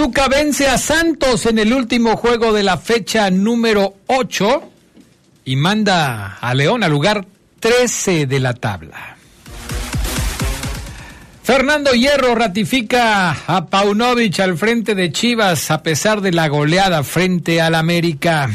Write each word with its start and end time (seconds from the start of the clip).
Pachuca 0.00 0.28
vence 0.28 0.66
a 0.66 0.78
Santos 0.78 1.44
en 1.44 1.58
el 1.58 1.74
último 1.74 2.16
juego 2.16 2.54
de 2.54 2.62
la 2.62 2.78
fecha 2.78 3.28
número 3.30 3.96
8 4.06 4.72
y 5.44 5.56
manda 5.56 6.38
a 6.40 6.54
León 6.54 6.82
al 6.82 6.90
lugar 6.90 7.26
13 7.60 8.24
de 8.24 8.40
la 8.40 8.54
tabla. 8.54 9.18
Fernando 11.42 11.92
Hierro 11.92 12.34
ratifica 12.34 13.44
a 13.46 13.66
Paunovic 13.66 14.40
al 14.40 14.56
frente 14.56 14.94
de 14.94 15.12
Chivas 15.12 15.70
a 15.70 15.82
pesar 15.82 16.22
de 16.22 16.32
la 16.32 16.48
goleada 16.48 17.04
frente 17.04 17.60
al 17.60 17.74
América. 17.74 18.48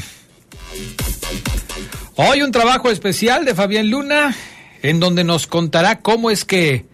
Hoy 2.15 2.41
un 2.41 2.51
trabajo 2.51 2.89
especial 2.89 3.45
de 3.45 3.53
Fabián 3.53 3.91
Luna 3.91 4.35
en 4.81 4.99
donde 4.99 5.23
nos 5.23 5.45
contará 5.45 5.99
cómo 5.99 6.31
es 6.31 6.43
que 6.43 6.85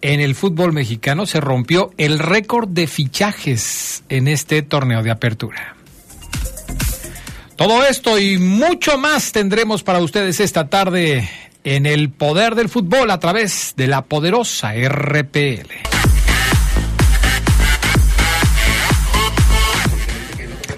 en 0.00 0.20
el 0.20 0.34
fútbol 0.34 0.72
mexicano 0.72 1.26
se 1.26 1.40
rompió 1.40 1.92
el 1.98 2.18
récord 2.18 2.68
de 2.68 2.86
fichajes 2.86 4.04
en 4.08 4.28
este 4.28 4.62
torneo 4.62 5.02
de 5.02 5.10
apertura. 5.10 5.74
Todo 7.56 7.84
esto 7.84 8.18
y 8.18 8.38
mucho 8.38 8.98
más 8.98 9.32
tendremos 9.32 9.82
para 9.82 9.98
ustedes 9.98 10.38
esta 10.38 10.68
tarde 10.68 11.28
en 11.64 11.86
el 11.86 12.10
poder 12.10 12.54
del 12.54 12.68
fútbol 12.68 13.10
a 13.10 13.18
través 13.18 13.74
de 13.76 13.88
la 13.88 14.02
poderosa 14.02 14.72
RPL. 14.74 15.68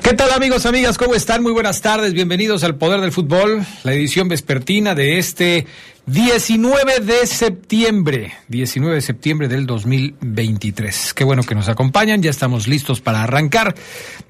¿Qué 0.02 0.14
tal 0.16 0.32
amigos, 0.32 0.64
amigas? 0.66 0.96
¿Cómo 0.96 1.14
están? 1.14 1.42
Muy 1.42 1.52
buenas 1.52 1.82
tardes. 1.82 2.14
Bienvenidos 2.14 2.64
al 2.64 2.74
Poder 2.74 3.00
del 3.00 3.12
Fútbol, 3.12 3.64
la 3.84 3.92
edición 3.92 4.28
vespertina 4.28 4.94
de 4.94 5.18
este 5.18 5.66
19 6.12 6.98
de 7.02 7.24
septiembre, 7.24 8.32
19 8.48 8.96
de 8.96 9.00
septiembre 9.00 9.46
del 9.46 9.64
2023. 9.64 11.14
Qué 11.14 11.22
bueno 11.22 11.44
que 11.44 11.54
nos 11.54 11.68
acompañan, 11.68 12.20
ya 12.20 12.30
estamos 12.30 12.66
listos 12.66 13.00
para 13.00 13.22
arrancar. 13.22 13.76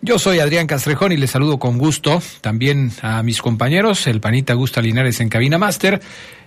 Yo 0.03 0.19
soy 0.19 0.41
Adrián 0.41 0.67
Castrejón 0.67 1.12
y 1.12 1.17
les 1.17 1.31
saludo 1.31 1.59
con 1.59 1.78
gusto 1.78 2.22
también 2.42 2.92
a 3.00 3.22
mis 3.22 3.41
compañeros, 3.41 4.06
el 4.09 4.20
panita 4.20 4.53
Gusta 4.53 4.83
Linares 4.83 5.20
en 5.20 5.31
Cabina 5.31 5.56
Máster 5.56 6.03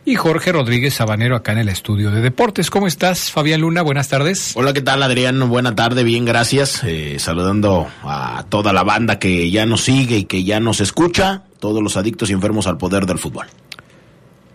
y 0.05 0.13
Jorge 0.13 0.51
Rodríguez 0.51 0.93
Sabanero 0.93 1.35
acá 1.35 1.53
en 1.53 1.57
el 1.59 1.69
estudio 1.69 2.11
de 2.11 2.21
deportes. 2.21 2.69
¿Cómo 2.69 2.85
estás, 2.85 3.31
Fabián 3.31 3.61
Luna? 3.61 3.81
Buenas 3.81 4.09
tardes. 4.09 4.51
Hola, 4.55 4.71
¿qué 4.71 4.81
tal, 4.81 5.01
Adrián? 5.01 5.49
Buena 5.49 5.73
tarde, 5.73 6.03
bien, 6.03 6.25
gracias. 6.25 6.83
Eh, 6.83 7.15
saludando 7.17 7.87
a 8.03 8.45
toda 8.49 8.71
la 8.71 8.83
banda 8.83 9.17
que 9.17 9.49
ya 9.49 9.65
nos 9.65 9.81
sigue 9.81 10.15
y 10.15 10.25
que 10.25 10.43
ya 10.43 10.59
nos 10.59 10.79
escucha, 10.79 11.41
todos 11.59 11.81
los 11.81 11.97
adictos 11.97 12.29
y 12.29 12.33
enfermos 12.33 12.67
al 12.67 12.77
poder 12.77 13.07
del 13.07 13.17
fútbol. 13.17 13.47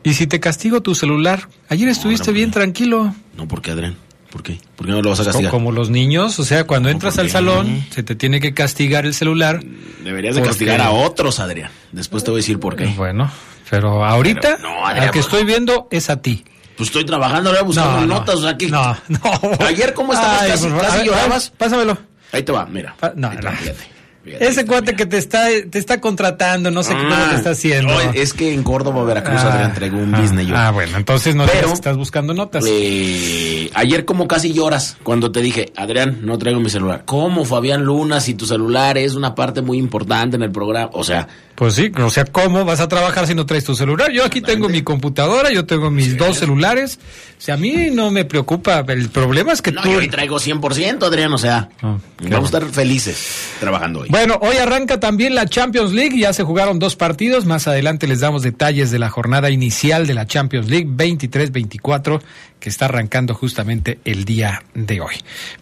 ¿Y 0.02 0.14
si 0.14 0.26
te 0.26 0.40
castigo 0.40 0.80
tu 0.82 0.94
celular? 0.94 1.48
Ayer 1.68 1.88
estuviste 1.88 2.28
no, 2.28 2.34
bien 2.34 2.50
tranquilo. 2.50 3.14
No, 3.36 3.46
¿por 3.48 3.60
qué, 3.62 3.72
Adrián? 3.72 3.96
¿Por 4.30 4.42
qué? 4.42 4.58
¿Por 4.76 4.86
qué 4.86 4.92
no 4.92 5.02
lo 5.02 5.10
vas 5.10 5.20
a 5.20 5.24
castigar? 5.24 5.50
Como 5.50 5.72
los 5.72 5.90
niños, 5.90 6.38
o 6.38 6.44
sea, 6.44 6.64
cuando 6.64 6.88
entras 6.90 7.18
al 7.18 7.30
salón, 7.30 7.84
se 7.90 8.02
te 8.02 8.14
tiene 8.14 8.40
que 8.40 8.52
castigar 8.54 9.06
el 9.06 9.14
celular. 9.14 9.62
Deberías 10.04 10.36
de 10.36 10.42
castigar 10.42 10.80
a 10.80 10.90
otros, 10.90 11.40
Adrián. 11.40 11.70
Después 11.92 12.24
te 12.24 12.30
voy 12.30 12.38
a 12.38 12.42
decir 12.42 12.60
por 12.60 12.76
qué. 12.76 12.86
Bueno, 12.86 13.30
pero 13.70 14.04
ahorita, 14.04 14.56
Pero, 14.56 14.68
no, 14.70 14.86
Adrián, 14.86 15.06
al 15.06 15.10
que 15.12 15.20
pues- 15.20 15.26
estoy 15.26 15.44
viendo 15.44 15.88
es 15.90 16.10
a 16.10 16.20
ti. 16.22 16.44
Pues 16.76 16.90
estoy 16.90 17.04
trabajando, 17.04 17.50
ahora 17.50 17.62
buscando 17.62 17.92
No, 17.92 18.06
no. 18.06 18.14
notas, 18.20 18.36
o 18.36 18.42
sea, 18.42 18.56
que... 18.56 18.68
No, 18.68 18.96
no. 19.08 19.20
Ayer, 19.66 19.94
¿cómo 19.94 20.12
estabas? 20.12 20.42
Ay, 20.42 20.50
Casi- 20.50 20.62
por 20.64 20.70
favor. 20.72 20.84
casi 20.84 20.94
A 20.94 20.98
ver, 20.98 21.06
llorabas. 21.06 21.46
a 21.46 21.50
ver, 21.50 21.58
Pásamelo. 21.58 21.98
Ahí 22.30 22.42
te 22.44 22.52
va, 22.52 22.66
mira. 22.66 22.94
No, 23.16 23.28
Ahí 23.30 23.36
te 23.38 23.42
va, 23.42 23.50
no. 23.50 23.56
fíjate, 23.56 23.78
fíjate, 23.78 23.97
Ese 24.40 24.66
cuate 24.66 24.94
que 24.94 25.06
te 25.06 25.18
está, 25.18 25.46
te 25.70 25.78
está 25.78 26.00
contratando, 26.00 26.70
no 26.70 26.82
sé 26.82 26.94
qué 26.94 27.00
cómo 27.02 27.14
Ah, 27.14 27.28
te 27.30 27.36
está 27.36 27.50
haciendo. 27.50 27.92
no, 27.92 28.00
es 28.12 28.32
que 28.34 28.52
en 28.52 28.62
Córdoba, 28.62 29.04
Veracruz, 29.04 29.40
Ah, 29.40 29.48
Adrián 29.52 29.70
entregó 29.70 29.98
un 29.98 30.14
ah, 30.14 30.20
business 30.20 30.46
yo. 30.46 30.56
Ah, 30.56 30.70
bueno, 30.70 30.96
entonces 30.96 31.34
no 31.34 31.46
Pero- 31.46 31.72
estás 31.72 31.96
buscando 31.96 32.34
notas. 32.34 32.64
Eh, 32.66 33.70
ayer 33.74 34.04
como 34.04 34.26
casi 34.28 34.52
lloras 34.52 34.96
cuando 35.02 35.30
te 35.32 35.40
dije, 35.40 35.72
Adrián, 35.76 36.18
no 36.22 36.38
traigo 36.38 36.60
mi 36.60 36.70
celular. 36.70 37.02
¿Cómo, 37.04 37.44
Fabián 37.44 37.84
Luna, 37.84 38.20
si 38.20 38.34
tu 38.34 38.46
celular 38.46 38.98
es 38.98 39.14
una 39.14 39.34
parte 39.34 39.62
muy 39.62 39.78
importante 39.78 40.36
en 40.36 40.42
el 40.42 40.50
programa? 40.50 40.90
O 40.92 41.04
sea, 41.04 41.28
Pues 41.54 41.74
sí, 41.74 41.90
o 41.96 42.10
sea, 42.10 42.24
¿cómo 42.24 42.64
vas 42.64 42.78
a 42.80 42.86
trabajar 42.88 43.26
si 43.26 43.34
no 43.34 43.44
traes 43.44 43.64
tu 43.64 43.74
celular? 43.74 44.12
Yo 44.12 44.24
aquí 44.24 44.40
tengo 44.40 44.68
mi 44.68 44.82
computadora, 44.82 45.50
yo 45.50 45.66
tengo 45.66 45.90
mis 45.90 46.16
dos 46.16 46.38
celulares. 46.38 46.98
O 47.36 47.40
sea, 47.40 47.54
a 47.54 47.56
mí 47.56 47.88
no 47.92 48.10
me 48.10 48.24
preocupa. 48.24 48.84
El 48.88 49.08
problema 49.10 49.52
es 49.52 49.60
que 49.62 49.72
no, 49.72 49.82
tú... 49.82 49.90
yo 49.90 49.98
hoy 49.98 50.08
traigo 50.08 50.36
100%, 50.38 51.02
Adrián, 51.04 51.32
o 51.32 51.38
sea, 51.38 51.68
Ah, 51.82 51.96
vamos 52.22 52.52
a 52.54 52.58
estar 52.58 52.64
felices 52.72 53.50
trabajando 53.60 54.00
hoy. 54.00 54.08
Bueno, 54.08 54.17
hoy 54.40 54.56
arranca 54.56 54.98
también 54.98 55.34
la 55.34 55.46
Champions 55.46 55.92
League, 55.92 56.18
ya 56.18 56.32
se 56.32 56.42
jugaron 56.42 56.78
dos 56.78 56.96
partidos, 56.96 57.44
más 57.44 57.68
adelante 57.68 58.06
les 58.08 58.20
damos 58.20 58.42
detalles 58.42 58.90
de 58.90 58.98
la 58.98 59.10
jornada 59.10 59.50
inicial 59.50 60.06
de 60.06 60.14
la 60.14 60.26
Champions 60.26 60.68
League 60.68 60.86
23-24 60.88 62.20
que 62.58 62.68
está 62.68 62.86
arrancando 62.86 63.34
justamente 63.34 64.00
el 64.04 64.24
día 64.24 64.62
de 64.74 65.00
hoy. 65.00 65.14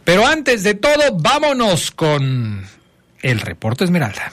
Pero 0.05 0.27
antes 0.27 0.63
de 0.63 0.75
todo, 0.75 1.17
vámonos 1.19 1.91
con 1.91 2.65
el 3.23 3.41
reporte 3.41 3.85
Esmeralda. 3.85 4.33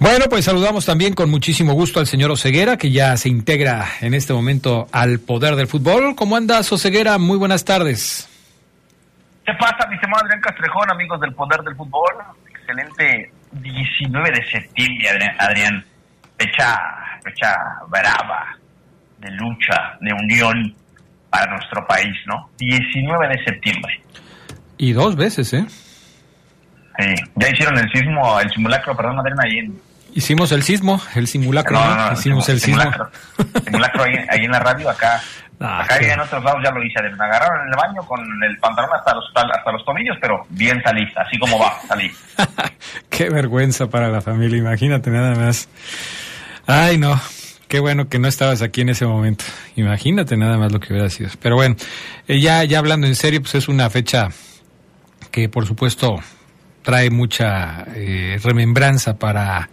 Bueno, 0.00 0.26
pues 0.30 0.44
saludamos 0.44 0.86
también 0.86 1.14
con 1.14 1.28
muchísimo 1.28 1.72
gusto 1.72 1.98
al 1.98 2.06
señor 2.06 2.30
Oceguera, 2.30 2.76
que 2.76 2.92
ya 2.92 3.16
se 3.16 3.28
integra 3.28 3.84
en 4.00 4.14
este 4.14 4.32
momento 4.32 4.86
al 4.92 5.18
poder 5.18 5.56
del 5.56 5.66
fútbol. 5.66 6.14
¿Cómo 6.14 6.36
andas, 6.36 6.70
Oceguera? 6.72 7.18
Muy 7.18 7.36
buenas 7.36 7.64
tardes. 7.64 8.28
¿Qué 9.44 9.52
pasa, 9.54 9.88
mi 9.88 9.96
estimado 9.96 10.24
Adrián 10.24 10.40
Castrejón, 10.40 10.90
amigos 10.92 11.20
del 11.20 11.34
Poder 11.34 11.62
del 11.62 11.74
Fútbol? 11.74 12.12
Excelente 12.48 13.32
19 13.52 14.30
de 14.30 14.46
septiembre, 14.46 15.08
Adrián. 15.08 15.36
Adrián. 15.38 15.84
Fecha, 16.38 16.78
fecha 17.24 17.56
brava, 17.88 18.56
de 19.18 19.30
lucha, 19.32 19.96
de 20.00 20.12
unión 20.12 20.74
para 21.30 21.50
nuestro 21.50 21.84
país, 21.88 22.14
¿no? 22.26 22.50
19 22.58 23.28
de 23.28 23.44
septiembre. 23.44 24.00
Y 24.76 24.92
dos 24.92 25.16
veces, 25.16 25.52
¿eh? 25.54 25.64
Sí. 26.98 27.14
Ya 27.34 27.48
hicieron 27.48 27.78
el 27.78 27.90
sismo, 27.90 28.38
el 28.38 28.48
simulacro, 28.50 28.96
perdón, 28.96 29.18
Adrián, 29.18 29.38
ahí 29.42 29.58
en... 29.58 29.87
Hicimos 30.14 30.50
el 30.52 30.62
sismo, 30.62 31.00
el 31.14 31.26
simulacro, 31.26 31.78
No, 31.78 31.84
¿no? 31.86 31.94
no, 31.96 32.06
no, 32.08 32.12
Hicimos 32.12 32.48
el 32.48 32.60
sismo. 32.60 32.80
simulacro. 32.80 33.10
Simulacro 33.64 34.04
ahí, 34.04 34.14
ahí 34.30 34.44
en 34.44 34.50
la 34.50 34.60
radio, 34.60 34.90
acá. 34.90 35.20
Ah, 35.60 35.82
acá 35.82 35.98
qué- 35.98 36.12
en 36.12 36.20
otros 36.20 36.44
lados 36.44 36.60
ya 36.62 36.70
lo 36.70 36.80
hice. 36.84 37.02
Me 37.02 37.24
agarraron 37.24 37.62
en 37.66 37.72
el 37.72 37.74
baño 37.76 38.00
con 38.06 38.20
el 38.48 38.56
pantalón 38.58 38.90
hasta 38.96 39.12
los, 39.12 39.24
hasta 39.34 39.72
los 39.72 39.84
tobillos, 39.84 40.16
pero 40.20 40.46
bien 40.50 40.80
salí, 40.84 41.02
así 41.16 41.36
como 41.36 41.58
va, 41.58 41.72
salí. 41.88 42.12
Qué 43.10 43.28
vergüenza 43.28 43.88
para 43.90 44.08
la 44.08 44.20
familia, 44.20 44.56
imagínate 44.56 45.10
nada 45.10 45.34
más. 45.34 45.68
Ay, 46.64 46.96
no. 46.98 47.20
Qué 47.66 47.80
bueno 47.80 48.08
que 48.08 48.20
no 48.20 48.28
estabas 48.28 48.62
aquí 48.62 48.82
en 48.82 48.90
ese 48.90 49.04
momento. 49.04 49.44
Imagínate 49.74 50.36
nada 50.36 50.58
más 50.58 50.70
lo 50.70 50.78
que 50.78 50.92
hubiera 50.92 51.10
sido. 51.10 51.30
Pero 51.42 51.56
bueno, 51.56 51.74
eh, 52.28 52.40
ya, 52.40 52.62
ya 52.62 52.78
hablando 52.78 53.08
en 53.08 53.16
serio, 53.16 53.40
pues 53.42 53.56
es 53.56 53.66
una 53.66 53.90
fecha 53.90 54.28
que 55.32 55.48
por 55.48 55.66
supuesto 55.66 56.20
trae 56.82 57.10
mucha 57.10 57.82
eh, 57.96 58.38
remembranza 58.44 59.18
para 59.18 59.68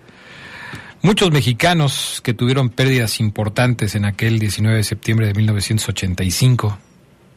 muchos 1.05 1.29
mexicanos 1.29 2.19
que 2.23 2.33
tuvieron 2.33 2.69
pérdidas 2.69 3.19
importantes 3.19 3.93
en 3.93 4.05
aquel 4.05 4.39
19 4.39 4.77
de 4.77 4.83
septiembre 4.83 5.27
de 5.27 5.35
1985, 5.35 6.79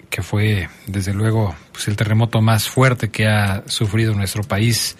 que 0.09 0.23
fue 0.23 0.70
desde 0.87 1.12
luego 1.12 1.55
pues, 1.70 1.87
el 1.87 1.94
terremoto 1.94 2.41
más 2.41 2.67
fuerte 2.67 3.11
que 3.11 3.26
ha 3.26 3.62
sufrido 3.67 4.15
nuestro 4.15 4.43
país 4.43 4.97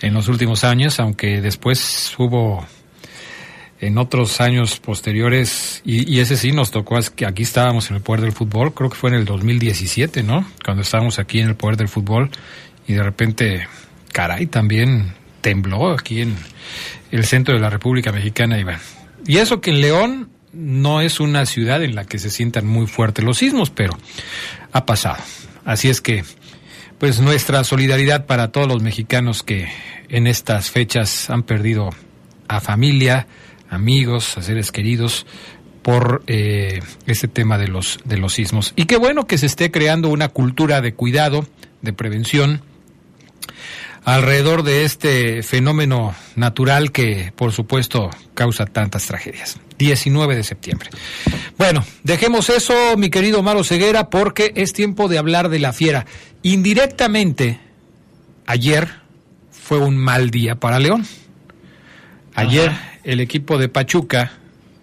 en 0.00 0.12
los 0.12 0.26
últimos 0.26 0.64
años, 0.64 0.98
aunque 0.98 1.40
después 1.40 2.12
hubo 2.18 2.66
en 3.80 3.96
otros 3.96 4.40
años 4.40 4.80
posteriores, 4.80 5.80
y, 5.84 6.18
ese 6.18 6.36
sí 6.36 6.50
nos 6.50 6.72
tocó, 6.72 6.98
que 7.14 7.26
aquí 7.26 7.44
estábamos 7.44 7.90
en 7.90 7.96
el 7.96 8.02
Poder 8.02 8.22
del 8.22 8.32
Fútbol, 8.32 8.74
creo 8.74 8.90
que 8.90 8.96
fue 8.96 9.10
en 9.10 9.16
el 9.16 9.24
2017, 9.24 10.24
¿no? 10.24 10.44
Cuando 10.64 10.82
estábamos 10.82 11.20
aquí 11.20 11.38
en 11.38 11.50
el 11.50 11.54
Poder 11.54 11.76
del 11.76 11.88
Fútbol 11.88 12.28
y 12.88 12.94
de 12.94 13.02
repente, 13.04 13.68
caray, 14.10 14.46
también 14.46 15.14
tembló 15.44 15.90
aquí 15.90 16.22
en 16.22 16.34
el 17.10 17.26
centro 17.26 17.52
de 17.52 17.60
la 17.60 17.68
República 17.68 18.10
Mexicana, 18.10 18.58
Iván. 18.58 18.80
Y 19.26 19.36
eso 19.36 19.60
que 19.60 19.72
en 19.72 19.82
León 19.82 20.30
no 20.54 21.02
es 21.02 21.20
una 21.20 21.44
ciudad 21.44 21.82
en 21.82 21.94
la 21.94 22.06
que 22.06 22.18
se 22.18 22.30
sientan 22.30 22.66
muy 22.66 22.86
fuertes 22.86 23.22
los 23.22 23.36
sismos, 23.36 23.68
pero 23.68 23.92
ha 24.72 24.86
pasado. 24.86 25.22
Así 25.66 25.90
es 25.90 26.00
que, 26.00 26.24
pues 26.98 27.20
nuestra 27.20 27.62
solidaridad 27.62 28.24
para 28.24 28.52
todos 28.52 28.66
los 28.66 28.82
mexicanos 28.82 29.42
que 29.42 29.68
en 30.08 30.26
estas 30.26 30.70
fechas 30.70 31.28
han 31.28 31.42
perdido 31.42 31.90
a 32.48 32.62
familia, 32.62 33.26
amigos, 33.68 34.38
a 34.38 34.42
seres 34.42 34.72
queridos 34.72 35.26
por 35.82 36.22
eh, 36.26 36.80
este 37.04 37.28
tema 37.28 37.58
de 37.58 37.68
los 37.68 37.98
de 38.04 38.16
los 38.16 38.32
sismos. 38.32 38.72
Y 38.76 38.86
qué 38.86 38.96
bueno 38.96 39.26
que 39.26 39.36
se 39.36 39.44
esté 39.44 39.70
creando 39.70 40.08
una 40.08 40.28
cultura 40.28 40.80
de 40.80 40.94
cuidado, 40.94 41.46
de 41.82 41.92
prevención 41.92 42.62
alrededor 44.04 44.62
de 44.62 44.84
este 44.84 45.42
fenómeno 45.42 46.14
natural 46.36 46.92
que, 46.92 47.32
por 47.36 47.52
supuesto, 47.52 48.10
causa 48.34 48.66
tantas 48.66 49.06
tragedias. 49.06 49.58
19 49.78 50.36
de 50.36 50.44
septiembre. 50.44 50.90
Bueno, 51.58 51.84
dejemos 52.02 52.50
eso, 52.50 52.96
mi 52.96 53.10
querido 53.10 53.42
Maro 53.42 53.64
Ceguera, 53.64 54.10
porque 54.10 54.52
es 54.56 54.72
tiempo 54.72 55.08
de 55.08 55.18
hablar 55.18 55.48
de 55.48 55.58
la 55.58 55.72
fiera. 55.72 56.06
Indirectamente, 56.42 57.58
ayer 58.46 58.88
fue 59.50 59.78
un 59.78 59.96
mal 59.96 60.30
día 60.30 60.56
para 60.56 60.78
León. 60.78 61.06
Ayer 62.34 62.72
el 63.04 63.20
equipo 63.20 63.58
de 63.58 63.68
Pachuca 63.68 64.32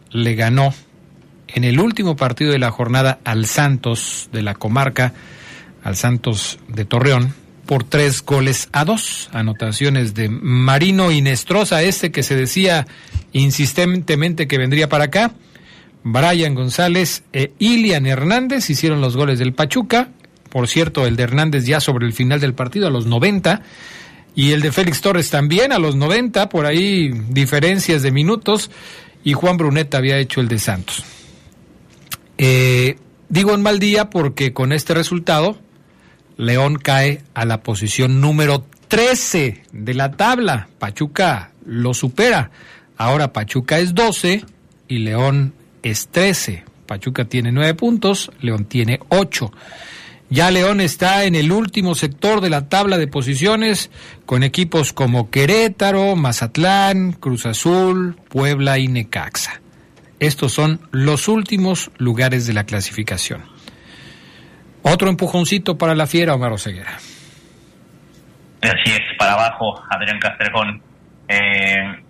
le 0.10 0.36
ganó 0.36 0.74
en 1.48 1.64
el 1.64 1.80
último 1.80 2.16
partido 2.16 2.52
de 2.52 2.60
la 2.60 2.72
jornada 2.72 3.20
al 3.24 3.46
Santos 3.46 4.30
de 4.32 4.42
la 4.42 4.56
comarca, 4.56 5.14
al 5.84 5.96
Santos 5.96 6.60
de 6.68 6.86
Torreón, 6.86 7.34
por 7.66 7.84
tres 7.84 8.24
goles 8.24 8.70
a 8.72 8.86
dos. 8.86 9.30
Anotaciones 9.34 10.14
de 10.14 10.30
Marino 10.30 11.12
Inestrosa, 11.12 11.84
este 11.84 12.12
que 12.12 12.24
se 12.24 12.36
decía 12.36 12.88
insistentemente 13.34 14.48
que 14.48 14.58
vendría 14.58 14.90
para 14.90 15.06
acá. 15.06 15.34
Brian 16.04 16.56
González 16.56 17.24
e 17.32 17.52
Ilian 17.60 18.08
Hernández 18.08 18.70
hicieron 18.70 19.02
los 19.02 19.16
goles 19.16 19.40
del 19.40 19.54
Pachuca. 19.54 20.10
Por 20.50 20.68
cierto, 20.68 21.06
el 21.06 21.16
de 21.16 21.24
Hernández 21.24 21.66
ya 21.66 21.80
sobre 21.80 22.06
el 22.06 22.14
final 22.14 22.40
del 22.40 22.54
partido, 22.54 22.88
a 22.88 22.92
los 22.92 23.06
90 23.06 23.62
y 24.36 24.52
el 24.52 24.62
de 24.62 24.72
Félix 24.72 25.02
Torres 25.02 25.30
también 25.30 25.72
a 25.72 25.80
los 25.80 25.96
90, 25.96 26.50
por 26.50 26.66
ahí 26.66 27.10
diferencias 27.30 28.02
de 28.02 28.12
minutos, 28.12 28.72
y 29.24 29.34
Juan 29.34 29.58
Brunet 29.58 29.94
había 29.94 30.18
hecho 30.18 30.42
el 30.42 30.48
de 30.48 30.60
Santos. 30.60 31.04
Eh, 32.38 32.96
digo 33.30 33.54
en 33.54 33.62
mal 33.62 33.80
día 33.80 34.10
porque 34.10 34.54
con 34.54 34.72
este 34.72 34.94
resultado 34.94 35.60
León 36.38 36.76
cae 36.76 37.22
a 37.34 37.46
la 37.46 37.62
posición 37.62 38.22
número 38.22 38.66
13 38.88 39.64
de 39.72 39.94
la 39.94 40.12
tabla. 40.12 40.68
Pachuca 40.80 41.52
lo 41.66 41.94
supera. 41.94 42.52
Ahora 42.98 43.34
Pachuca 43.34 43.80
es 43.80 43.94
12 43.96 44.46
y 44.88 45.00
León 45.00 45.54
es 45.84 46.08
13. 46.10 46.66
Pachuca 46.86 47.26
tiene 47.26 47.52
9 47.52 47.74
puntos, 47.76 48.32
León 48.42 48.66
tiene 48.66 49.00
8. 49.10 49.52
Ya 50.30 50.50
León 50.50 50.80
está 50.80 51.26
en 51.26 51.36
el 51.36 51.52
último 51.52 51.94
sector 51.94 52.40
de 52.40 52.50
la 52.50 52.70
tabla 52.70 52.98
de 52.98 53.08
posiciones 53.08 53.92
con 54.26 54.44
equipos 54.44 54.94
como 54.94 55.30
Querétaro, 55.30 56.16
Mazatlán, 56.16 57.14
Cruz 57.14 57.46
Azul, 57.46 58.16
Puebla 58.30 58.80
y 58.80 58.88
Necaxa. 58.88 59.62
Estos 60.20 60.54
son 60.54 60.80
los 60.92 61.28
últimos 61.28 61.92
lugares 61.98 62.48
de 62.48 62.54
la 62.54 62.66
clasificación. 62.66 63.51
Otro 64.84 65.10
empujoncito 65.10 65.78
para 65.78 65.96
la 65.96 66.08
fiera, 66.08 66.34
Omar 66.34 66.54
Oseguera. 66.54 66.92
Así 68.62 68.92
es, 68.92 69.02
para 69.18 69.34
abajo, 69.34 69.82
Adrián 69.90 70.20
Castrejón. 70.20 70.82
Eh, 71.28 72.04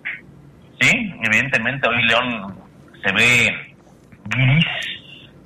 sí, 0.80 0.92
evidentemente 1.24 1.88
hoy 1.88 2.04
León 2.08 2.56
se 3.04 3.14
ve 3.14 3.50
gris 4.26 4.66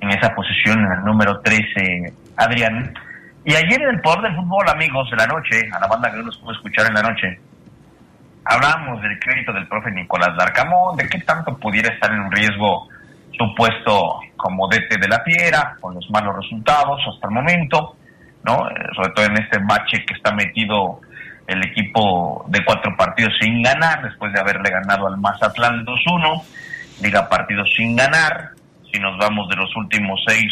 en 0.00 0.10
esa 0.10 0.34
posición, 0.34 0.78
en 0.80 0.92
el 0.98 1.04
número 1.04 1.40
13 1.40 2.12
Adrián. 2.36 2.92
Y 3.44 3.54
ayer 3.54 3.80
en 3.82 3.94
el 3.94 4.00
Poder 4.00 4.22
del 4.22 4.36
Fútbol, 4.36 4.68
amigos, 4.68 5.08
de 5.10 5.16
la 5.16 5.26
noche, 5.26 5.60
a 5.72 5.80
la 5.80 5.86
banda 5.86 6.10
que 6.10 6.16
no 6.18 6.24
nos 6.24 6.38
pudo 6.38 6.52
escuchar 6.52 6.86
en 6.88 6.94
la 6.94 7.02
noche, 7.02 7.40
hablamos 8.44 9.00
del 9.02 9.18
crédito 9.20 9.52
del 9.52 9.68
profe 9.68 9.90
Nicolás 9.92 10.36
Darcamón, 10.36 10.96
de 10.96 11.08
qué 11.08 11.20
tanto 11.20 11.56
pudiera 11.56 11.92
estar 11.94 12.12
en 12.12 12.30
riesgo 12.30 12.88
su 13.32 13.54
puesto 13.54 14.20
como 14.36 14.68
DT 14.68 15.00
de 15.00 15.08
la 15.08 15.22
Fiera, 15.24 15.76
con 15.80 15.94
los 15.94 16.08
malos 16.10 16.36
resultados 16.36 17.00
hasta 17.12 17.28
el 17.28 17.34
momento, 17.34 17.96
¿no? 18.44 18.68
Eh, 18.68 18.74
sobre 18.94 19.10
todo 19.10 19.24
en 19.26 19.38
este 19.38 19.58
bache 19.58 20.04
que 20.06 20.14
está 20.14 20.32
metido 20.32 21.00
el 21.46 21.62
equipo 21.64 22.44
de 22.48 22.64
cuatro 22.64 22.94
partidos 22.96 23.32
sin 23.40 23.62
ganar, 23.62 24.02
después 24.02 24.32
de 24.32 24.40
haberle 24.40 24.70
ganado 24.70 25.06
al 25.06 25.16
Mazatlán 25.16 25.84
2-1, 25.84 26.42
liga 27.02 27.28
partidos 27.28 27.72
sin 27.76 27.94
ganar, 27.94 28.50
si 28.90 28.98
nos 28.98 29.16
vamos 29.18 29.48
de 29.48 29.56
los 29.56 29.74
últimos 29.76 30.20
seis 30.26 30.50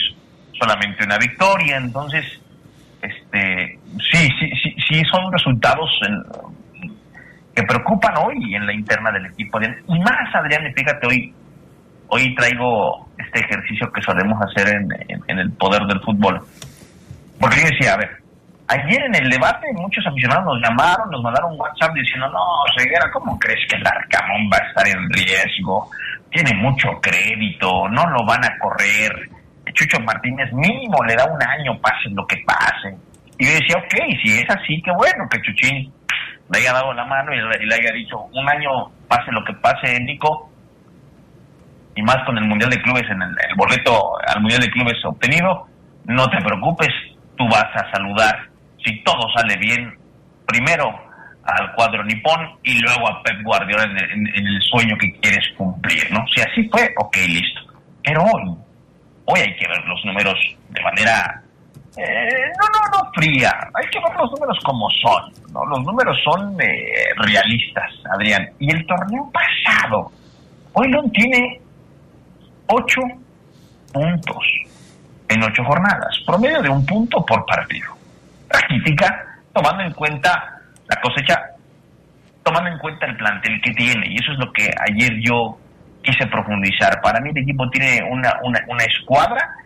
solamente 0.58 1.04
una 1.04 1.18
victoria. 1.18 1.76
Entonces, 1.76 2.24
este, 3.02 3.78
sí, 4.10 4.28
sí, 4.38 4.50
sí, 4.62 4.76
sí 4.88 5.02
son 5.10 5.32
resultados 5.32 5.90
que 7.54 7.62
preocupan 7.62 8.14
hoy 8.18 8.54
en 8.54 8.66
la 8.66 8.72
interna 8.72 9.10
del 9.12 9.26
equipo. 9.26 9.60
Y 9.60 9.98
más, 10.00 10.34
Adrián, 10.34 10.72
fíjate, 10.74 11.06
hoy, 11.06 11.34
hoy 12.14 12.34
traigo 12.34 13.08
este 13.18 13.40
ejercicio 13.40 13.90
que 13.92 14.02
solemos 14.02 14.38
hacer 14.42 14.68
en, 14.74 15.38
el 15.38 15.52
poder 15.52 15.82
del 15.86 16.00
fútbol. 16.00 16.40
Porque 17.40 17.56
yo 17.60 17.66
decía, 17.66 17.94
a 17.94 17.96
ver, 17.96 18.10
ayer 18.68 19.02
en 19.02 19.14
el 19.16 19.30
debate 19.30 19.66
muchos 19.74 20.06
aficionados 20.06 20.44
nos 20.44 20.62
llamaron, 20.62 21.10
nos 21.10 21.22
mandaron 21.22 21.58
WhatsApp 21.58 21.92
diciendo, 21.94 22.28
no, 22.28 22.40
Ceguera, 22.78 23.10
¿cómo 23.12 23.38
crees 23.38 23.60
que 23.68 23.76
el 23.76 23.86
Arcamón 23.86 24.48
va 24.52 24.58
a 24.62 24.68
estar 24.68 24.86
en 24.86 25.10
riesgo? 25.10 25.90
Tiene 26.30 26.54
mucho 26.54 26.88
crédito, 27.02 27.88
no 27.88 28.06
lo 28.06 28.24
van 28.24 28.44
a 28.44 28.58
correr 28.58 29.34
Chucho 29.74 29.98
Martínez 30.00 30.52
mínimo 30.52 31.02
le 31.04 31.14
da 31.14 31.26
un 31.26 31.42
año, 31.42 31.78
pase 31.80 32.08
lo 32.10 32.26
que 32.26 32.36
pase. 32.46 32.96
Y 33.38 33.46
yo 33.46 33.52
decía, 33.52 33.76
ok, 33.76 33.94
si 34.22 34.38
es 34.38 34.48
así, 34.48 34.80
qué 34.82 34.92
bueno 34.92 35.28
que 35.28 35.42
Chuchín 35.42 35.92
le 36.52 36.58
haya 36.58 36.72
dado 36.72 36.92
la 36.92 37.04
mano 37.04 37.32
y 37.32 37.66
le, 37.66 37.74
haya 37.74 37.92
dicho, 37.92 38.18
un 38.32 38.48
año, 38.48 38.90
pase 39.08 39.32
lo 39.32 39.44
que 39.44 39.52
pase, 39.54 39.98
Nico, 40.00 40.50
y 41.96 42.02
más 42.02 42.18
con 42.26 42.36
el 42.38 42.44
Mundial 42.44 42.70
de 42.70 42.82
Clubes, 42.82 43.08
en 43.10 43.22
el, 43.22 43.34
boleto 43.56 44.12
al 44.26 44.40
Mundial 44.40 44.60
de 44.60 44.70
Clubes 44.70 45.04
obtenido, 45.04 45.66
no 46.06 46.28
te 46.28 46.38
preocupes, 46.38 46.90
tú 47.36 47.44
vas 47.48 47.66
a 47.74 47.90
saludar, 47.92 48.48
si 48.84 49.02
todo 49.02 49.28
sale 49.34 49.56
bien, 49.56 49.96
primero 50.46 51.02
al 51.44 51.74
cuadro 51.74 52.02
nipón 52.04 52.58
y 52.62 52.80
luego 52.80 53.08
a 53.08 53.22
Pep 53.22 53.42
Guardiola 53.42 53.84
en 53.84 54.26
el, 54.26 54.62
sueño 54.62 54.96
que 54.98 55.12
quieres 55.20 55.44
cumplir, 55.56 56.10
¿no? 56.10 56.24
Si 56.34 56.40
así 56.40 56.68
fue, 56.70 56.92
ok, 56.96 57.16
listo. 57.28 57.60
Pero 58.02 58.22
hoy, 58.22 58.56
Hoy 59.26 59.40
hay 59.40 59.56
que 59.56 59.66
ver 59.68 59.82
los 59.86 60.04
números 60.04 60.34
de 60.68 60.82
manera, 60.82 61.42
eh, 61.96 62.28
no, 62.60 62.66
no, 62.68 62.98
no 62.98 63.10
fría, 63.14 63.50
hay 63.72 63.86
que 63.88 63.98
ver 63.98 64.14
los 64.18 64.30
números 64.32 64.58
como 64.64 64.86
son, 64.90 65.32
¿no? 65.52 65.64
Los 65.64 65.82
números 65.82 66.18
son 66.22 66.60
eh, 66.60 67.06
realistas, 67.16 67.90
Adrián. 68.12 68.50
Y 68.58 68.70
el 68.70 68.86
torneo 68.86 69.30
pasado, 69.32 70.12
hoy 70.74 70.90
León 70.90 71.10
tiene 71.12 71.58
ocho 72.66 73.00
puntos 73.92 74.44
en 75.28 75.42
ocho 75.42 75.64
jornadas, 75.64 76.18
promedio 76.26 76.62
de 76.62 76.68
un 76.68 76.84
punto 76.84 77.24
por 77.24 77.44
partido. 77.46 77.94
Raquítica, 78.48 79.40
tomando 79.52 79.82
en 79.84 79.92
cuenta 79.92 80.60
la 80.86 81.00
cosecha, 81.00 81.40
tomando 82.42 82.70
en 82.70 82.78
cuenta 82.78 83.06
el 83.06 83.16
plantel 83.16 83.60
que 83.62 83.72
tiene, 83.72 84.06
y 84.08 84.16
eso 84.16 84.32
es 84.32 84.38
lo 84.38 84.52
que 84.52 84.70
ayer 84.88 85.14
yo 85.20 85.58
quise 86.02 86.26
profundizar. 86.26 87.00
Para 87.00 87.20
mí 87.20 87.30
el 87.30 87.38
equipo 87.38 87.68
tiene 87.70 88.02
una, 88.10 88.34
una, 88.42 88.60
una 88.68 88.84
escuadra 88.84 89.56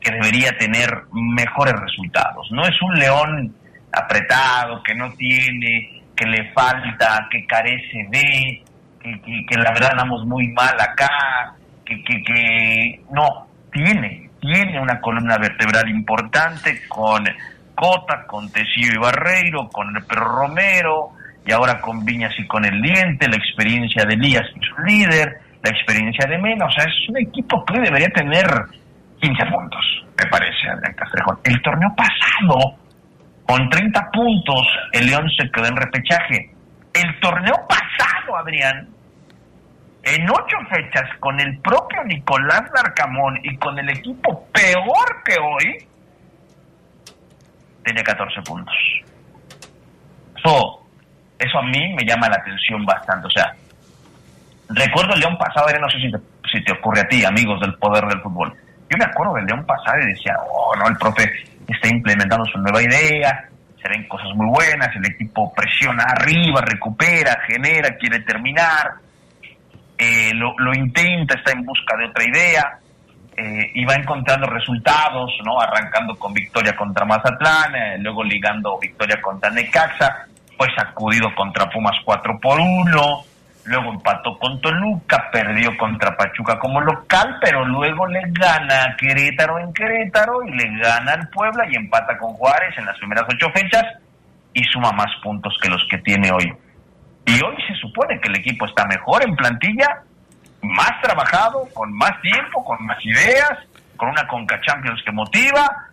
que 0.00 0.12
debería 0.12 0.56
tener 0.56 0.88
mejores 1.12 1.74
resultados. 1.74 2.50
No 2.52 2.62
es 2.62 2.80
un 2.80 2.94
león 2.94 3.54
apretado, 3.92 4.82
que 4.82 4.94
no 4.94 5.12
tiene, 5.14 6.02
que 6.16 6.26
le 6.26 6.52
falta, 6.52 7.28
que 7.30 7.46
carece 7.46 8.06
de, 8.10 8.62
que, 9.00 9.46
que, 9.48 9.56
la 9.56 9.72
verdad 9.72 9.90
andamos 9.92 10.24
muy 10.26 10.48
mal 10.48 10.74
acá, 10.80 11.54
que, 11.88 12.02
que, 12.04 12.22
que 12.22 13.00
no, 13.10 13.46
tiene, 13.72 14.30
tiene 14.40 14.80
una 14.80 15.00
columna 15.00 15.38
vertebral 15.38 15.88
importante 15.88 16.82
con 16.88 17.24
Cota, 17.74 18.26
con 18.26 18.50
Tecillo 18.50 18.92
y 18.94 18.98
Barreiro, 18.98 19.68
con 19.68 19.96
el 19.96 20.04
Perro 20.04 20.40
Romero, 20.40 21.10
y 21.46 21.52
ahora 21.52 21.80
con 21.80 22.04
Viñas 22.04 22.34
y 22.38 22.46
con 22.46 22.64
el 22.64 22.82
diente, 22.82 23.28
la 23.28 23.36
experiencia 23.36 24.04
de 24.04 24.14
Elías, 24.14 24.44
es 24.48 24.78
un 24.78 24.84
líder, 24.84 25.40
la 25.62 25.70
experiencia 25.70 26.28
de 26.28 26.38
Mena, 26.38 26.66
o 26.66 26.70
sea, 26.70 26.84
es 26.84 27.08
un 27.08 27.18
equipo 27.18 27.64
que 27.64 27.80
debería 27.80 28.08
tener 28.10 28.46
15 29.20 29.46
puntos, 29.46 30.04
me 30.18 30.26
parece, 30.30 30.68
Adrián 30.68 30.94
Castrejón. 30.94 31.38
El 31.44 31.62
torneo 31.62 31.88
pasado, 31.96 32.76
con 33.46 33.68
30 33.70 34.10
puntos, 34.12 34.66
el 34.92 35.06
León 35.06 35.28
se 35.36 35.50
quedó 35.50 35.66
en 35.66 35.76
repechaje. 35.76 36.50
El 36.92 37.20
torneo 37.20 37.54
pasado, 37.68 38.36
Adrián, 38.36 38.88
en 40.02 40.30
ocho 40.30 40.56
fechas, 40.70 41.08
con 41.20 41.38
el 41.40 41.58
propio 41.60 42.02
Nicolás 42.04 42.62
Larcamón 42.74 43.38
y 43.42 43.56
con 43.56 43.78
el 43.78 43.90
equipo 43.90 44.46
peor 44.52 45.22
que 45.24 45.36
hoy, 45.38 45.86
tenía 47.84 48.02
14 48.02 48.42
puntos. 48.42 48.74
Eso, 50.36 50.86
eso 51.38 51.58
a 51.58 51.62
mí 51.62 51.94
me 51.94 52.04
llama 52.04 52.28
la 52.28 52.36
atención 52.36 52.84
bastante. 52.84 53.26
O 53.26 53.30
sea, 53.30 53.54
recuerdo 54.68 55.14
el 55.14 55.20
León 55.20 55.36
pasado, 55.36 55.66
no 55.80 55.90
sé 55.90 55.98
si 55.98 56.10
te, 56.10 56.18
si 56.50 56.64
te 56.64 56.72
ocurre 56.72 57.00
a 57.00 57.08
ti, 57.08 57.24
amigos 57.24 57.60
del 57.60 57.74
poder 57.74 58.04
del 58.06 58.20
fútbol. 58.20 58.54
Yo 58.90 58.96
me 58.96 59.04
acuerdo 59.04 59.34
del 59.34 59.46
León 59.46 59.66
pasado 59.66 59.98
y 60.02 60.12
decía, 60.12 60.36
oh, 60.50 60.74
no, 60.76 60.88
el 60.88 60.96
profe 60.96 61.30
está 61.66 61.88
implementando 61.88 62.44
su 62.46 62.58
nueva 62.58 62.82
idea, 62.82 63.48
se 63.82 63.88
ven 63.88 64.08
cosas 64.08 64.28
muy 64.34 64.46
buenas, 64.46 64.88
el 64.96 65.06
equipo 65.06 65.52
presiona 65.52 66.04
arriba, 66.04 66.62
recupera, 66.62 67.36
genera, 67.46 67.96
quiere 67.96 68.20
terminar, 68.20 68.94
eh, 69.98 70.30
lo, 70.32 70.54
lo, 70.58 70.72
intenta, 70.72 71.34
está 71.34 71.52
en 71.52 71.64
busca 71.64 71.96
de 71.96 72.06
otra 72.06 72.24
idea 72.24 72.78
eh, 73.36 73.70
y 73.74 73.84
va 73.84 73.94
encontrando 73.94 74.46
resultados, 74.46 75.30
¿no? 75.44 75.60
Arrancando 75.60 76.16
con 76.16 76.32
victoria 76.32 76.76
contra 76.76 77.04
Mazatlán, 77.04 77.74
eh, 77.74 77.98
luego 77.98 78.22
ligando 78.22 78.78
victoria 78.78 79.20
contra 79.20 79.50
Necaxa, 79.50 80.26
fue 80.56 80.68
sacudido 80.76 81.34
contra 81.34 81.68
Pumas 81.68 81.96
4 82.04 82.38
por 82.40 82.60
1, 82.60 83.24
luego 83.64 83.92
empató 83.92 84.38
con 84.38 84.60
Toluca, 84.60 85.28
perdió 85.32 85.76
contra 85.76 86.16
Pachuca 86.16 86.58
como 86.58 86.80
local, 86.80 87.36
pero 87.40 87.64
luego 87.64 88.06
le 88.06 88.22
gana 88.26 88.84
a 88.84 88.96
Querétaro 88.96 89.58
en 89.58 89.72
Querétaro 89.72 90.44
y 90.44 90.50
le 90.52 90.78
gana 90.80 91.12
al 91.12 91.28
Puebla 91.28 91.64
y 91.70 91.76
empata 91.76 92.16
con 92.18 92.34
Juárez 92.34 92.76
en 92.78 92.86
las 92.86 92.98
primeras 92.98 93.24
ocho 93.28 93.46
fechas 93.52 93.84
y 94.52 94.62
suma 94.64 94.92
más 94.92 95.10
puntos 95.22 95.56
que 95.60 95.68
los 95.68 95.84
que 95.90 95.98
tiene 95.98 96.30
hoy. 96.30 96.52
Y 97.28 97.44
hoy 97.44 97.56
se 97.68 97.74
supone 97.74 98.18
que 98.20 98.28
el 98.28 98.36
equipo 98.36 98.64
está 98.64 98.86
mejor 98.86 99.22
en 99.22 99.36
plantilla, 99.36 100.00
más 100.62 100.92
trabajado, 101.02 101.68
con 101.74 101.92
más 101.92 102.18
tiempo, 102.22 102.64
con 102.64 102.82
más 102.86 102.96
ideas, 103.04 103.52
con 103.98 104.08
una 104.08 104.26
Conca 104.26 104.58
Champions 104.62 105.02
que 105.04 105.12
motiva. 105.12 105.88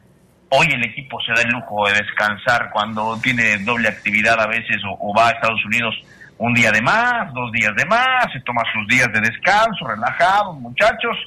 Hoy 0.48 0.68
el 0.72 0.86
equipo 0.86 1.20
se 1.20 1.34
da 1.34 1.42
el 1.42 1.50
lujo 1.50 1.90
de 1.90 1.96
descansar 1.96 2.70
cuando 2.72 3.20
tiene 3.22 3.58
doble 3.66 3.90
actividad 3.90 4.40
a 4.40 4.48
veces 4.48 4.78
o, 4.88 5.14
va 5.14 5.28
a 5.28 5.32
Estados 5.32 5.66
Unidos 5.66 5.94
un 6.38 6.54
día 6.54 6.72
de 6.72 6.82
más, 6.82 7.34
dos 7.34 7.52
días 7.52 7.76
de 7.76 7.86
más, 7.86 8.32
se 8.32 8.40
toma 8.40 8.62
sus 8.72 8.88
días 8.88 9.12
de 9.12 9.20
descanso, 9.20 9.88
relajados, 9.88 10.58
muchachos. 10.58 11.18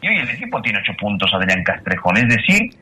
Y 0.00 0.08
hoy 0.08 0.18
el 0.18 0.30
equipo 0.30 0.60
tiene 0.60 0.80
ocho 0.80 0.94
puntos, 0.98 1.32
Adrián 1.32 1.62
Castrejón. 1.62 2.16
Es 2.16 2.28
decir, 2.28 2.74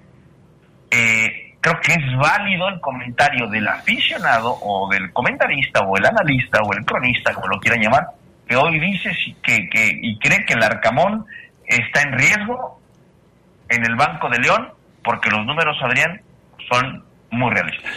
eh, 0.91 1.50
creo 1.61 1.81
que 1.81 1.93
es 1.93 2.17
válido 2.17 2.69
el 2.69 2.81
comentario 2.81 3.47
del 3.49 3.69
aficionado 3.69 4.59
o 4.63 4.89
del 4.91 5.13
comentarista 5.13 5.81
o 5.81 5.97
el 5.97 6.07
analista 6.07 6.61
o 6.63 6.73
el 6.73 6.85
cronista, 6.85 7.35
como 7.35 7.49
lo 7.49 7.61
quieran 7.61 7.83
llamar, 7.83 8.07
que 8.49 8.57
hoy 8.57 8.79
dice 8.81 9.11
que, 9.43 9.69
que, 9.69 9.99
y 10.03 10.19
cree 10.19 10.45
que 10.47 10.55
el 10.55 10.63
Arcamón 10.63 11.25
está 11.67 12.03
en 12.03 12.13
riesgo 12.19 12.81
en 13.69 13.85
el 13.85 13.95
Banco 13.95 14.29
de 14.29 14.39
León 14.39 14.69
porque 15.03 15.31
los 15.31 15.47
números, 15.47 15.77
Adrián, 15.83 16.21
son 16.71 17.05
muy 17.31 17.51
realistas. 17.51 17.91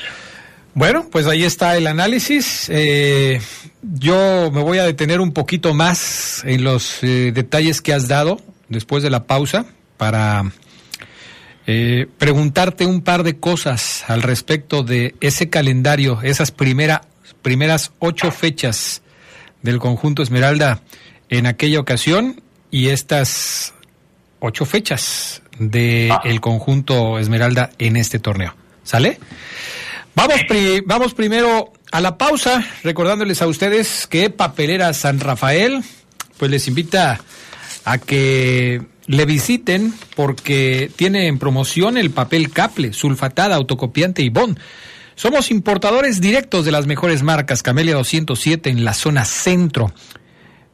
Bueno, 0.75 1.05
pues 1.11 1.27
ahí 1.27 1.43
está 1.43 1.75
el 1.77 1.85
análisis. 1.85 2.69
Eh, 2.71 3.39
yo 3.81 4.49
me 4.51 4.61
voy 4.61 4.79
a 4.79 4.83
detener 4.83 5.21
un 5.21 5.31
poquito 5.31 5.73
más 5.73 6.43
en 6.45 6.63
los 6.63 7.03
eh, 7.03 7.31
detalles 7.31 7.81
que 7.81 7.93
has 7.93 8.07
dado 8.07 8.39
después 8.69 9.03
de 9.03 9.11
la 9.11 9.25
pausa 9.25 9.65
para 9.97 10.45
eh, 11.65 12.07
preguntarte 12.17 12.85
un 12.85 13.01
par 13.01 13.23
de 13.23 13.39
cosas 13.39 14.03
al 14.07 14.21
respecto 14.21 14.83
de 14.83 15.15
ese 15.21 15.49
calendario, 15.49 16.21
esas 16.21 16.51
primera, 16.51 17.03
primeras 17.41 17.91
ocho 17.99 18.31
fechas 18.31 19.01
del 19.61 19.79
conjunto 19.79 20.21
Esmeralda 20.23 20.81
en 21.29 21.45
aquella 21.45 21.79
ocasión 21.79 22.41
y 22.69 22.89
estas 22.89 23.73
ocho 24.39 24.65
fechas 24.65 25.41
del 25.57 26.11
ah. 26.11 26.21
conjunto 26.41 27.17
Esmeralda 27.17 27.69
en 27.77 27.95
este 27.95 28.19
torneo. 28.19 28.55
¿Sale? 28.83 29.19
Vamos, 30.15 30.41
vamos 30.85 31.13
primero 31.13 31.71
a 31.91 32.01
la 32.01 32.17
pausa, 32.17 32.63
recordándoles 32.83 33.41
a 33.41 33.47
ustedes 33.47 34.07
que 34.07 34.29
Papelera 34.29 34.93
San 34.93 35.19
Rafael, 35.19 35.83
pues 36.37 36.51
les 36.51 36.67
invita 36.67 37.21
a 37.85 37.97
que 37.97 38.81
le 39.07 39.25
visiten 39.25 39.93
porque 40.15 40.91
tiene 40.95 41.27
en 41.27 41.39
promoción 41.39 41.97
el 41.97 42.11
papel 42.11 42.51
Caple, 42.51 42.93
sulfatada, 42.93 43.55
autocopiante 43.55 44.21
y 44.21 44.29
Bond. 44.29 44.59
Somos 45.15 45.51
importadores 45.51 46.21
directos 46.21 46.65
de 46.65 46.71
las 46.71 46.87
mejores 46.87 47.21
marcas 47.21 47.63
Camelia 47.63 47.95
207 47.95 48.69
en 48.69 48.83
la 48.83 48.93
zona 48.93 49.25
centro. 49.25 49.93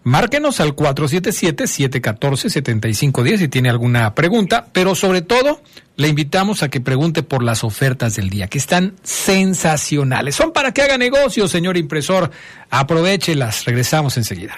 Márquenos 0.03 0.61
al 0.61 0.75
477-714-7510 0.75 3.37
si 3.37 3.47
tiene 3.49 3.69
alguna 3.69 4.15
pregunta, 4.15 4.67
pero 4.71 4.95
sobre 4.95 5.21
todo 5.21 5.61
le 5.97 6.07
invitamos 6.07 6.63
a 6.63 6.69
que 6.69 6.79
pregunte 6.79 7.21
por 7.21 7.43
las 7.43 7.65
ofertas 7.65 8.15
del 8.15 8.29
día, 8.29 8.47
que 8.47 8.57
están 8.57 8.95
sensacionales. 9.03 10.35
Son 10.35 10.53
para 10.53 10.71
que 10.71 10.83
haga 10.83 10.97
negocio, 10.97 11.49
señor 11.49 11.75
impresor. 11.75 12.31
Aprovechelas. 12.69 13.65
Regresamos 13.65 14.15
enseguida. 14.15 14.57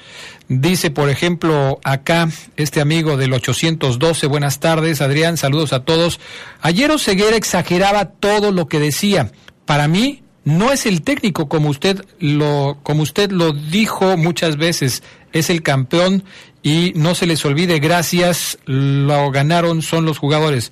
Dice, 0.50 0.92
por 0.92 1.10
ejemplo, 1.10 1.80
acá 1.84 2.30
este 2.58 2.82
amigo 2.82 3.18
del 3.18 3.34
812, 3.34 4.28
buenas 4.28 4.60
tardes, 4.60 5.02
Adrián, 5.02 5.38
saludos 5.38 5.74
a 5.74 5.84
todos. 5.84 6.20
Ayer 6.62 6.92
Oseguera 6.92 7.38
exageraba 7.38 8.06
todo 8.06 8.52
lo 8.52 8.68
que 8.68 8.80
decía. 8.80 9.32
Para 9.66 9.88
mí, 9.88 10.23
no 10.46 10.72
es 10.72 10.86
el 10.86 11.02
técnico 11.02 11.48
como 11.48 11.70
usted 11.70 12.06
lo 12.20 12.78
como 12.84 13.04
usted 13.04 13.32
lo 13.32 13.54
dijo 13.54 14.18
muchas 14.18 14.58
veces, 14.58 15.04
es 15.32 15.50
el 15.50 15.64
campeón 15.64 16.24
y 16.62 16.94
no 16.96 17.16
se 17.16 17.28
les 17.28 17.44
olvide, 17.46 17.80
gracias, 17.80 18.58
lo 18.66 19.32
ganaron 19.32 19.82
son 19.82 20.06
los 20.06 20.18
jugadores. 20.18 20.72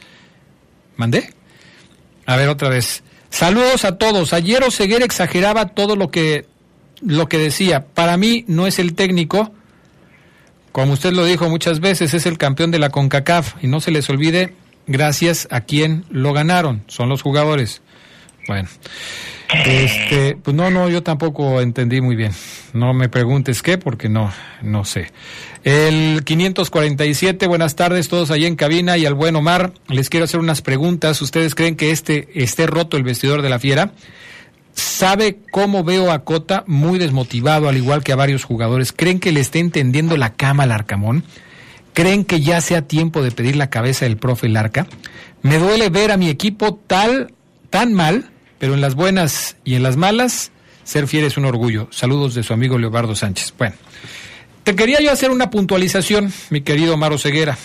¿Mandé? 0.95 1.33
A 2.25 2.35
ver 2.35 2.49
otra 2.49 2.69
vez. 2.69 3.03
Saludos 3.29 3.85
a 3.85 3.97
todos. 3.97 4.33
Ayer 4.33 4.63
Oseguera 4.63 5.05
exageraba 5.05 5.69
todo 5.69 5.95
lo 5.95 6.11
que 6.11 6.45
lo 7.01 7.27
que 7.27 7.37
decía. 7.37 7.85
Para 7.87 8.17
mí 8.17 8.45
no 8.47 8.67
es 8.67 8.77
el 8.77 8.93
técnico, 8.93 9.53
como 10.71 10.93
usted 10.93 11.11
lo 11.11 11.25
dijo 11.25 11.49
muchas 11.49 11.79
veces, 11.79 12.13
es 12.13 12.25
el 12.25 12.37
campeón 12.37 12.71
de 12.71 12.79
la 12.79 12.89
CONCACAF 12.89 13.55
y 13.61 13.67
no 13.67 13.81
se 13.81 13.91
les 13.91 14.09
olvide 14.09 14.53
gracias 14.87 15.47
a 15.51 15.61
quien 15.61 16.05
lo 16.09 16.33
ganaron, 16.33 16.83
son 16.87 17.09
los 17.09 17.21
jugadores. 17.21 17.81
Bueno, 18.47 18.67
este, 19.65 20.37
pues 20.41 20.55
no, 20.55 20.71
no, 20.71 20.89
yo 20.89 21.03
tampoco 21.03 21.61
entendí 21.61 22.01
muy 22.01 22.15
bien. 22.15 22.31
No 22.73 22.93
me 22.93 23.09
preguntes 23.09 23.61
qué, 23.61 23.77
porque 23.77 24.09
no, 24.09 24.31
no 24.61 24.85
sé. 24.85 25.11
El 25.63 26.23
547, 26.23 27.47
buenas 27.47 27.75
tardes, 27.75 28.07
todos 28.07 28.31
allí 28.31 28.45
en 28.45 28.55
cabina 28.55 28.97
y 28.97 29.05
al 29.05 29.13
buen 29.13 29.35
Omar, 29.35 29.73
les 29.87 30.09
quiero 30.09 30.23
hacer 30.23 30.39
unas 30.39 30.61
preguntas. 30.61 31.21
¿Ustedes 31.21 31.53
creen 31.53 31.75
que 31.75 31.91
este 31.91 32.29
esté 32.33 32.65
roto 32.65 32.97
el 32.97 33.03
vestidor 33.03 33.41
de 33.41 33.49
la 33.49 33.59
fiera? 33.59 33.91
¿Sabe 34.73 35.39
cómo 35.51 35.83
veo 35.83 36.11
a 36.11 36.23
Cota 36.23 36.63
muy 36.65 36.97
desmotivado, 36.97 37.67
al 37.67 37.77
igual 37.77 38.03
que 38.03 38.13
a 38.13 38.15
varios 38.15 38.43
jugadores? 38.43 38.93
¿Creen 38.93 39.19
que 39.19 39.31
le 39.31 39.41
esté 39.41 39.59
entendiendo 39.59 40.17
la 40.17 40.33
cama 40.33 40.63
al 40.63 40.71
Arcamón? 40.71 41.25
¿Creen 41.93 42.23
que 42.23 42.39
ya 42.39 42.61
sea 42.61 42.83
tiempo 42.83 43.21
de 43.21 43.31
pedir 43.31 43.57
la 43.57 43.69
cabeza 43.69 44.05
del 44.05 44.17
profe 44.17 44.47
Larca? 44.47 44.87
Me 45.41 45.59
duele 45.59 45.89
ver 45.89 46.11
a 46.11 46.17
mi 46.17 46.29
equipo 46.29 46.75
tal, 46.87 47.33
tan 47.69 47.93
mal, 47.93 48.30
pero 48.61 48.75
en 48.75 48.81
las 48.81 48.93
buenas 48.93 49.57
y 49.63 49.73
en 49.73 49.81
las 49.81 49.97
malas, 49.97 50.51
ser 50.83 51.07
fiel 51.07 51.25
es 51.25 51.35
un 51.35 51.45
orgullo. 51.45 51.87
Saludos 51.89 52.35
de 52.35 52.43
su 52.43 52.53
amigo 52.53 52.77
Leobardo 52.77 53.15
Sánchez. 53.15 53.55
Bueno, 53.57 53.75
te 54.63 54.75
quería 54.75 55.01
yo 55.01 55.11
hacer 55.11 55.31
una 55.31 55.49
puntualización, 55.49 56.31
mi 56.51 56.61
querido 56.61 56.95
Maro 56.95 57.17
Ceguera. 57.17 57.57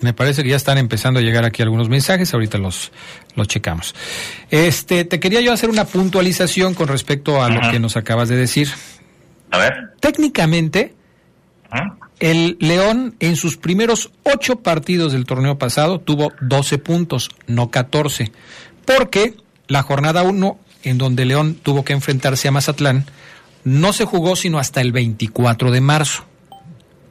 Me 0.00 0.12
parece 0.12 0.42
que 0.42 0.50
ya 0.50 0.56
están 0.56 0.76
empezando 0.76 1.18
a 1.18 1.22
llegar 1.22 1.46
aquí 1.46 1.62
algunos 1.62 1.88
mensajes, 1.88 2.34
ahorita 2.34 2.58
los, 2.58 2.92
los 3.36 3.48
checamos. 3.48 3.94
Este, 4.50 5.06
te 5.06 5.18
quería 5.18 5.40
yo 5.40 5.50
hacer 5.50 5.70
una 5.70 5.86
puntualización 5.86 6.74
con 6.74 6.88
respecto 6.88 7.42
a 7.42 7.48
lo 7.48 7.70
que 7.70 7.80
nos 7.80 7.96
acabas 7.96 8.28
de 8.28 8.36
decir. 8.36 8.68
A 9.50 9.56
ver. 9.56 9.72
Técnicamente, 10.00 10.94
el 12.20 12.58
León 12.60 13.16
en 13.18 13.36
sus 13.36 13.56
primeros 13.56 14.10
ocho 14.24 14.56
partidos 14.56 15.14
del 15.14 15.24
torneo 15.24 15.56
pasado 15.56 16.00
tuvo 16.00 16.34
12 16.42 16.76
puntos, 16.76 17.30
no 17.46 17.70
14, 17.70 18.30
porque 18.84 19.36
la 19.68 19.82
jornada 19.82 20.22
1, 20.22 20.58
en 20.84 20.98
donde 20.98 21.24
León 21.24 21.54
tuvo 21.62 21.84
que 21.84 21.92
enfrentarse 21.92 22.48
a 22.48 22.52
Mazatlán, 22.52 23.06
no 23.64 23.92
se 23.92 24.04
jugó 24.04 24.36
sino 24.36 24.58
hasta 24.58 24.80
el 24.80 24.92
24 24.92 25.70
de 25.70 25.80
marzo. 25.80 26.24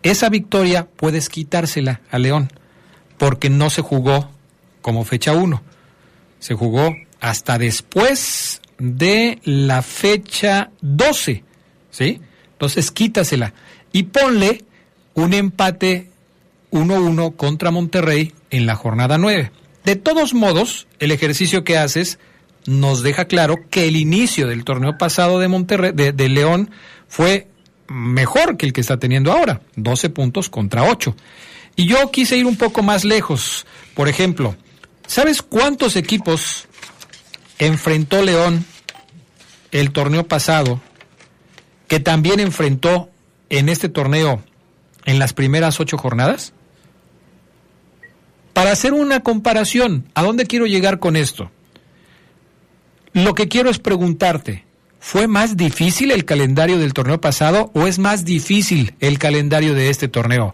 Esa 0.04 0.30
victoria 0.30 0.88
puedes 0.88 1.30
quitársela 1.30 2.02
a 2.12 2.20
León, 2.20 2.52
porque 3.18 3.50
no 3.50 3.70
se 3.70 3.82
jugó 3.82 4.30
como 4.82 5.04
fecha 5.04 5.34
1. 5.34 5.62
Se 6.40 6.54
jugó 6.54 6.96
hasta 7.20 7.58
después 7.58 8.62
de 8.78 9.40
la 9.44 9.82
fecha 9.82 10.70
12, 10.82 11.44
¿sí? 11.90 12.22
Entonces 12.52 12.92
quítasela 12.92 13.54
y 13.92 14.04
ponle 14.04 14.64
un 15.14 15.34
empate 15.34 16.10
1-1 16.72 17.36
contra 17.36 17.72
Monterrey 17.72 18.34
en 18.50 18.66
la 18.66 18.76
jornada 18.76 19.18
9. 19.18 19.52
De 19.86 19.96
todos 19.96 20.34
modos, 20.34 20.88
el 21.00 21.12
ejercicio 21.12 21.64
que 21.64 21.78
haces 21.78 22.20
nos 22.66 23.04
deja 23.04 23.26
claro 23.26 23.58
que 23.70 23.88
el 23.88 23.96
inicio 23.96 24.48
del 24.48 24.64
torneo 24.64 24.98
pasado 24.98 25.40
de 25.40 25.48
Monterrey, 25.48 25.92
de, 25.94 26.30
León, 26.30 26.72
fue 27.08 27.48
mejor 27.88 28.58
que 28.58 28.66
el 28.66 28.74
que 28.74 28.82
está 28.82 28.98
teniendo 28.98 29.32
ahora, 29.32 29.62
12 29.76 30.10
puntos 30.10 30.50
contra 30.50 30.84
8. 30.84 31.16
Y 31.76 31.88
yo 31.88 32.10
quise 32.12 32.38
ir 32.38 32.46
un 32.46 32.58
poco 32.58 32.82
más 32.82 33.04
lejos. 33.04 33.66
Por 33.94 34.08
ejemplo, 34.08 34.56
¿sabes 35.08 35.42
cuántos 35.42 35.96
equipos 35.96 36.68
enfrentó 37.60 38.22
León 38.22 38.66
el 39.72 39.92
torneo 39.92 40.28
pasado 40.28 40.82
que 41.88 42.00
también 42.00 42.40
enfrentó 42.40 43.10
en 43.50 43.70
este 43.70 43.90
torneo 43.90 44.42
en 45.06 45.20
las 45.20 45.34
primeras 45.34 45.80
ocho 45.80 45.98
jornadas? 45.98 46.54
Para 48.54 48.72
hacer 48.72 48.94
una 48.94 49.20
comparación, 49.20 50.10
¿a 50.16 50.24
dónde 50.24 50.46
quiero 50.46 50.66
llegar 50.66 51.00
con 51.00 51.18
esto? 51.18 51.52
Lo 53.16 53.34
que 53.34 53.48
quiero 53.48 53.70
es 53.70 53.80
preguntarte, 53.80 54.66
¿fue 55.00 55.30
más 55.30 55.56
difícil 55.56 56.12
el 56.12 56.26
calendario 56.26 56.78
del 56.78 56.92
torneo 56.92 57.22
pasado 57.22 57.72
o 57.74 57.88
es 57.88 57.98
más 57.98 58.26
difícil 58.26 58.94
el 59.00 59.20
calendario 59.20 59.74
de 59.74 59.90
este 59.90 60.10
torneo? 60.10 60.54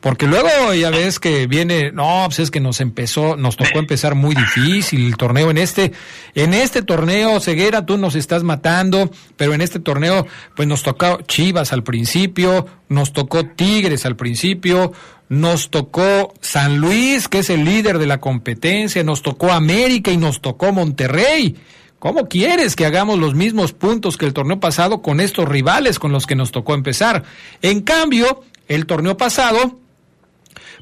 Porque 0.00 0.26
luego 0.26 0.74
ya 0.74 0.90
ves 0.90 1.20
que 1.20 1.46
viene, 1.46 1.92
no, 1.92 2.24
pues 2.26 2.40
es 2.40 2.50
que 2.50 2.58
nos 2.58 2.80
empezó, 2.80 3.36
nos 3.36 3.56
tocó 3.56 3.78
empezar 3.78 4.16
muy 4.16 4.34
difícil 4.34 5.06
el 5.06 5.16
torneo 5.16 5.52
en 5.52 5.58
este, 5.58 5.92
en 6.34 6.52
este 6.52 6.82
torneo, 6.82 7.38
Ceguera, 7.38 7.86
tú 7.86 7.96
nos 7.96 8.16
estás 8.16 8.42
matando, 8.42 9.08
pero 9.36 9.54
en 9.54 9.60
este 9.60 9.78
torneo, 9.78 10.26
pues 10.56 10.66
nos 10.66 10.82
tocó 10.82 11.20
Chivas 11.28 11.72
al 11.72 11.84
principio, 11.84 12.66
nos 12.88 13.12
tocó 13.12 13.46
Tigres 13.46 14.04
al 14.04 14.16
principio, 14.16 14.92
nos 15.28 15.70
tocó 15.70 16.34
San 16.40 16.78
Luis, 16.78 17.28
que 17.28 17.38
es 17.38 17.50
el 17.50 17.64
líder 17.64 17.98
de 17.98 18.08
la 18.08 18.18
competencia, 18.18 19.04
nos 19.04 19.22
tocó 19.22 19.52
América 19.52 20.10
y 20.10 20.16
nos 20.16 20.40
tocó 20.40 20.72
Monterrey. 20.72 21.56
¿Cómo 22.00 22.28
quieres 22.28 22.76
que 22.76 22.86
hagamos 22.86 23.18
los 23.18 23.34
mismos 23.34 23.74
puntos 23.74 24.16
que 24.16 24.24
el 24.24 24.32
torneo 24.32 24.58
pasado 24.58 25.02
con 25.02 25.20
estos 25.20 25.46
rivales 25.46 25.98
con 25.98 26.12
los 26.12 26.26
que 26.26 26.34
nos 26.34 26.50
tocó 26.50 26.72
empezar? 26.72 27.24
En 27.60 27.82
cambio, 27.82 28.42
el 28.68 28.86
torneo 28.86 29.18
pasado 29.18 29.78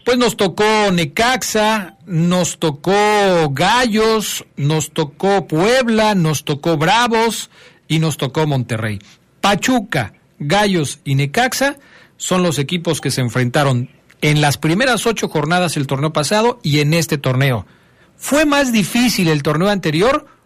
pues 0.05 0.17
nos 0.17 0.37
tocó 0.37 0.93
Necaxa, 0.93 1.97
nos 2.07 2.61
tocó 2.61 2.93
Gallos, 3.51 4.47
nos 4.57 4.93
tocó 4.93 5.49
Puebla, 5.49 6.15
nos 6.15 6.45
tocó 6.45 6.77
Bravos 6.77 7.51
y 7.89 7.99
nos 7.99 8.17
tocó 8.17 8.47
Monterrey. 8.47 9.01
Pachuca, 9.41 10.15
Gallos 10.39 11.01
y 11.05 11.17
Necaxa 11.17 11.79
son 12.17 12.45
los 12.45 12.61
equipos 12.61 13.01
que 13.01 13.11
se 13.11 13.23
enfrentaron 13.23 13.91
en 14.23 14.41
las 14.41 14.57
primeras 14.57 15.05
ocho 15.05 15.29
jornadas 15.29 15.75
del 15.75 15.89
torneo 15.89 16.13
pasado 16.13 16.61
y 16.63 16.79
en 16.79 16.95
este 16.95 17.19
torneo. 17.19 17.67
¿Fue 18.17 18.45
más 18.45 18.73
difícil 18.73 19.27
el 19.27 19.43
torneo 19.43 19.69
anterior 19.69 20.38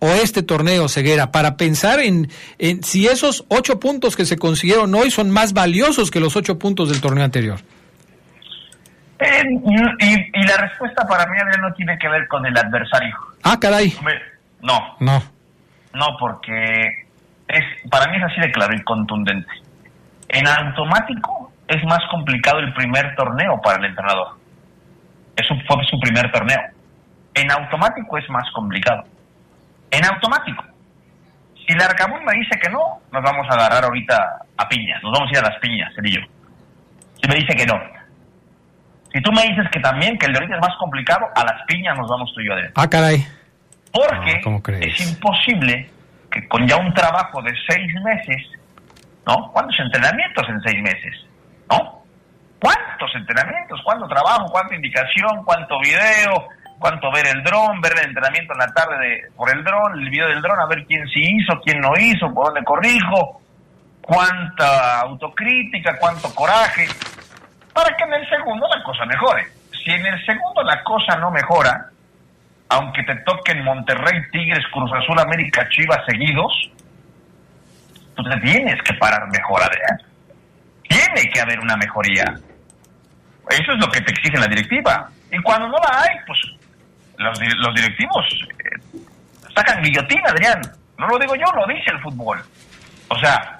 o 0.00 0.08
este 0.08 0.42
torneo, 0.42 0.88
Ceguera, 0.88 1.30
para 1.30 1.56
pensar 1.56 2.00
en, 2.00 2.28
en 2.58 2.82
si 2.82 3.06
esos 3.06 3.44
ocho 3.48 3.78
puntos 3.78 4.16
que 4.16 4.24
se 4.24 4.36
consiguieron 4.36 4.94
hoy 4.94 5.10
son 5.10 5.30
más 5.30 5.52
valiosos 5.52 6.10
que 6.10 6.20
los 6.20 6.36
ocho 6.36 6.58
puntos 6.58 6.88
del 6.88 7.00
torneo 7.00 7.24
anterior? 7.24 7.60
Eh, 9.20 9.42
y, 10.32 10.46
la 10.46 10.56
respuesta 10.56 11.06
para 11.06 11.30
mí, 11.30 11.36
Adrián, 11.38 11.60
no 11.60 11.74
tiene 11.74 11.98
que 11.98 12.08
ver 12.08 12.26
con 12.26 12.44
el 12.46 12.56
adversario. 12.56 13.14
Ah, 13.42 13.58
caray. 13.60 13.94
No. 14.62 14.96
No. 14.98 15.22
No, 15.92 16.06
porque 16.18 17.06
es 17.48 17.64
para 17.90 18.10
mí 18.10 18.16
es 18.16 18.22
así 18.22 18.40
de 18.40 18.50
claro 18.50 18.74
y 18.74 18.82
contundente. 18.82 19.50
En 20.28 20.46
automático 20.46 21.52
es 21.68 21.84
más 21.84 22.00
complicado 22.10 22.60
el 22.60 22.72
primer 22.72 23.14
torneo 23.16 23.60
para 23.62 23.78
el 23.78 23.86
entrenador. 23.86 24.38
Eso 25.36 25.54
fue 25.66 25.84
su 25.90 25.98
primer 26.00 26.30
torneo. 26.32 26.58
En 27.34 27.50
automático 27.50 28.16
es 28.16 28.28
más 28.30 28.50
complicado. 28.52 29.04
En 29.90 30.04
automático. 30.04 30.64
Si 31.54 31.72
el 31.72 31.80
Arcamón 31.80 32.24
me 32.24 32.32
dice 32.32 32.58
que 32.58 32.70
no, 32.70 33.00
nos 33.12 33.22
vamos 33.22 33.46
a 33.50 33.54
agarrar 33.54 33.84
ahorita 33.84 34.42
a 34.56 34.68
piñas. 34.68 35.02
Nos 35.02 35.12
vamos 35.12 35.28
a 35.28 35.38
ir 35.38 35.44
a 35.44 35.50
las 35.50 35.58
piñas, 35.60 35.92
él 35.98 36.06
y 36.06 36.14
yo. 36.14 36.20
Si 37.20 37.28
me 37.28 37.34
dice 37.36 37.54
que 37.54 37.66
no, 37.66 37.78
si 39.12 39.20
tú 39.22 39.32
me 39.32 39.42
dices 39.42 39.66
que 39.72 39.80
también, 39.80 40.16
que 40.18 40.26
el 40.26 40.32
de 40.32 40.38
ahorita 40.38 40.56
es 40.56 40.60
más 40.60 40.76
complicado, 40.78 41.26
a 41.34 41.44
las 41.44 41.64
piñas 41.66 41.98
nos 41.98 42.08
vamos 42.08 42.32
tú 42.32 42.40
y 42.40 42.46
yo 42.46 42.52
adentro. 42.52 42.74
Ah, 42.76 42.88
caray. 42.88 43.26
Porque 43.92 44.40
es 44.86 45.00
imposible 45.00 45.90
que 46.30 46.46
con 46.46 46.66
ya 46.66 46.76
un 46.76 46.94
trabajo 46.94 47.42
de 47.42 47.52
seis 47.68 47.92
meses, 48.04 48.46
¿no? 49.26 49.50
¿Cuántos 49.52 49.78
entrenamientos 49.80 50.48
en 50.48 50.60
seis 50.62 50.80
meses? 50.80 51.26
¿No? 51.68 52.04
¿Cuántos 52.60 53.10
entrenamientos? 53.16 53.80
¿Cuánto 53.84 54.06
trabajo? 54.06 54.46
¿Cuánta 54.52 54.76
indicación? 54.76 55.44
¿Cuánto 55.44 55.80
video? 55.80 56.48
¿Cuánto 56.80 57.12
ver 57.12 57.26
el 57.28 57.44
dron? 57.44 57.80
Ver 57.80 57.92
el 57.98 58.06
entrenamiento 58.06 58.54
en 58.54 58.58
la 58.58 58.72
tarde 58.72 58.98
de, 58.98 59.22
por 59.36 59.50
el 59.54 59.62
dron, 59.62 60.00
el 60.00 60.10
video 60.10 60.28
del 60.28 60.42
dron, 60.42 60.58
a 60.58 60.66
ver 60.66 60.84
quién 60.86 61.06
sí 61.08 61.20
hizo, 61.20 61.60
quién 61.60 61.78
no 61.78 61.92
hizo, 61.96 62.32
por 62.34 62.46
dónde 62.46 62.64
corrijo. 62.64 63.40
¿Cuánta 64.00 65.00
autocrítica? 65.02 65.96
¿Cuánto 66.00 66.34
coraje? 66.34 66.88
para 67.72 67.96
que 67.96 68.04
en 68.04 68.14
el 68.14 68.28
segundo 68.28 68.66
la 68.68 68.82
cosa 68.82 69.06
mejore. 69.06 69.46
Si 69.84 69.90
en 69.90 70.04
el 70.04 70.26
segundo 70.26 70.62
la 70.62 70.82
cosa 70.82 71.16
no 71.16 71.30
mejora, 71.30 71.88
aunque 72.68 73.02
te 73.04 73.16
toquen 73.24 73.64
Monterrey, 73.64 74.22
Tigres, 74.30 74.64
Cruz 74.72 74.90
Azul, 74.92 75.18
América, 75.18 75.68
Chivas 75.70 76.04
seguidos, 76.06 76.52
tú 78.14 78.22
te 78.24 78.36
tienes 78.40 78.80
que 78.82 78.94
parar 78.94 79.26
mejor, 79.28 79.62
Adrián. 79.62 80.02
Tiene 80.88 81.30
que 81.30 81.40
haber 81.40 81.60
una 81.60 81.76
mejoría. 81.76 82.24
Eso 83.48 83.72
es 83.72 83.78
lo 83.78 83.90
que 83.90 84.00
te 84.00 84.12
exige 84.12 84.38
la 84.38 84.46
directiva. 84.46 85.08
Y 85.32 85.40
cuando 85.42 85.68
no 85.68 85.76
la 85.78 86.02
hay, 86.02 86.16
pues 86.26 86.38
los, 87.20 87.38
los 87.58 87.74
directivos 87.74 88.24
eh, 88.58 88.98
sacan 89.54 89.82
guillotina, 89.82 90.30
Adrián. 90.30 90.60
No 90.98 91.06
lo 91.06 91.18
digo 91.18 91.34
yo, 91.34 91.44
lo 91.54 91.66
dice 91.66 91.90
el 91.92 92.00
fútbol. 92.00 92.42
O 93.08 93.18
sea, 93.18 93.58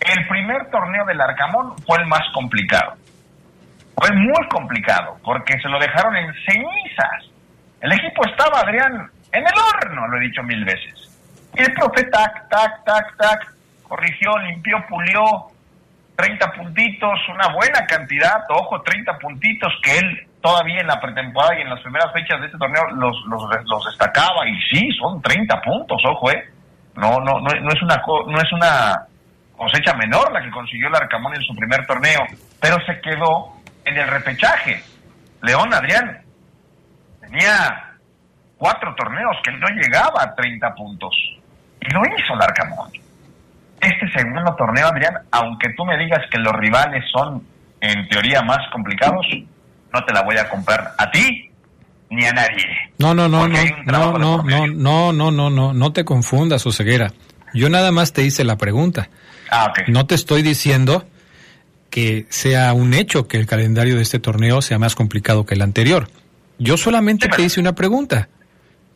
el 0.00 0.28
primer 0.28 0.70
torneo 0.70 1.04
del 1.04 1.20
Arcamón 1.20 1.76
fue 1.86 1.98
el 1.98 2.06
más 2.06 2.22
complicado. 2.32 2.94
Fue 3.96 4.10
muy 4.12 4.48
complicado 4.48 5.18
porque 5.22 5.58
se 5.60 5.68
lo 5.68 5.78
dejaron 5.78 6.16
en 6.16 6.32
cenizas. 6.46 7.30
El 7.80 7.92
equipo 7.92 8.22
estaba, 8.26 8.60
Adrián, 8.60 9.10
en 9.32 9.42
el 9.42 9.52
horno, 9.54 10.08
lo 10.08 10.16
he 10.16 10.20
dicho 10.20 10.42
mil 10.42 10.64
veces. 10.64 10.94
Y 11.54 11.62
el 11.62 11.72
profe, 11.74 12.04
tac, 12.04 12.48
tac, 12.48 12.84
tac, 12.84 13.16
tac, 13.16 13.54
corrigió, 13.82 14.36
limpió, 14.38 14.84
pulió, 14.88 15.24
30 16.16 16.52
puntitos, 16.52 17.18
una 17.28 17.52
buena 17.54 17.86
cantidad, 17.86 18.44
ojo, 18.50 18.80
30 18.82 19.18
puntitos 19.18 19.72
que 19.82 19.98
él 19.98 20.27
todavía 20.40 20.80
en 20.80 20.86
la 20.86 21.00
pretemporada 21.00 21.58
y 21.58 21.62
en 21.62 21.70
las 21.70 21.80
primeras 21.80 22.12
fechas 22.12 22.40
de 22.40 22.46
este 22.46 22.58
torneo 22.58 22.82
los, 22.94 23.16
los, 23.26 23.42
los 23.64 23.84
destacaba 23.84 24.48
y 24.48 24.60
sí, 24.70 24.90
son 24.98 25.20
30 25.20 25.60
puntos, 25.62 26.02
ojo, 26.04 26.30
eh. 26.30 26.44
No, 26.94 27.20
no, 27.20 27.40
no, 27.40 27.48
no 27.60 27.68
es 27.68 27.82
una 27.82 28.02
no 28.26 28.40
es 28.40 28.52
una 28.52 29.06
cosecha 29.56 29.94
menor 29.94 30.32
la 30.32 30.42
que 30.42 30.50
consiguió 30.50 30.88
el 30.88 30.96
Arcamón 30.96 31.34
en 31.34 31.42
su 31.42 31.54
primer 31.54 31.86
torneo, 31.86 32.26
pero 32.60 32.76
se 32.86 33.00
quedó 33.00 33.52
en 33.84 33.96
el 33.96 34.08
repechaje. 34.08 34.82
León 35.42 35.72
Adrián 35.72 36.22
tenía 37.20 37.94
cuatro 38.56 38.94
torneos 38.96 39.36
que 39.44 39.52
no 39.52 39.68
llegaba 39.68 40.22
a 40.22 40.34
30 40.34 40.74
puntos 40.74 41.14
y 41.80 41.92
lo 41.92 42.00
hizo 42.06 42.34
el 42.34 42.42
Arcamón. 42.42 42.90
Este 43.80 44.10
segundo 44.10 44.54
torneo, 44.56 44.88
Adrián, 44.88 45.14
aunque 45.30 45.72
tú 45.76 45.84
me 45.84 45.96
digas 45.96 46.20
que 46.30 46.38
los 46.38 46.52
rivales 46.54 47.04
son 47.12 47.46
en 47.80 48.08
teoría 48.08 48.42
más 48.42 48.58
complicados, 48.72 49.24
no 49.98 50.04
te 50.04 50.12
la 50.12 50.22
voy 50.22 50.36
a 50.36 50.48
comprar 50.48 50.94
a 50.96 51.10
ti 51.10 51.50
ni 52.10 52.24
a 52.24 52.32
nadie. 52.32 52.64
No, 52.98 53.14
no, 53.14 53.28
no, 53.28 53.48
no, 53.48 53.58
no, 53.86 54.18
no, 54.18 54.42
no, 54.42 54.66
no, 54.66 55.12
no, 55.12 55.30
no, 55.30 55.50
no, 55.50 55.72
no 55.74 55.92
te 55.92 56.04
confundas, 56.04 56.64
Oseguera. 56.66 57.12
Yo 57.54 57.68
nada 57.68 57.92
más 57.92 58.12
te 58.12 58.24
hice 58.24 58.44
la 58.44 58.56
pregunta. 58.56 59.10
Ah. 59.50 59.72
No 59.88 60.06
te 60.06 60.14
estoy 60.14 60.42
diciendo 60.42 61.06
que 61.90 62.26
sea 62.28 62.72
un 62.72 62.94
hecho 62.94 63.28
que 63.28 63.38
el 63.38 63.46
calendario 63.46 63.96
de 63.96 64.02
este 64.02 64.18
torneo 64.18 64.62
sea 64.62 64.78
más 64.78 64.94
complicado 64.94 65.44
que 65.44 65.54
el 65.54 65.62
anterior. 65.62 66.08
Yo 66.58 66.76
solamente 66.76 67.28
te 67.28 67.42
hice 67.42 67.60
una 67.60 67.74
pregunta. 67.74 68.28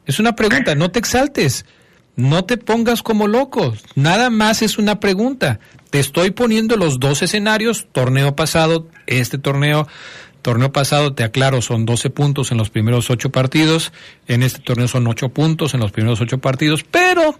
Es 0.06 0.18
una 0.18 0.34
pregunta, 0.34 0.74
no 0.74 0.90
te 0.90 0.98
exaltes. 0.98 1.64
No 2.14 2.44
te 2.44 2.58
pongas 2.58 3.02
como 3.02 3.26
loco. 3.26 3.74
Nada 3.94 4.28
más 4.28 4.62
es 4.62 4.78
una 4.78 5.00
pregunta. 5.00 5.60
Te 5.90 5.98
estoy 5.98 6.30
poniendo 6.30 6.76
los 6.76 7.00
dos 7.00 7.22
escenarios, 7.22 7.88
torneo 7.92 8.36
pasado, 8.36 8.88
este 9.06 9.38
torneo, 9.38 9.88
Torneo 10.42 10.72
pasado, 10.72 11.14
te 11.14 11.24
aclaro, 11.24 11.62
son 11.62 11.86
12 11.86 12.10
puntos 12.10 12.50
en 12.50 12.58
los 12.58 12.70
primeros 12.70 13.10
8 13.10 13.30
partidos. 13.30 13.92
En 14.26 14.42
este 14.42 14.60
torneo 14.60 14.88
son 14.88 15.06
8 15.06 15.28
puntos 15.30 15.74
en 15.74 15.80
los 15.80 15.92
primeros 15.92 16.20
8 16.20 16.38
partidos. 16.38 16.84
Pero 16.84 17.38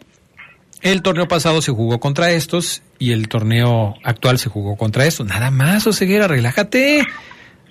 el 0.81 1.03
torneo 1.03 1.29
pasado 1.29 1.63
se 1.63 1.73
jugó 1.73 2.01
contra 2.01 2.31
estos 2.31 2.83
y 2.99 3.13
el 3.13 3.29
torneo 3.29 3.95
actual 4.05 4.39
se 4.39 4.49
jugó 4.49 4.77
contra 4.77 5.05
estos. 5.05 5.27
Nada 5.27 5.51
más, 5.51 5.87
Oseguera, 5.87 6.29
relájate. 6.29 7.05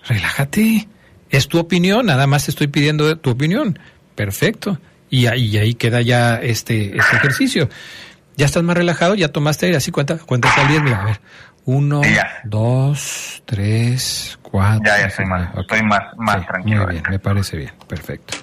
Relájate. 0.05 0.87
Es 1.29 1.47
tu 1.47 1.59
opinión, 1.59 2.05
nada 2.07 2.27
más 2.27 2.45
te 2.45 2.51
estoy 2.51 2.67
pidiendo 2.67 3.17
tu 3.17 3.29
opinión. 3.29 3.79
Perfecto. 4.15 4.79
Y 5.09 5.27
ahí, 5.27 5.57
ahí 5.57 5.73
queda 5.75 6.01
ya 6.01 6.35
este, 6.35 6.97
este 6.97 7.15
ejercicio. 7.15 7.69
Ya 8.37 8.45
estás 8.45 8.63
más 8.63 8.77
relajado, 8.77 9.15
ya 9.15 9.29
tomaste 9.29 9.67
aire, 9.67 9.77
así 9.77 9.91
cuenta, 9.91 10.17
cuenta 10.17 10.49
hasta 10.49 10.67
10, 10.67 10.81
mira, 10.81 11.01
a 11.01 11.05
ver. 11.05 11.21
Uno, 11.65 12.01
dos, 12.43 13.43
tres, 13.45 14.39
cuatro. 14.51 14.81
Ya, 14.85 14.99
ya 14.99 15.05
estoy 15.07 15.25
más, 15.25 15.49
estoy 15.57 15.81
más, 15.83 16.01
más 16.17 16.45
tranquilo. 16.45 16.83
Muy 16.83 16.91
bien, 16.93 17.03
me 17.09 17.19
parece 17.19 17.57
bien, 17.57 17.71
perfecto. 17.87 18.37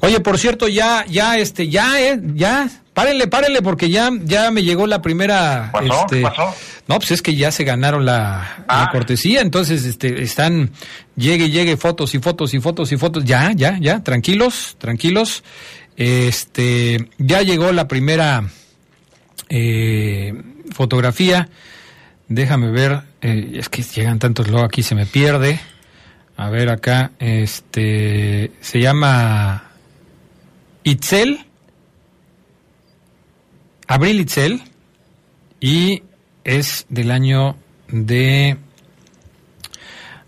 Oye, 0.00 0.20
por 0.20 0.38
cierto, 0.38 0.68
ya, 0.68 1.04
ya, 1.08 1.36
este, 1.38 1.68
ya, 1.68 2.00
eh, 2.00 2.20
ya, 2.34 2.68
párenle, 2.94 3.26
párenle, 3.26 3.62
porque 3.62 3.90
ya, 3.90 4.10
ya 4.22 4.50
me 4.52 4.62
llegó 4.62 4.86
la 4.86 5.02
primera. 5.02 5.70
¿Pasó? 5.72 6.02
Este, 6.02 6.22
¿Pasó? 6.22 6.54
No, 6.86 6.96
pues 6.98 7.10
es 7.10 7.20
que 7.22 7.34
ya 7.34 7.50
se 7.50 7.64
ganaron 7.64 8.04
la, 8.04 8.64
la 8.68 8.82
Ah. 8.84 8.88
cortesía, 8.92 9.40
entonces, 9.40 9.84
este, 9.84 10.22
están, 10.22 10.70
llegue, 11.16 11.50
llegue, 11.50 11.76
fotos 11.76 12.14
y 12.14 12.20
fotos 12.20 12.54
y 12.54 12.60
fotos 12.60 12.92
y 12.92 12.96
fotos. 12.96 13.24
Ya, 13.24 13.50
ya, 13.56 13.76
ya, 13.80 14.04
tranquilos, 14.04 14.76
tranquilos. 14.78 15.42
Este, 15.96 17.08
ya 17.18 17.42
llegó 17.42 17.72
la 17.72 17.88
primera 17.88 18.44
eh, 19.48 20.32
fotografía. 20.72 21.48
Déjame 22.28 22.70
ver, 22.70 23.02
eh, 23.20 23.52
es 23.54 23.68
que 23.68 23.82
llegan 23.82 24.18
tantos 24.18 24.48
luego 24.48 24.66
aquí 24.66 24.82
se 24.82 24.94
me 24.94 25.06
pierde. 25.06 25.60
A 26.36 26.50
ver 26.50 26.68
acá, 26.68 27.12
este 27.18 28.50
se 28.60 28.80
llama 28.80 29.70
Itzel, 30.82 31.38
Abril 33.86 34.20
Itzel, 34.20 34.62
y 35.60 36.02
es 36.44 36.86
del 36.88 37.10
año 37.10 37.56
de... 37.88 38.56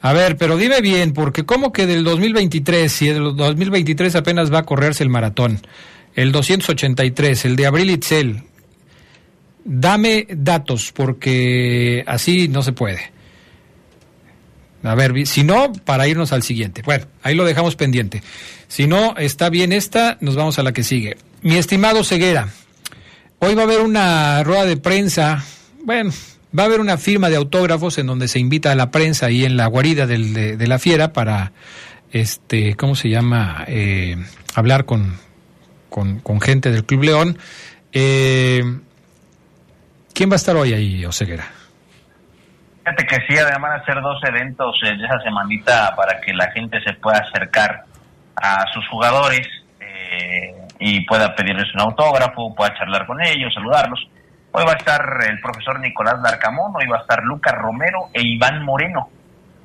A 0.01 0.13
ver, 0.13 0.37
pero 0.37 0.57
dime 0.57 0.81
bien, 0.81 1.13
porque 1.13 1.45
¿cómo 1.45 1.73
que 1.73 1.87
del 1.87 2.05
2023? 2.05 2.91
Si 2.91 3.09
el 3.09 3.37
2023 3.37 4.15
apenas 4.15 4.53
va 4.53 4.61
a 4.61 4.63
correrse 4.65 5.03
el 5.03 5.11
maratón. 5.11 5.61
El 6.15 6.33
283, 6.33 7.45
el 7.45 7.57
de 7.57 7.67
Abril 7.67 7.91
Itzel. 7.91 8.45
Dame 9.71 10.27
datos, 10.31 10.93
porque 10.95 12.03
así 12.07 12.49
no 12.49 12.63
se 12.63 12.73
puede. 12.73 13.13
A 14.83 14.95
ver, 14.95 15.27
si 15.27 15.45
no, 15.45 15.73
para 15.85 16.09
irnos 16.09 16.33
al 16.33 16.43
siguiente. 16.43 16.81
Bueno, 16.83 17.05
ahí 17.23 17.35
lo 17.35 17.45
dejamos 17.45 17.77
pendiente. 17.77 18.23
Si 18.67 18.87
no, 18.87 19.15
está 19.19 19.51
bien 19.51 19.73
esta, 19.73 20.17
nos 20.21 20.37
vamos 20.37 20.59
a 20.59 20.63
la 20.63 20.73
que 20.73 20.83
sigue. 20.85 21.19
Mi 21.43 21.57
estimado 21.57 22.03
Ceguera, 22.03 22.49
hoy 23.41 23.55
va 23.55 23.63
a 23.63 23.65
haber 23.67 23.81
una 23.81 24.43
rueda 24.43 24.65
de 24.65 24.79
prensa, 24.79 25.45
bueno, 25.85 26.13
va 26.59 26.63
a 26.63 26.67
haber 26.67 26.81
una 26.81 26.97
firma 26.97 27.29
de 27.29 27.37
autógrafos 27.37 27.99
en 27.99 28.07
donde 28.07 28.27
se 28.29 28.39
invita 28.39 28.73
a 28.73 28.75
la 28.75 28.91
prensa 28.91 29.27
ahí 29.27 29.45
en 29.45 29.59
la 29.59 29.67
guarida 29.67 30.07
del- 30.07 30.33
de, 30.33 30.57
de 30.57 30.67
la 30.67 30.79
fiera 30.79 31.13
para, 31.13 31.53
este, 32.11 32.75
¿cómo 32.75 32.95
se 32.95 33.11
llama? 33.11 33.65
Eh, 33.69 34.17
hablar 34.55 34.87
con, 34.87 35.15
con, 35.91 36.21
con 36.21 36.41
gente 36.41 36.71
del 36.71 36.85
Club 36.87 37.03
León. 37.03 37.39
Eh, 37.93 38.63
¿Quién 40.19 40.31
va 40.31 40.35
a 40.35 40.43
estar 40.43 40.57
hoy 40.57 40.75
ahí, 40.75 41.05
Oseguera? 41.05 41.45
Fíjate 42.83 43.07
que 43.07 43.17
sí, 43.29 43.39
además 43.39 43.71
van 43.71 43.79
a 43.79 43.83
hacer 43.83 44.01
dos 44.01 44.21
eventos 44.25 44.77
en 44.83 45.01
esa 45.01 45.21
semanita 45.21 45.95
para 45.95 46.21
que 46.21 46.35
la 46.35 46.51
gente 46.51 46.81
se 46.83 46.93
pueda 46.95 47.19
acercar 47.19 47.85
a 48.35 48.65
sus 48.75 48.85
jugadores 48.89 49.47
eh, 49.79 50.57
y 50.81 51.07
pueda 51.07 51.37
pedirles 51.37 51.73
un 51.73 51.83
autógrafo, 51.83 52.53
pueda 52.53 52.77
charlar 52.77 53.07
con 53.07 53.23
ellos, 53.23 53.55
saludarlos. 53.55 54.09
Hoy 54.51 54.65
va 54.67 54.73
a 54.73 54.77
estar 54.77 55.01
el 55.31 55.39
profesor 55.39 55.79
Nicolás 55.79 56.17
Larcamón, 56.21 56.73
hoy 56.75 56.89
va 56.89 56.97
a 56.97 57.03
estar 57.03 57.23
Lucas 57.23 57.55
Romero 57.55 58.09
e 58.13 58.21
Iván 58.21 58.65
Moreno. 58.65 59.11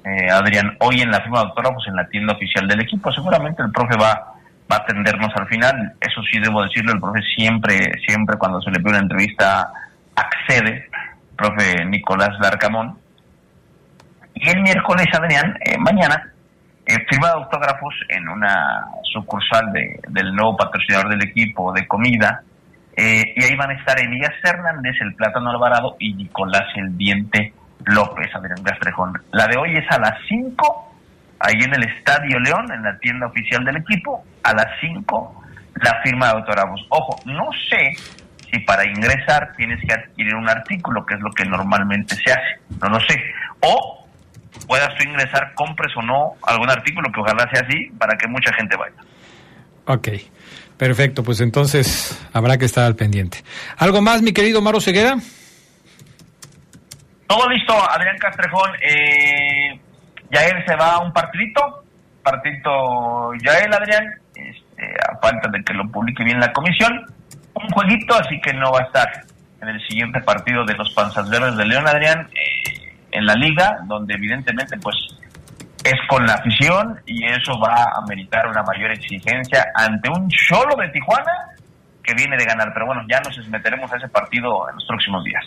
Eh, 0.06 0.30
Adrián, 0.30 0.78
hoy 0.82 1.02
en 1.02 1.10
la 1.10 1.22
firma 1.22 1.40
de 1.40 1.46
autógrafos 1.48 1.88
en 1.88 1.96
la 1.96 2.08
tienda 2.10 2.36
oficial 2.36 2.68
del 2.68 2.82
equipo. 2.82 3.12
Seguramente 3.12 3.64
el 3.64 3.72
profe 3.72 3.98
va, 3.98 4.36
va 4.72 4.76
a 4.76 4.82
atendernos 4.84 5.32
al 5.36 5.48
final. 5.48 5.94
Eso 6.00 6.22
sí 6.32 6.40
debo 6.40 6.62
decirlo, 6.62 6.94
el 6.94 7.00
profe 7.00 7.22
siempre, 7.36 7.92
siempre 8.06 8.38
cuando 8.38 8.62
se 8.62 8.70
le 8.70 8.78
pide 8.78 8.90
una 8.90 9.00
entrevista 9.00 9.68
accede, 10.16 10.90
profe 11.38 11.86
Nicolás 11.86 12.38
Larcamón. 12.40 12.98
Y 14.36 14.50
el 14.50 14.62
miércoles, 14.62 15.06
Adrián, 15.14 15.58
eh, 15.62 15.78
mañana, 15.78 16.32
eh, 16.86 16.98
firma 17.10 17.28
de 17.28 17.34
autógrafos 17.34 17.94
en 18.10 18.28
una 18.28 18.88
sucursal 19.14 19.72
de, 19.72 20.00
del 20.10 20.34
nuevo 20.36 20.58
patrocinador 20.58 21.10
del 21.10 21.24
equipo 21.24 21.72
de 21.72 21.88
comida. 21.88 22.44
eh, 22.96 23.34
y 23.36 23.44
ahí 23.44 23.56
van 23.56 23.72
a 23.72 23.74
estar 23.74 24.00
Elías 24.00 24.34
Hernández, 24.44 24.96
el 25.02 25.16
Plátano 25.16 25.50
Alvarado, 25.50 25.96
y 26.00 26.14
Nicolás 26.14 26.66
el 26.76 26.96
Diente 26.98 27.54
López, 27.86 28.30
Adrián 28.36 28.64
Castrejón. 28.64 29.14
La 29.32 29.48
de 29.48 29.58
hoy 29.58 29.76
es 29.76 29.86
a 29.90 30.00
las 30.00 30.14
5, 30.28 30.96
ahí 31.40 31.56
en 31.60 31.74
el 31.74 31.84
Estadio 31.90 32.40
León, 32.40 32.72
en 32.72 32.84
la 32.84 32.98
tienda 33.00 33.28
oficial 33.28 33.64
del 33.66 33.78
equipo. 33.78 34.24
A 34.44 34.54
las 34.54 34.68
5, 34.80 35.44
la 35.76 36.02
firma 36.04 36.28
de 36.28 36.32
autógrafos. 36.34 36.86
Ojo, 36.90 37.20
no 37.26 37.50
sé 37.70 37.96
si 38.54 38.60
para 38.60 38.86
ingresar 38.86 39.52
tienes 39.58 39.80
que 39.82 39.94
adquirir 39.94 40.36
un 40.36 40.48
artículo, 40.48 41.04
que 41.06 41.16
es 41.16 41.22
lo 41.22 41.32
que 41.32 41.44
normalmente 41.44 42.16
se 42.16 42.32
hace. 42.32 42.62
No 42.82 42.90
lo 42.90 43.00
sé. 43.00 43.20
O 43.62 44.06
puedas 44.68 44.96
tú 44.96 45.04
ingresar, 45.04 45.54
compres 45.56 45.92
o 45.98 46.02
no 46.04 46.34
algún 46.44 46.70
artículo, 46.70 47.12
que 47.12 47.20
ojalá 47.20 47.50
sea 47.52 47.64
así, 47.68 47.90
para 47.98 48.16
que 48.16 48.28
mucha 48.28 48.54
gente 48.54 48.78
vaya. 48.78 48.96
Ok, 49.86 50.08
perfecto, 50.78 51.24
pues 51.24 51.42
entonces 51.42 52.24
habrá 52.32 52.58
que 52.58 52.66
estar 52.66 52.86
al 52.86 52.96
pendiente. 52.96 53.44
¿Algo 53.78 54.02
más, 54.02 54.22
mi 54.22 54.32
querido 54.32 54.62
Maro 54.62 54.80
Ceguera? 54.80 55.16
Todo 57.26 57.50
listo, 57.50 57.74
Adrián 57.90 58.18
Castrejón. 58.20 58.72
Eh, 58.82 59.80
Yael 60.30 60.64
se 60.68 60.76
va 60.76 60.94
a 60.94 61.00
un 61.00 61.12
partidito. 61.12 61.84
Partidito 62.22 63.34
Yael, 63.44 63.74
Adrián. 63.74 64.06
Este, 64.36 64.84
a 64.84 65.18
falta 65.20 65.50
de 65.50 65.64
que 65.64 65.74
lo 65.74 65.90
publique 65.90 66.24
bien 66.24 66.40
la 66.40 66.54
comisión. 66.54 66.92
Un 67.56 67.70
jueguito, 67.70 68.16
así 68.16 68.40
que 68.42 68.54
no 68.54 68.72
va 68.72 68.80
a 68.80 68.84
estar 68.84 69.08
en 69.62 69.70
el 69.70 69.88
siguiente 69.88 70.20
partido 70.22 70.66
de 70.66 70.74
los 70.74 70.94
Panzas 70.94 71.30
Verdes 71.30 71.56
de 71.56 71.66
León, 71.66 71.88
Adrián, 71.88 72.30
eh, 72.34 72.92
en 73.12 73.26
la 73.26 73.36
liga, 73.36 73.78
donde 73.88 74.16
evidentemente 74.16 74.78
pues 74.78 74.96
es 75.84 76.00
con 76.08 76.26
la 76.26 76.36
afición 76.36 77.00
y 77.06 77.26
eso 77.26 77.60
va 77.60 77.84
a 77.96 78.06
meritar 78.08 78.48
una 78.48 78.64
mayor 78.64 78.92
exigencia 78.92 79.66
ante 79.76 80.10
un 80.10 80.30
Cholo 80.30 80.76
de 80.78 80.90
Tijuana 80.90 81.32
que 82.04 82.14
viene 82.16 82.38
de 82.38 82.46
ganar. 82.46 82.72
Pero 82.74 82.86
bueno, 82.88 83.02
ya 83.10 83.20
nos 83.20 83.48
meteremos 83.50 83.92
a 83.92 83.98
ese 83.98 84.08
partido 84.08 84.70
en 84.70 84.76
los 84.76 84.86
próximos 84.86 85.24
días. 85.24 85.44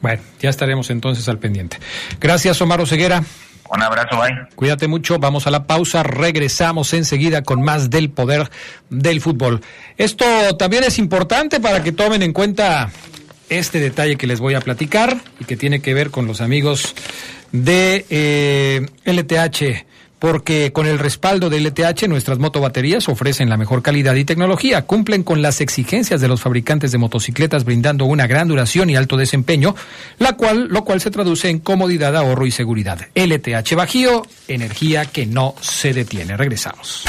Bueno, 0.00 0.22
ya 0.38 0.50
estaremos 0.50 0.90
entonces 0.90 1.28
al 1.28 1.38
pendiente. 1.38 1.78
Gracias, 2.20 2.60
Omar 2.60 2.80
Oseguera. 2.80 3.22
Un 3.70 3.82
abrazo, 3.82 4.18
bye. 4.18 4.46
Cuídate 4.54 4.88
mucho, 4.88 5.18
vamos 5.18 5.46
a 5.46 5.50
la 5.50 5.66
pausa, 5.66 6.02
regresamos 6.02 6.92
enseguida 6.92 7.42
con 7.42 7.62
más 7.62 7.90
del 7.90 8.10
poder 8.10 8.50
del 8.90 9.20
fútbol. 9.20 9.60
Esto 9.96 10.24
también 10.56 10.84
es 10.84 10.98
importante 10.98 11.60
para 11.60 11.82
que 11.82 11.92
tomen 11.92 12.22
en 12.22 12.32
cuenta 12.32 12.90
este 13.48 13.80
detalle 13.80 14.16
que 14.16 14.26
les 14.26 14.40
voy 14.40 14.54
a 14.54 14.60
platicar 14.60 15.16
y 15.40 15.44
que 15.44 15.56
tiene 15.56 15.80
que 15.80 15.94
ver 15.94 16.10
con 16.10 16.26
los 16.26 16.40
amigos 16.40 16.94
de 17.52 18.04
eh, 18.10 18.86
LTH 19.04 19.86
porque 20.24 20.72
con 20.72 20.86
el 20.86 20.98
respaldo 20.98 21.50
de 21.50 21.60
LTH 21.60 22.08
nuestras 22.08 22.38
motobaterías 22.38 23.10
ofrecen 23.10 23.50
la 23.50 23.58
mejor 23.58 23.82
calidad 23.82 24.14
y 24.14 24.24
tecnología, 24.24 24.86
cumplen 24.86 25.22
con 25.22 25.42
las 25.42 25.60
exigencias 25.60 26.18
de 26.22 26.28
los 26.28 26.40
fabricantes 26.40 26.92
de 26.92 26.96
motocicletas 26.96 27.66
brindando 27.66 28.06
una 28.06 28.26
gran 28.26 28.48
duración 28.48 28.88
y 28.88 28.96
alto 28.96 29.18
desempeño, 29.18 29.76
la 30.18 30.32
cual, 30.32 30.68
lo 30.70 30.82
cual 30.82 31.02
se 31.02 31.10
traduce 31.10 31.50
en 31.50 31.58
comodidad, 31.58 32.16
ahorro 32.16 32.46
y 32.46 32.52
seguridad. 32.52 33.00
LTH 33.14 33.74
Bajío, 33.74 34.26
energía 34.48 35.04
que 35.04 35.26
no 35.26 35.56
se 35.60 35.92
detiene. 35.92 36.38
Regresamos. 36.38 37.04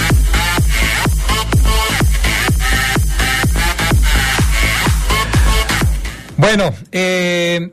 Bueno, 6.36 6.73
eh, 6.91 7.71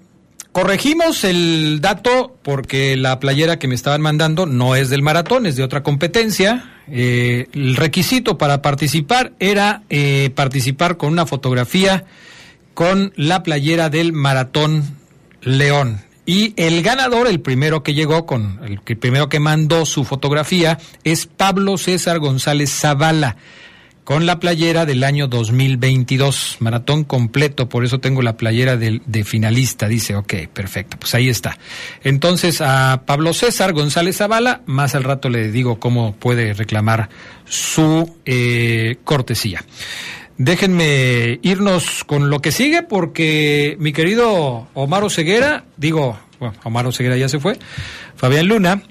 Corregimos 0.53 1.25
el 1.25 1.81
dato 1.81 2.37
porque 2.43 2.95
la 2.99 3.19
playera 3.19 3.59
que 3.59 3.69
me 3.69 3.75
estaban 3.75 4.03
mandando 4.03 4.45
no 4.45 4.77
es 4.77 4.91
del 4.91 5.01
maratón, 5.01 5.47
es 5.47 5.57
de 5.57 5.63
otra 5.63 5.83
competencia. 5.83 6.75
Eh, 6.89 7.49
el 7.55 7.75
requisito 7.75 8.37
para 8.37 8.61
participar 8.61 9.33
era 9.39 9.83
eh, 9.89 10.31
participar 10.35 10.99
con 10.99 11.11
una 11.11 11.25
fotografía 11.25 12.05
con 12.75 13.15
la 13.17 13.43
playera 13.43 13.89
del 13.89 14.13
maratón 14.13 14.99
León. 15.41 16.03
Y 16.27 16.53
el 16.57 16.83
ganador, 16.83 17.29
el 17.29 17.41
primero 17.41 17.83
que 17.83 17.95
llegó 17.95 18.27
con, 18.27 18.61
el 18.63 18.79
primero 18.99 19.31
que 19.31 19.41
mandó 19.41 19.87
su 19.87 20.05
fotografía, 20.05 20.79
es 21.03 21.27
Pablo 21.27 21.79
César 21.79 22.19
González 22.19 22.71
Zavala 22.71 23.37
con 24.05 24.27
la 24.27 24.41
playera 24.41 24.85
del 24.85 25.05
año 25.05 25.29
2022, 25.29 26.57
maratón 26.59 27.05
completo, 27.05 27.69
por 27.69 27.85
eso 27.85 28.01
tengo 28.01 28.21
la 28.23 28.37
playera 28.37 28.77
de, 28.77 29.01
de, 29.07 29.25
finalista, 29.25 29.87
dice, 29.87 30.17
ok, 30.17 30.35
perfecto, 30.53 30.97
pues 30.99 31.15
ahí 31.15 31.29
está. 31.29 31.59
Entonces 32.03 32.61
a 32.61 33.03
Pablo 33.07 33.33
César 33.33 33.73
González 33.73 34.17
Zavala, 34.17 34.63
más 34.67 34.95
al 34.95 35.05
rato 35.05 35.29
le 35.29 35.53
digo 35.53 35.79
cómo 35.79 36.15
puede 36.17 36.53
reclamar 36.53 37.11
su 37.45 38.17
eh, 38.25 38.97
cortesía. 39.05 39.65
Déjenme 40.37 41.39
irnos 41.43 42.03
con 42.05 42.29
lo 42.29 42.41
que 42.41 42.51
sigue 42.51 42.83
porque 42.83 43.77
mi 43.79 43.93
querido 43.93 44.67
Omar 44.75 45.09
Ceguera, 45.11 45.65
digo, 45.77 46.19
bueno, 46.41 46.55
Omar 46.65 46.93
Ceguera 46.93 47.17
ya 47.17 47.29
se 47.29 47.39
fue, 47.39 47.57
Fabián 48.17 48.49
Luna, 48.49 48.83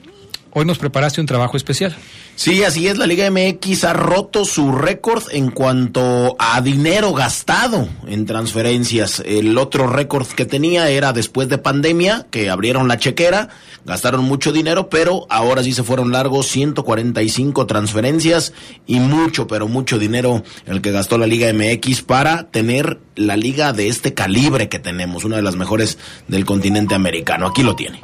hoy 0.52 0.64
nos 0.66 0.78
preparaste 0.78 1.20
un 1.20 1.28
trabajo 1.28 1.58
especial. 1.58 1.96
Sí, 2.44 2.64
así 2.64 2.88
es, 2.88 2.98
la 2.98 3.06
Liga 3.06 3.30
MX 3.30 3.84
ha 3.84 3.94
roto 3.94 4.46
su 4.46 4.72
récord 4.72 5.26
en 5.30 5.52
cuanto 5.52 6.36
a 6.40 6.60
dinero 6.62 7.14
gastado 7.14 7.88
en 8.08 8.26
transferencias. 8.26 9.22
El 9.24 9.56
otro 9.60 9.86
récord 9.86 10.26
que 10.26 10.46
tenía 10.46 10.90
era 10.90 11.14
después 11.14 11.50
de 11.50 11.60
pandemia, 11.60 12.26
que 12.32 12.50
abrieron 12.50 12.88
la 12.88 12.98
chequera, 12.98 13.50
gastaron 13.86 14.26
mucho 14.26 14.52
dinero, 14.52 14.90
pero 14.90 15.28
ahora 15.30 15.62
sí 15.62 15.72
se 15.72 15.84
fueron 15.84 16.12
largos 16.12 16.48
145 16.48 17.68
transferencias 17.68 18.54
y 18.88 19.00
mucho, 19.00 19.46
pero 19.46 19.68
mucho 19.68 20.00
dinero 20.00 20.42
el 20.66 20.82
que 20.82 20.90
gastó 20.90 21.20
la 21.20 21.28
Liga 21.28 21.54
MX 21.54 22.02
para 22.02 22.50
tener 22.50 22.98
la 23.16 23.38
liga 23.38 23.72
de 23.72 23.88
este 23.88 24.16
calibre 24.16 24.68
que 24.68 24.80
tenemos, 24.80 25.26
una 25.26 25.36
de 25.36 25.44
las 25.44 25.58
mejores 25.58 26.00
del 26.28 26.46
continente 26.46 26.96
americano. 26.96 27.46
Aquí 27.46 27.62
lo 27.62 27.76
tiene. 27.76 28.02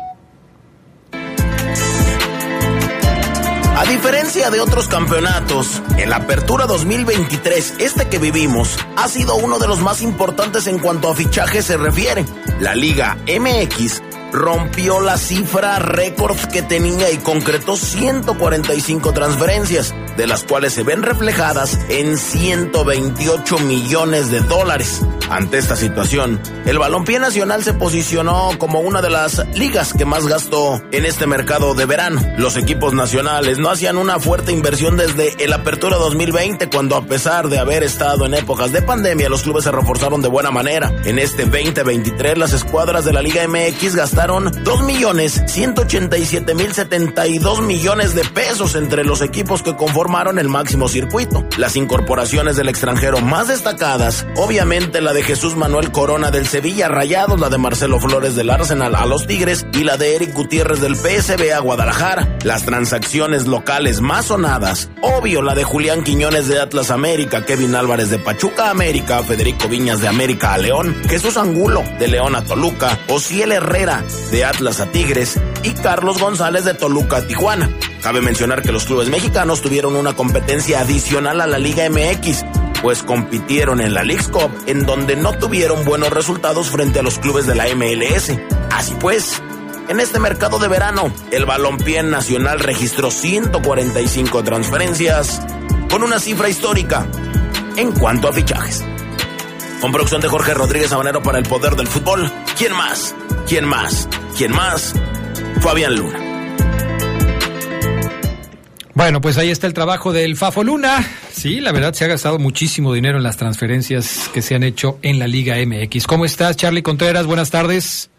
A 3.77 3.85
diferencia 3.85 4.49
de 4.49 4.59
otros 4.59 4.87
campeonatos, 4.87 5.83
en 5.99 6.09
la 6.09 6.15
Apertura 6.15 6.65
2023, 6.65 7.75
este 7.77 8.09
que 8.09 8.17
vivimos 8.17 8.75
ha 8.95 9.07
sido 9.07 9.35
uno 9.35 9.59
de 9.59 9.67
los 9.67 9.81
más 9.81 10.01
importantes 10.01 10.65
en 10.65 10.79
cuanto 10.79 11.11
a 11.11 11.15
fichaje 11.15 11.61
se 11.61 11.77
refiere. 11.77 12.25
La 12.59 12.73
Liga 12.73 13.19
MX 13.27 14.01
rompió 14.31 14.99
la 14.99 15.17
cifra 15.17 15.79
récord 15.79 16.37
que 16.51 16.61
tenía 16.61 17.11
y 17.11 17.17
concretó 17.17 17.75
145 17.75 19.13
transferencias, 19.13 19.93
de 20.15 20.27
las 20.27 20.43
cuales 20.43 20.73
se 20.73 20.83
ven 20.83 21.03
reflejadas 21.03 21.79
en 21.89 22.17
128 22.17 23.59
millones 23.59 24.31
de 24.31 24.41
dólares. 24.41 25.01
Ante 25.29 25.57
esta 25.57 25.75
situación, 25.75 26.41
el 26.65 26.79
balompié 26.79 27.19
nacional 27.19 27.63
se 27.63 27.73
posicionó 27.73 28.51
como 28.57 28.79
una 28.79 29.01
de 29.01 29.09
las 29.09 29.45
ligas 29.55 29.93
que 29.93 30.05
más 30.05 30.25
gastó 30.25 30.81
en 30.91 31.05
este 31.05 31.27
mercado 31.27 31.73
de 31.73 31.85
verano. 31.85 32.21
Los 32.37 32.57
equipos 32.57 32.93
nacionales 32.93 33.57
no 33.57 33.69
hacían 33.69 33.97
una 33.97 34.19
fuerte 34.19 34.51
inversión 34.51 34.97
desde 34.97 35.43
el 35.43 35.53
Apertura 35.53 35.97
2020, 35.97 36.69
cuando 36.69 36.95
a 36.95 37.05
pesar 37.05 37.49
de 37.49 37.59
haber 37.59 37.83
estado 37.83 38.25
en 38.25 38.33
épocas 38.33 38.71
de 38.71 38.81
pandemia, 38.81 39.29
los 39.29 39.43
clubes 39.43 39.65
se 39.65 39.71
reforzaron 39.71 40.21
de 40.21 40.29
buena 40.29 40.51
manera. 40.51 40.93
En 41.05 41.19
este 41.19 41.43
2023, 41.43 42.37
las 42.37 42.53
escuadras 42.53 43.05
de 43.05 43.13
la 43.13 43.21
Liga 43.21 43.45
MX 43.47 43.95
gastaron 43.95 44.16
2 44.17 44.81
millones 44.81 45.43
187 45.45 46.55
mil 46.55 46.73
72 46.73 47.61
millones 47.61 48.15
de 48.15 48.23
pesos 48.23 48.73
entre 48.73 49.03
los 49.03 49.21
equipos 49.21 49.61
que 49.61 49.75
conformaron 49.75 50.39
el 50.39 50.49
máximo 50.49 50.89
circuito. 50.89 51.45
Las 51.57 51.75
incorporaciones 51.75 52.55
del 52.55 52.67
extranjero 52.67 53.21
más 53.21 53.47
destacadas, 53.47 54.25
obviamente 54.35 55.01
la 55.01 55.13
de 55.13 55.21
Jesús 55.21 55.55
Manuel 55.55 55.91
Corona 55.91 56.31
del 56.31 56.47
Sevilla 56.47 56.87
Rayados, 56.87 57.39
la 57.39 57.49
de 57.49 57.59
Marcelo 57.59 57.99
Flores 57.99 58.35
del 58.35 58.49
Arsenal 58.49 58.95
a 58.95 59.05
los 59.05 59.27
Tigres 59.27 59.67
y 59.71 59.83
la 59.83 59.97
de 59.97 60.15
Eric 60.15 60.33
Gutiérrez 60.33 60.81
del 60.81 60.95
PSB 60.95 61.53
a 61.53 61.59
Guadalajara. 61.59 62.39
Las 62.43 62.65
transacciones 62.65 63.45
locales 63.45 64.01
más 64.01 64.25
sonadas, 64.25 64.89
obvio 65.01 65.43
la 65.43 65.53
de 65.53 65.63
Julián 65.63 66.03
Quiñones 66.03 66.47
de 66.47 66.59
Atlas 66.59 66.89
América, 66.89 67.45
Kevin 67.45 67.75
Álvarez 67.75 68.09
de 68.09 68.17
Pachuca 68.17 68.71
América, 68.71 69.21
Federico 69.21 69.67
Viñas 69.67 70.01
de 70.01 70.07
América 70.07 70.55
a 70.55 70.57
León, 70.57 70.95
Jesús 71.07 71.37
Angulo 71.37 71.83
de 71.99 72.07
León 72.07 72.35
a 72.35 72.43
Toluca, 72.43 72.97
Ociel 73.09 73.51
Herrera 73.51 74.06
de 74.31 74.45
Atlas 74.45 74.79
a 74.79 74.91
Tigres 74.91 75.39
y 75.63 75.71
Carlos 75.71 76.19
González 76.19 76.65
de 76.65 76.73
Toluca 76.73 77.17
a 77.17 77.27
Tijuana. 77.27 77.69
Cabe 78.01 78.21
mencionar 78.21 78.61
que 78.61 78.71
los 78.71 78.85
clubes 78.85 79.09
mexicanos 79.09 79.61
tuvieron 79.61 79.95
una 79.95 80.15
competencia 80.15 80.81
adicional 80.81 81.41
a 81.41 81.47
la 81.47 81.57
Liga 81.57 81.89
MX, 81.89 82.45
pues 82.81 83.03
compitieron 83.03 83.81
en 83.81 83.93
la 83.93 84.03
Leagues 84.03 84.27
Cup, 84.27 84.51
en 84.65 84.85
donde 84.85 85.15
no 85.15 85.37
tuvieron 85.37 85.83
buenos 85.85 86.09
resultados 86.11 86.69
frente 86.69 86.99
a 86.99 87.03
los 87.03 87.19
clubes 87.19 87.47
de 87.47 87.55
la 87.55 87.65
MLS. 87.75 88.37
Así 88.71 88.95
pues, 88.99 89.41
en 89.89 89.99
este 89.99 90.19
mercado 90.19 90.59
de 90.59 90.67
verano, 90.67 91.11
el 91.31 91.45
balompié 91.45 92.03
nacional 92.03 92.59
registró 92.59 93.09
145 93.09 94.43
transferencias, 94.43 95.41
con 95.89 96.03
una 96.03 96.19
cifra 96.19 96.49
histórica 96.49 97.07
en 97.77 97.91
cuanto 97.93 98.27
a 98.27 98.33
fichajes. 98.33 98.83
Con 99.81 99.91
producción 99.91 100.21
de 100.21 100.27
Jorge 100.27 100.53
Rodríguez 100.53 100.91
Habanero 100.91 101.21
para 101.21 101.37
el 101.37 101.45
Poder 101.45 101.75
del 101.75 101.87
Fútbol. 101.87 102.31
¿Quién 102.57 102.73
más? 102.73 103.15
¿Quién 103.47 103.63
más? 103.63 104.09
¿Quién 104.37 104.51
más? 104.51 104.93
Fabián 105.61 105.95
Luna. 105.95 106.19
Bueno, 108.93 109.21
pues 109.21 109.37
ahí 109.37 109.49
está 109.49 109.67
el 109.67 109.73
trabajo 109.73 110.11
del 110.11 110.35
Fafo 110.35 110.65
Luna. 110.65 110.97
Sí, 111.31 111.61
la 111.61 111.71
verdad 111.71 111.93
se 111.93 112.03
ha 112.03 112.09
gastado 112.09 112.39
muchísimo 112.39 112.93
dinero 112.93 113.17
en 113.17 113.23
las 113.23 113.37
transferencias 113.37 114.29
que 114.33 114.41
se 114.41 114.55
han 114.55 114.63
hecho 114.63 114.99
en 115.01 115.17
la 115.17 115.27
Liga 115.27 115.55
MX. 115.65 116.07
¿Cómo 116.07 116.25
estás, 116.25 116.57
Charlie 116.57 116.81
Contreras? 116.81 117.25
Buenas 117.25 117.49
tardes. 117.49 118.09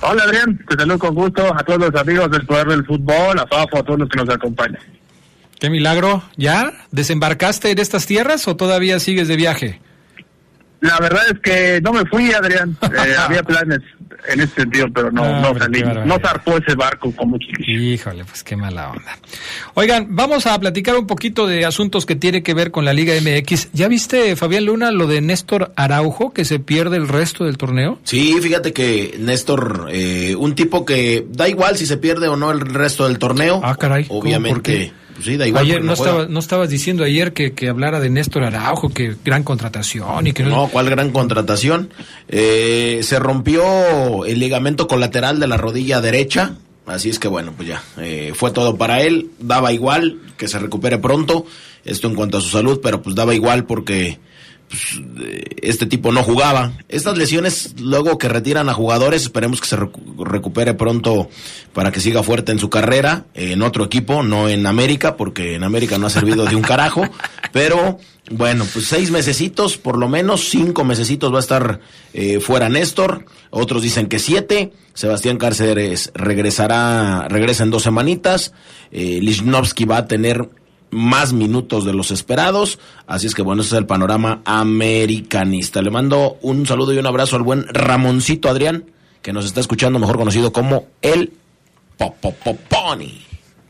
Hola, 0.00 0.22
Adrián. 0.22 0.58
Te 0.66 0.76
saludo 0.76 0.98
con 0.98 1.14
gusto 1.14 1.54
a 1.54 1.62
todos 1.62 1.80
los 1.80 1.94
amigos 2.00 2.30
del 2.30 2.46
Poder 2.46 2.68
del 2.68 2.86
Fútbol, 2.86 3.38
a 3.38 3.46
Fafo, 3.46 3.80
a 3.80 3.82
todos 3.82 3.98
los 3.98 4.08
que 4.08 4.16
nos 4.16 4.30
acompañan. 4.30 4.80
Qué 5.60 5.68
milagro. 5.68 6.22
¿Ya 6.38 6.72
desembarcaste 6.90 7.70
en 7.70 7.78
estas 7.80 8.06
tierras 8.06 8.48
o 8.48 8.56
todavía 8.56 8.98
sigues 8.98 9.28
de 9.28 9.36
viaje? 9.36 9.80
La 10.84 10.98
verdad 11.00 11.22
es 11.32 11.38
que 11.40 11.80
no 11.82 11.92
me 11.92 12.04
fui, 12.06 12.32
Adrián. 12.32 12.76
Eh, 12.94 13.14
había 13.18 13.42
planes 13.42 13.80
en 14.28 14.40
ese 14.40 14.54
sentido, 14.54 14.86
pero 14.94 15.10
no, 15.10 15.24
Ah, 15.24 15.40
no 15.40 15.58
salí. 15.58 15.82
No 16.04 16.18
zarpó 16.18 16.56
ese 16.58 16.74
barco 16.76 17.10
como 17.16 17.38
quise. 17.38 17.70
Híjole, 17.70 18.24
pues 18.24 18.44
qué 18.44 18.56
mala 18.56 18.90
onda. 18.90 19.18
Oigan, 19.74 20.06
vamos 20.10 20.46
a 20.46 20.58
platicar 20.60 20.96
un 20.96 21.06
poquito 21.06 21.46
de 21.46 21.64
asuntos 21.66 22.06
que 22.06 22.14
tiene 22.16 22.42
que 22.42 22.54
ver 22.54 22.70
con 22.70 22.84
la 22.84 22.92
Liga 22.92 23.14
MX. 23.20 23.70
¿Ya 23.72 23.88
viste, 23.88 24.36
Fabián 24.36 24.66
Luna, 24.66 24.90
lo 24.92 25.06
de 25.06 25.20
Néstor 25.20 25.72
Araujo, 25.76 26.32
que 26.32 26.44
se 26.44 26.58
pierde 26.60 26.96
el 26.96 27.08
resto 27.08 27.44
del 27.44 27.58
torneo? 27.58 27.98
Sí, 28.04 28.36
fíjate 28.40 28.72
que 28.72 29.16
Néstor, 29.18 29.88
eh, 29.90 30.34
un 30.38 30.54
tipo 30.54 30.84
que 30.84 31.26
da 31.30 31.48
igual 31.48 31.76
si 31.76 31.86
se 31.86 31.96
pierde 31.96 32.28
o 32.28 32.36
no 32.36 32.50
el 32.52 32.60
resto 32.60 33.06
del 33.08 33.18
torneo. 33.18 33.60
Ah, 33.64 33.76
caray, 33.76 34.04
¿cómo? 34.04 34.20
¿Por 34.20 34.28
Obviamente, 34.28 34.62
qué? 34.62 34.92
Pues 35.14 35.26
sí, 35.26 35.36
da 35.36 35.46
igual. 35.46 35.64
Ayer 35.64 35.82
no, 35.82 35.92
estaba, 35.92 36.26
no 36.26 36.38
estabas 36.40 36.68
diciendo 36.68 37.04
ayer 37.04 37.32
que, 37.32 37.52
que 37.52 37.68
hablara 37.68 38.00
de 38.00 38.10
Néstor 38.10 38.44
Araujo, 38.44 38.90
que 38.90 39.14
gran 39.24 39.44
contratación 39.44 40.26
y 40.26 40.32
que 40.32 40.42
No, 40.42 40.68
cuál 40.68 40.90
gran 40.90 41.10
contratación. 41.10 41.90
Eh, 42.28 43.00
se 43.02 43.18
rompió 43.18 44.24
el 44.24 44.38
ligamento 44.38 44.86
colateral 44.88 45.40
de 45.40 45.46
la 45.46 45.56
rodilla 45.56 46.00
derecha. 46.00 46.56
Así 46.86 47.08
es 47.08 47.18
que 47.18 47.28
bueno, 47.28 47.54
pues 47.56 47.68
ya, 47.68 47.82
eh, 47.98 48.32
fue 48.34 48.50
todo 48.50 48.76
para 48.76 49.02
él. 49.02 49.30
Daba 49.38 49.72
igual 49.72 50.20
que 50.36 50.48
se 50.48 50.58
recupere 50.58 50.98
pronto. 50.98 51.46
Esto 51.84 52.08
en 52.08 52.14
cuanto 52.14 52.38
a 52.38 52.40
su 52.40 52.48
salud, 52.48 52.80
pero 52.82 53.02
pues 53.02 53.14
daba 53.14 53.34
igual 53.34 53.64
porque 53.64 54.18
pues, 54.74 55.00
este 55.62 55.86
tipo 55.86 56.10
no 56.10 56.22
jugaba. 56.22 56.72
Estas 56.88 57.16
lesiones, 57.16 57.74
luego 57.80 58.18
que 58.18 58.28
retiran 58.28 58.68
a 58.68 58.74
jugadores, 58.74 59.22
esperemos 59.22 59.60
que 59.60 59.68
se 59.68 59.76
recupere 59.76 60.74
pronto 60.74 61.28
para 61.72 61.92
que 61.92 62.00
siga 62.00 62.22
fuerte 62.22 62.52
en 62.52 62.58
su 62.58 62.70
carrera, 62.70 63.26
en 63.34 63.62
otro 63.62 63.84
equipo, 63.84 64.22
no 64.22 64.48
en 64.48 64.66
América, 64.66 65.16
porque 65.16 65.54
en 65.54 65.62
América 65.62 65.98
no 65.98 66.06
ha 66.06 66.10
servido 66.10 66.44
de 66.44 66.56
un 66.56 66.62
carajo, 66.62 67.04
pero 67.52 67.98
bueno, 68.30 68.66
pues 68.72 68.86
seis 68.86 69.10
mesecitos, 69.10 69.76
por 69.76 69.98
lo 69.98 70.08
menos 70.08 70.48
cinco 70.48 70.82
mesecitos 70.82 71.32
va 71.32 71.36
a 71.36 71.40
estar 71.40 71.80
eh, 72.12 72.40
fuera 72.40 72.68
Néstor, 72.68 73.26
otros 73.50 73.82
dicen 73.82 74.08
que 74.08 74.18
siete, 74.18 74.72
Sebastián 74.94 75.38
Cárceres 75.38 76.10
regresará, 76.14 77.28
regresa 77.28 77.64
en 77.64 77.70
dos 77.70 77.82
semanitas, 77.84 78.52
eh, 78.90 79.20
va 79.88 79.98
a 79.98 80.06
tener 80.06 80.48
más 80.94 81.32
minutos 81.32 81.84
de 81.84 81.92
los 81.92 82.10
esperados. 82.10 82.78
Así 83.06 83.26
es 83.26 83.34
que 83.34 83.42
bueno, 83.42 83.62
ese 83.62 83.74
es 83.74 83.78
el 83.78 83.86
panorama 83.86 84.40
americanista. 84.44 85.82
Le 85.82 85.90
mando 85.90 86.38
un 86.40 86.66
saludo 86.66 86.94
y 86.94 86.98
un 86.98 87.06
abrazo 87.06 87.36
al 87.36 87.42
buen 87.42 87.66
Ramoncito 87.68 88.48
Adrián, 88.48 88.84
que 89.20 89.32
nos 89.32 89.44
está 89.44 89.60
escuchando, 89.60 89.98
mejor 89.98 90.16
conocido 90.16 90.52
como 90.52 90.86
el 91.02 91.32
Popopoponi. 91.98 93.22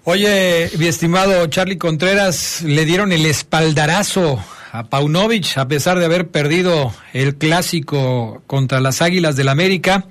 Oye, 0.05 0.71
mi 0.79 0.87
estimado 0.87 1.47
Charlie 1.47 1.79
Contreras, 1.79 2.63
le 2.63 2.85
dieron 2.85 3.11
el 3.11 3.25
espaldarazo 3.25 4.39
a 4.75 4.85
Paunovic 4.91 5.57
a 5.57 5.69
pesar 5.69 6.01
de 6.01 6.05
haber 6.05 6.29
perdido 6.29 6.93
el 7.13 7.37
clásico 7.37 8.43
contra 8.49 8.81
las 8.81 9.01
Águilas 9.03 9.37
del 9.37 9.49
América. 9.49 10.07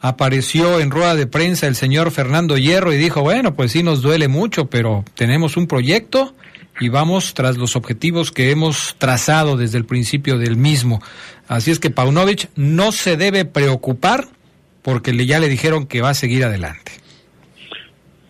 Apareció 0.00 0.78
en 0.78 0.92
rueda 0.92 1.16
de 1.16 1.26
prensa 1.26 1.66
el 1.66 1.74
señor 1.74 2.12
Fernando 2.12 2.56
Hierro 2.56 2.92
y 2.92 2.96
dijo, 2.96 3.22
bueno, 3.22 3.54
pues 3.54 3.72
sí 3.72 3.82
nos 3.82 4.02
duele 4.02 4.28
mucho, 4.28 4.70
pero 4.70 5.04
tenemos 5.14 5.56
un 5.56 5.66
proyecto 5.66 6.34
y 6.80 6.88
vamos 6.88 7.34
tras 7.34 7.56
los 7.56 7.76
objetivos 7.76 8.32
que 8.32 8.50
hemos 8.50 8.96
trazado 8.98 9.56
desde 9.56 9.78
el 9.78 9.84
principio 9.84 10.38
del 10.38 10.56
mismo. 10.56 11.02
Así 11.48 11.70
es 11.70 11.78
que 11.78 11.90
Paunovic 11.90 12.50
no 12.56 12.92
se 12.92 13.16
debe 13.16 13.44
preocupar 13.44 14.28
porque 14.82 15.12
le, 15.12 15.26
ya 15.26 15.38
le 15.38 15.48
dijeron 15.48 15.86
que 15.86 16.02
va 16.02 16.10
a 16.10 16.14
seguir 16.14 16.44
adelante. 16.44 16.92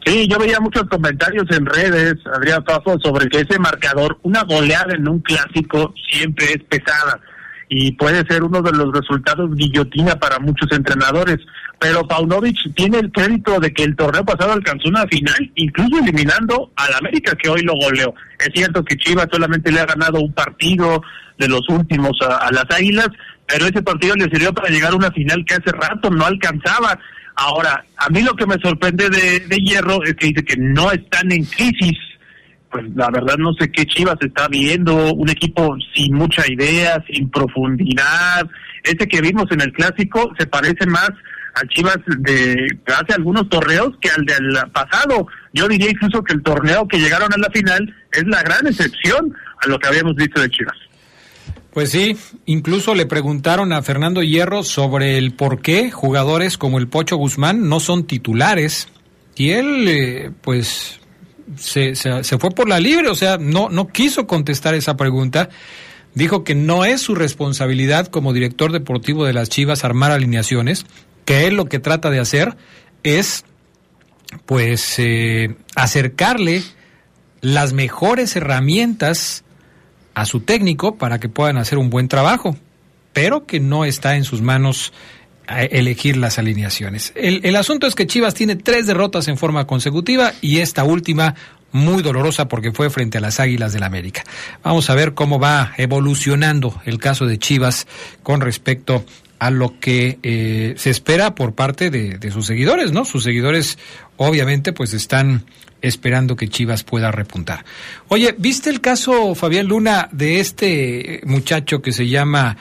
Sí, 0.04 0.28
yo 0.28 0.38
veía 0.38 0.60
muchos 0.60 0.84
comentarios 0.84 1.44
en 1.50 1.64
redes, 1.64 2.14
Adrián 2.26 2.62
Fafo, 2.64 2.98
sobre 3.00 3.26
que 3.28 3.40
ese 3.40 3.58
marcador, 3.58 4.18
una 4.22 4.42
goleada 4.42 4.94
en 4.94 5.08
un 5.08 5.20
clásico 5.20 5.94
siempre 6.10 6.46
es 6.52 6.62
pesada 6.64 7.20
y 7.70 7.92
puede 7.92 8.24
ser 8.26 8.42
uno 8.42 8.60
de 8.60 8.72
los 8.72 8.92
resultados 8.92 9.54
guillotina 9.56 10.16
para 10.16 10.38
muchos 10.38 10.70
entrenadores. 10.72 11.38
Pero 11.78 12.06
Paunovic 12.06 12.56
tiene 12.74 12.98
el 12.98 13.12
crédito 13.12 13.60
de 13.60 13.72
que 13.72 13.82
el 13.82 13.96
torneo 13.96 14.24
pasado 14.24 14.52
alcanzó 14.52 14.88
una 14.88 15.06
final, 15.06 15.50
incluso 15.56 15.98
eliminando 15.98 16.70
al 16.76 16.94
América 16.94 17.36
que 17.36 17.48
hoy 17.48 17.62
lo 17.62 17.74
goleó. 17.74 18.14
Es 18.38 18.50
cierto 18.54 18.84
que 18.84 18.96
Chivas 18.96 19.28
solamente 19.30 19.70
le 19.70 19.80
ha 19.80 19.86
ganado 19.86 20.20
un 20.20 20.32
partido 20.32 21.02
de 21.38 21.48
los 21.48 21.68
últimos 21.68 22.16
a, 22.22 22.50
las 22.52 22.66
Águilas, 22.70 23.08
pero 23.46 23.66
ese 23.66 23.82
partido 23.82 24.14
le 24.14 24.30
sirvió 24.30 24.54
para 24.54 24.70
llegar 24.70 24.92
a 24.92 24.96
una 24.96 25.10
final 25.10 25.44
que 25.44 25.54
hace 25.54 25.72
rato 25.72 26.10
no 26.10 26.24
alcanzaba. 26.24 26.98
Ahora, 27.36 27.84
a 27.96 28.08
mí 28.10 28.22
lo 28.22 28.34
que 28.34 28.46
me 28.46 28.56
sorprende 28.62 29.10
de, 29.10 29.40
de 29.40 29.56
Hierro 29.56 30.02
es 30.04 30.14
que 30.14 30.28
dice 30.28 30.44
que 30.44 30.56
no 30.56 30.90
están 30.90 31.30
en 31.32 31.44
crisis 31.44 31.98
pues 32.74 32.86
la 32.96 33.08
verdad 33.08 33.36
no 33.38 33.52
sé 33.54 33.70
qué 33.70 33.86
Chivas 33.86 34.16
está 34.20 34.48
viendo, 34.48 35.14
un 35.14 35.30
equipo 35.30 35.76
sin 35.94 36.12
mucha 36.12 36.42
idea, 36.50 37.00
sin 37.08 37.30
profundidad. 37.30 38.50
Este 38.82 39.06
que 39.06 39.20
vimos 39.20 39.44
en 39.52 39.60
el 39.60 39.72
clásico 39.72 40.32
se 40.36 40.48
parece 40.48 40.84
más 40.86 41.10
al 41.54 41.68
Chivas 41.68 41.98
de 42.18 42.78
hace 42.86 43.14
algunos 43.14 43.48
torneos 43.48 43.94
que 44.00 44.10
al 44.10 44.24
del 44.24 44.58
pasado. 44.72 45.26
Yo 45.52 45.68
diría 45.68 45.90
incluso 45.90 46.22
que 46.22 46.34
el 46.34 46.42
torneo 46.42 46.86
que 46.88 46.98
llegaron 46.98 47.32
a 47.32 47.36
la 47.38 47.50
final 47.50 47.94
es 48.12 48.24
la 48.26 48.42
gran 48.42 48.66
excepción 48.66 49.34
a 49.62 49.68
lo 49.68 49.78
que 49.78 49.88
habíamos 49.88 50.14
visto 50.16 50.40
de 50.40 50.50
Chivas. 50.50 50.76
Pues 51.72 51.90
sí, 51.90 52.16
incluso 52.46 52.94
le 52.94 53.04
preguntaron 53.04 53.72
a 53.72 53.82
Fernando 53.82 54.22
Hierro 54.22 54.62
sobre 54.62 55.18
el 55.18 55.32
por 55.32 55.60
qué 55.60 55.90
jugadores 55.90 56.56
como 56.56 56.78
el 56.78 56.86
Pocho 56.86 57.16
Guzmán 57.16 57.68
no 57.68 57.80
son 57.80 58.06
titulares. 58.06 58.88
Y 59.34 59.50
él, 59.50 59.88
eh, 59.88 60.30
pues, 60.40 61.00
se, 61.56 61.96
se, 61.96 62.38
fue 62.38 62.50
por 62.50 62.68
la 62.68 62.78
libre, 62.78 63.08
o 63.08 63.16
sea, 63.16 63.38
no, 63.38 63.68
no 63.70 63.88
quiso 63.88 64.28
contestar 64.28 64.74
esa 64.74 64.96
pregunta. 64.96 65.48
Dijo 66.14 66.44
que 66.44 66.54
no 66.54 66.84
es 66.84 67.00
su 67.00 67.16
responsabilidad 67.16 68.06
como 68.06 68.32
director 68.32 68.70
deportivo 68.70 69.24
de 69.24 69.32
las 69.32 69.48
Chivas 69.48 69.84
armar 69.84 70.12
alineaciones, 70.12 70.86
que 71.24 71.46
él 71.46 71.56
lo 71.56 71.66
que 71.66 71.78
trata 71.78 72.10
de 72.10 72.20
hacer 72.20 72.56
es, 73.02 73.44
pues, 74.46 74.98
eh, 74.98 75.56
acercarle 75.74 76.62
las 77.40 77.72
mejores 77.72 78.36
herramientas 78.36 79.44
a 80.14 80.26
su 80.26 80.40
técnico 80.40 80.96
para 80.96 81.20
que 81.20 81.28
puedan 81.28 81.58
hacer 81.58 81.78
un 81.78 81.90
buen 81.90 82.08
trabajo, 82.08 82.56
pero 83.12 83.46
que 83.46 83.60
no 83.60 83.84
está 83.84 84.16
en 84.16 84.24
sus 84.24 84.40
manos 84.40 84.92
elegir 85.46 86.16
las 86.16 86.38
alineaciones. 86.38 87.12
El, 87.14 87.40
el, 87.44 87.56
asunto 87.56 87.86
es 87.86 87.94
que 87.94 88.06
Chivas 88.06 88.32
tiene 88.32 88.56
tres 88.56 88.86
derrotas 88.86 89.28
en 89.28 89.36
forma 89.36 89.66
consecutiva 89.66 90.32
y 90.40 90.60
esta 90.60 90.84
última 90.84 91.34
muy 91.74 92.02
dolorosa 92.02 92.46
porque 92.48 92.72
fue 92.72 92.88
frente 92.88 93.18
a 93.18 93.20
las 93.20 93.40
Águilas 93.40 93.72
del 93.72 93.82
América. 93.82 94.22
Vamos 94.62 94.88
a 94.90 94.94
ver 94.94 95.12
cómo 95.12 95.38
va 95.40 95.72
evolucionando 95.76 96.80
el 96.86 96.98
caso 96.98 97.26
de 97.26 97.38
Chivas 97.38 97.86
con 98.22 98.40
respecto 98.40 99.04
a 99.44 99.50
lo 99.50 99.78
que 99.80 100.18
eh, 100.22 100.74
se 100.76 100.90
espera 100.90 101.34
por 101.34 101.54
parte 101.54 101.90
de, 101.90 102.18
de, 102.18 102.30
sus 102.30 102.46
seguidores, 102.46 102.92
¿no? 102.92 103.04
Sus 103.04 103.24
seguidores 103.24 103.78
obviamente 104.16 104.72
pues 104.72 104.94
están 104.94 105.44
esperando 105.82 106.36
que 106.36 106.48
Chivas 106.48 106.82
pueda 106.82 107.10
repuntar. 107.10 107.64
Oye, 108.08 108.34
¿viste 108.38 108.70
el 108.70 108.80
caso, 108.80 109.34
Fabián 109.34 109.66
Luna, 109.66 110.08
de 110.12 110.40
este 110.40 111.20
muchacho 111.24 111.82
que 111.82 111.92
se 111.92 112.08
llama 112.08 112.56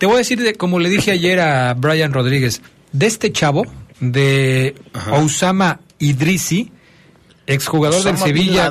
te 0.00 0.06
voy 0.06 0.14
a 0.14 0.18
decir, 0.18 0.40
de, 0.42 0.54
como 0.54 0.78
le 0.78 0.88
dije 0.88 1.10
ayer 1.10 1.38
a 1.40 1.74
Brian 1.74 2.14
Rodríguez, 2.14 2.62
de 2.90 3.06
este 3.06 3.32
chavo, 3.32 3.66
de 4.00 4.74
Osama 5.12 5.80
Idrisi, 5.98 6.72
exjugador 7.46 8.02
del 8.02 8.16
Sevilla. 8.16 8.70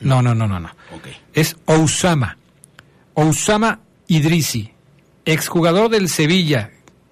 No, 0.00 0.22
no, 0.22 0.34
no, 0.34 0.48
no, 0.48 0.58
no. 0.58 0.70
Es 1.34 1.54
Osama. 1.66 2.38
Osama 3.12 3.80
Idrisi, 4.08 4.72
exjugador 5.24 5.90
del 5.90 6.08
Sevilla, 6.08 6.70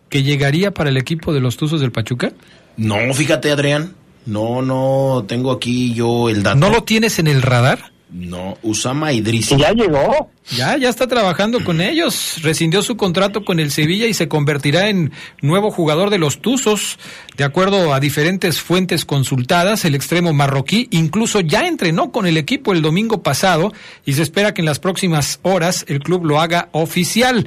que 0.09 0.23
llegaría 0.23 0.73
para 0.73 0.91
el 0.91 0.97
equipo 0.97 1.33
de 1.33 1.41
los 1.41 1.57
Tuzos 1.57 1.81
del 1.81 1.93
Pachuca. 1.93 2.33
No, 2.77 3.13
fíjate, 3.15 3.51
Adrián. 3.51 3.95
No, 4.27 4.63
no, 4.63 5.25
tengo 5.27 5.51
aquí 5.51 5.95
yo 5.95 6.29
el 6.29 6.43
dato. 6.43 6.59
¿No 6.59 6.69
lo 6.71 6.85
tienes 6.85 7.19
en 7.19 7.29
el 7.29 7.43
radar? 7.43 7.93
No, 8.11 8.57
Usama 8.63 9.13
Idrisi. 9.13 9.57
Ya 9.57 9.73
llegó. 9.73 10.31
Ya, 10.57 10.79
ya 10.79 10.89
está 10.89 11.07
trabajando 11.07 11.63
con 11.63 11.83
ellos. 11.83 12.37
Rescindió 12.43 12.81
su 12.81 12.97
contrato 12.97 13.45
con 13.45 13.61
el 13.61 13.71
Sevilla 13.71 14.07
y 14.07 14.15
se 14.15 14.29
convertirá 14.29 14.89
en 14.89 15.13
nuevo 15.43 15.71
jugador 15.71 16.09
de 16.09 16.17
los 16.17 16.41
Tuzos. 16.41 16.99
De 17.37 17.45
acuerdo 17.45 17.93
a 17.93 18.01
diferentes 18.01 18.63
fuentes 18.63 19.05
consultadas, 19.05 19.85
el 19.85 19.95
extremo 19.95 20.33
marroquí 20.33 20.89
incluso 20.91 21.41
ya 21.41 21.67
entrenó 21.67 22.11
con 22.11 22.27
el 22.27 22.39
equipo 22.39 22.73
el 22.73 22.81
domingo 22.81 23.23
pasado 23.23 23.75
y 24.07 24.15
se 24.15 24.23
espera 24.23 24.55
que 24.55 24.63
en 24.63 24.67
las 24.67 24.79
próximas 24.79 25.39
horas 25.43 25.85
el 25.89 26.01
club 26.01 26.25
lo 26.25 26.41
haga 26.41 26.71
oficial. 26.73 27.47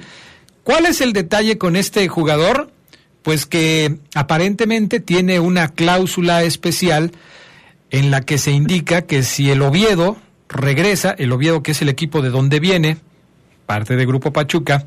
¿Cuál 0.64 0.86
es 0.86 1.02
el 1.02 1.14
detalle 1.14 1.58
con 1.58 1.76
este 1.76 2.08
jugador? 2.08 2.72
Pues 3.24 3.46
que 3.46 3.98
aparentemente 4.16 5.00
tiene 5.00 5.40
una 5.40 5.70
cláusula 5.70 6.44
especial 6.44 7.12
en 7.90 8.12
la 8.12 8.22
que 8.22 8.38
se 8.38 8.52
indica 8.52 9.04
que 9.04 9.24
si 9.24 9.52
el 9.52 9.62
Oviedo 9.62 10.18
regresa, 10.50 11.16
el 11.18 11.32
Oviedo 11.32 11.62
que 11.62 11.72
es 11.72 11.82
el 11.82 11.90
equipo 11.90 12.22
de 12.22 12.30
donde 12.30 12.60
viene, 12.60 12.98
parte 13.66 13.96
del 13.96 14.08
Grupo 14.08 14.34
Pachuca, 14.34 14.86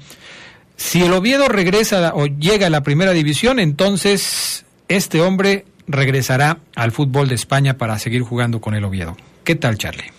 si 0.76 1.02
el 1.02 1.12
Oviedo 1.12 1.48
regresa 1.48 2.12
o 2.14 2.26
llega 2.26 2.66
a 2.66 2.70
la 2.70 2.82
primera 2.82 3.12
división, 3.12 3.60
entonces 3.60 4.64
este 4.88 5.20
hombre 5.20 5.64
regresará 5.86 6.58
al 6.74 6.92
fútbol 6.92 7.28
de 7.28 7.34
España 7.34 7.78
para 7.78 7.98
seguir 7.98 8.22
jugando 8.22 8.60
con 8.60 8.74
el 8.74 8.84
Oviedo. 8.84 9.16
¿Qué 9.44 9.54
tal, 9.54 9.78
Charlie? 9.78 10.10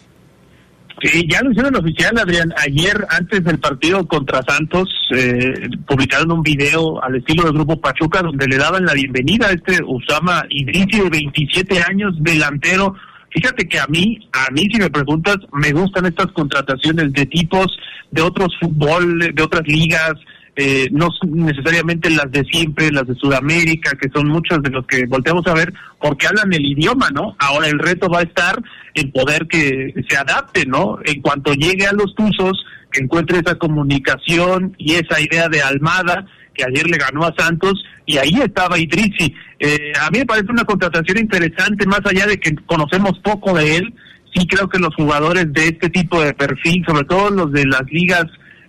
Ya 1.28 1.42
lo 1.42 1.52
hicieron 1.52 1.76
oficial, 1.76 2.18
Adrián. 2.18 2.54
Ayer, 2.58 3.06
antes 3.10 3.44
del 3.44 3.60
partido 3.60 4.08
contra 4.08 4.42
Santos, 4.42 4.90
eh, 5.16 5.70
publicaron 5.88 6.32
un 6.32 6.42
video 6.42 7.04
al 7.04 7.18
estilo 7.18 7.44
del 7.44 7.54
Grupo 7.54 7.80
Pachuca 7.80 8.22
donde 8.22 8.48
le 8.48 8.58
daban 8.58 8.86
la 8.86 8.94
bienvenida 8.94 9.48
a 9.48 9.52
este 9.52 9.84
Usama 9.86 10.46
Idrisi 10.50 11.02
de 11.02 11.10
27 11.10 11.84
años, 11.88 12.16
delantero 12.20 12.96
Fíjate 13.36 13.68
que 13.68 13.78
a 13.78 13.86
mí, 13.88 14.18
a 14.32 14.50
mí 14.52 14.66
si 14.72 14.80
me 14.80 14.90
preguntas, 14.90 15.36
me 15.52 15.74
gustan 15.74 16.06
estas 16.06 16.28
contrataciones 16.28 17.12
de 17.12 17.26
tipos 17.26 17.68
de 18.12 18.22
otros 18.22 18.56
fútbol, 18.62 19.20
de 19.34 19.44
otras 19.44 19.68
ligas, 19.68 20.14
eh, 20.56 20.88
no 20.92 21.10
necesariamente 21.28 22.10
las 22.10 22.32
de 22.32 22.44
siempre, 22.46 22.92
las 22.92 23.06
de 23.08 23.16
Sudamérica, 23.16 23.92
que 24.00 24.10
son 24.14 24.28
muchas 24.30 24.62
de 24.62 24.70
los 24.70 24.88
que 24.88 25.06
volteamos 25.06 25.46
a 25.48 25.54
ver, 25.54 25.74
porque 26.02 26.28
hablan 26.28 26.54
el 26.54 26.66
idioma, 26.66 27.10
¿no? 27.14 27.36
Ahora 27.40 27.68
el 27.68 27.78
reto 27.78 28.08
va 28.08 28.20
a 28.20 28.24
estar 28.24 28.62
en 28.94 29.12
poder 29.12 29.48
que 29.48 29.94
se 30.08 30.18
adapte, 30.18 30.66
¿no? 30.66 31.00
En 31.04 31.22
cuanto 31.22 31.54
llegue 31.54 31.86
a 31.86 31.94
los 31.94 32.16
Tuzos, 32.16 32.66
que 32.92 33.04
encuentre 33.04 33.40
esa 33.40 33.56
comunicación 33.56 34.76
y 34.78 34.94
esa 34.94 35.20
idea 35.20 35.50
de 35.50 35.62
Almada, 35.62 36.26
que 36.54 36.64
ayer 36.64 36.90
le 36.90 36.98
ganó 36.98 37.26
a 37.26 37.36
Santos, 37.38 37.84
y 38.06 38.18
ahí 38.18 38.40
estaba 38.42 38.80
Idrisi. 38.80 39.34
Eh, 39.60 39.92
a 40.00 40.10
mí 40.10 40.20
me 40.20 40.26
parece 40.26 40.52
una 40.52 40.64
contratación 40.64 41.18
interesante, 41.18 41.86
más 41.86 42.02
allá 42.06 42.28
de 42.28 42.40
que 42.40 42.56
conocemos 42.66 43.20
poco 43.20 43.54
de 43.54 43.76
él, 43.76 43.94
sí 44.34 44.48
creo 44.48 44.70
que 44.70 44.80
los 44.80 44.96
jugadores 44.96 45.52
de 45.52 45.68
este 45.68 45.90
tipo 45.90 46.22
de 46.22 46.34
perfil, 46.34 46.84
sobre 46.88 47.04
todo 47.04 47.30
los 47.30 47.52
de 47.52 47.66
las 47.66 47.84
ligas 47.90 48.26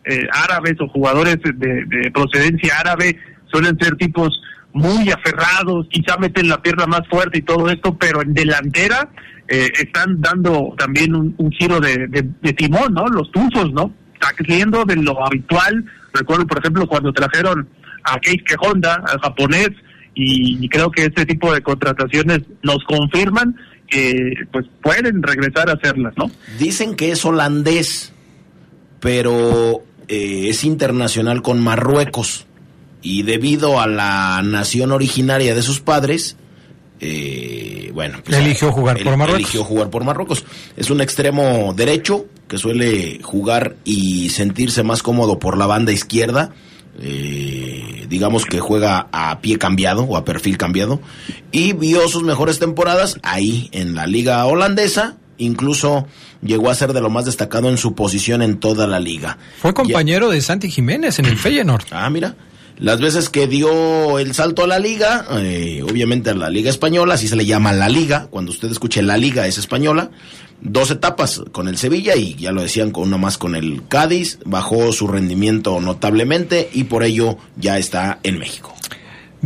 eh, 0.06 0.26
árabes 0.32 0.74
o 0.80 0.88
jugadores 0.88 1.38
de, 1.42 2.10
procedencia 2.12 2.78
árabe 2.78 3.18
suelen 3.50 3.78
ser 3.78 3.96
tipos 3.96 4.40
muy 4.72 5.10
aferrados, 5.10 5.86
quizá 5.90 6.16
meten 6.18 6.48
la 6.48 6.60
pierna 6.60 6.86
más 6.86 7.02
fuerte 7.08 7.38
y 7.38 7.42
todo 7.42 7.68
esto, 7.70 7.96
pero 7.96 8.22
en 8.22 8.34
delantera 8.34 9.08
eh, 9.48 9.70
están 9.80 10.20
dando 10.20 10.74
también 10.76 11.14
un, 11.14 11.50
giro 11.52 11.80
de, 11.80 12.06
timón, 12.56 12.92
¿no? 12.94 13.06
Los 13.06 13.30
tuzos, 13.32 13.72
¿no? 13.72 13.92
Saliendo 14.20 14.84
de 14.84 14.96
lo 14.96 15.24
habitual. 15.24 15.84
Recuerdo, 16.12 16.46
por 16.46 16.58
ejemplo, 16.58 16.86
cuando 16.86 17.12
trajeron 17.12 17.68
a 18.04 18.18
Keisuke 18.18 18.56
Honda, 18.60 19.02
al 19.06 19.18
japonés, 19.20 19.70
y 20.14 20.66
creo 20.68 20.90
que 20.90 21.04
este 21.04 21.26
tipo 21.26 21.52
de 21.52 21.60
contrataciones 21.60 22.40
nos 22.62 22.82
confirman 22.84 23.54
que 23.86 24.34
pues 24.52 24.66
pueden 24.82 25.22
regresar 25.22 25.68
a 25.70 25.74
hacerlas, 25.74 26.14
¿no? 26.16 26.30
Dicen 26.58 26.96
que 26.96 27.12
es 27.12 27.24
holandés, 27.24 28.12
pero 29.00 29.82
eh, 30.08 30.48
es 30.48 30.64
internacional 30.64 31.42
con 31.42 31.60
Marruecos 31.60 32.46
y 33.02 33.22
debido 33.22 33.80
a 33.80 33.86
la 33.86 34.42
nación 34.42 34.92
originaria 34.92 35.54
de 35.54 35.62
sus 35.62 35.80
padres, 35.80 36.36
eh, 37.00 37.90
bueno, 37.94 38.20
pues, 38.24 38.36
eligió 38.38 38.72
jugar 38.72 39.02
por 39.02 39.16
Marruecos. 39.16 39.40
Eligió 39.40 39.64
jugar 39.64 39.90
por 39.90 40.04
Marruecos. 40.04 40.44
Es 40.76 40.90
un 40.90 41.00
extremo 41.00 41.72
derecho 41.74 42.26
que 42.48 42.58
suele 42.58 43.20
jugar 43.22 43.76
y 43.84 44.30
sentirse 44.30 44.82
más 44.82 45.02
cómodo 45.02 45.38
por 45.38 45.58
la 45.58 45.66
banda 45.66 45.92
izquierda 45.92 46.52
eh, 46.98 48.06
digamos 48.08 48.46
que 48.46 48.60
juega 48.60 49.08
a 49.12 49.40
pie 49.40 49.58
cambiado 49.58 50.04
o 50.04 50.16
a 50.16 50.24
perfil 50.24 50.56
cambiado, 50.56 51.00
y 51.52 51.72
vio 51.74 52.08
sus 52.08 52.22
mejores 52.22 52.58
temporadas 52.58 53.18
ahí 53.22 53.68
en 53.72 53.94
la 53.94 54.06
liga 54.06 54.44
holandesa, 54.46 55.16
incluso 55.36 56.06
llegó 56.46 56.70
a 56.70 56.74
ser 56.74 56.92
de 56.92 57.00
lo 57.00 57.10
más 57.10 57.24
destacado 57.24 57.68
en 57.68 57.76
su 57.76 57.94
posición 57.94 58.42
en 58.42 58.58
toda 58.58 58.86
la 58.86 59.00
liga. 59.00 59.38
Fue 59.58 59.74
compañero 59.74 60.30
de 60.30 60.40
Santi 60.40 60.70
Jiménez 60.70 61.18
en 61.18 61.26
el 61.26 61.38
Feyenoord. 61.38 61.84
Ah, 61.90 62.08
mira. 62.10 62.34
Las 62.78 63.00
veces 63.00 63.30
que 63.30 63.46
dio 63.46 64.18
el 64.18 64.34
salto 64.34 64.64
a 64.64 64.66
la 64.66 64.78
liga, 64.78 65.26
eh, 65.38 65.82
obviamente 65.82 66.28
a 66.28 66.34
la 66.34 66.50
liga 66.50 66.68
española, 66.68 67.14
así 67.14 67.26
se 67.26 67.34
le 67.34 67.46
llama 67.46 67.72
la 67.72 67.88
liga, 67.88 68.26
cuando 68.30 68.52
usted 68.52 68.70
escuche 68.70 69.00
la 69.00 69.16
liga 69.16 69.46
es 69.46 69.56
española, 69.56 70.10
dos 70.60 70.90
etapas 70.90 71.42
con 71.52 71.68
el 71.68 71.78
Sevilla 71.78 72.16
y 72.16 72.34
ya 72.34 72.52
lo 72.52 72.60
decían 72.60 72.90
con 72.90 73.04
una 73.04 73.16
más 73.16 73.38
con 73.38 73.54
el 73.54 73.82
Cádiz, 73.88 74.38
bajó 74.44 74.92
su 74.92 75.08
rendimiento 75.08 75.80
notablemente 75.80 76.68
y 76.70 76.84
por 76.84 77.02
ello 77.02 77.38
ya 77.56 77.78
está 77.78 78.18
en 78.22 78.38
México. 78.38 78.74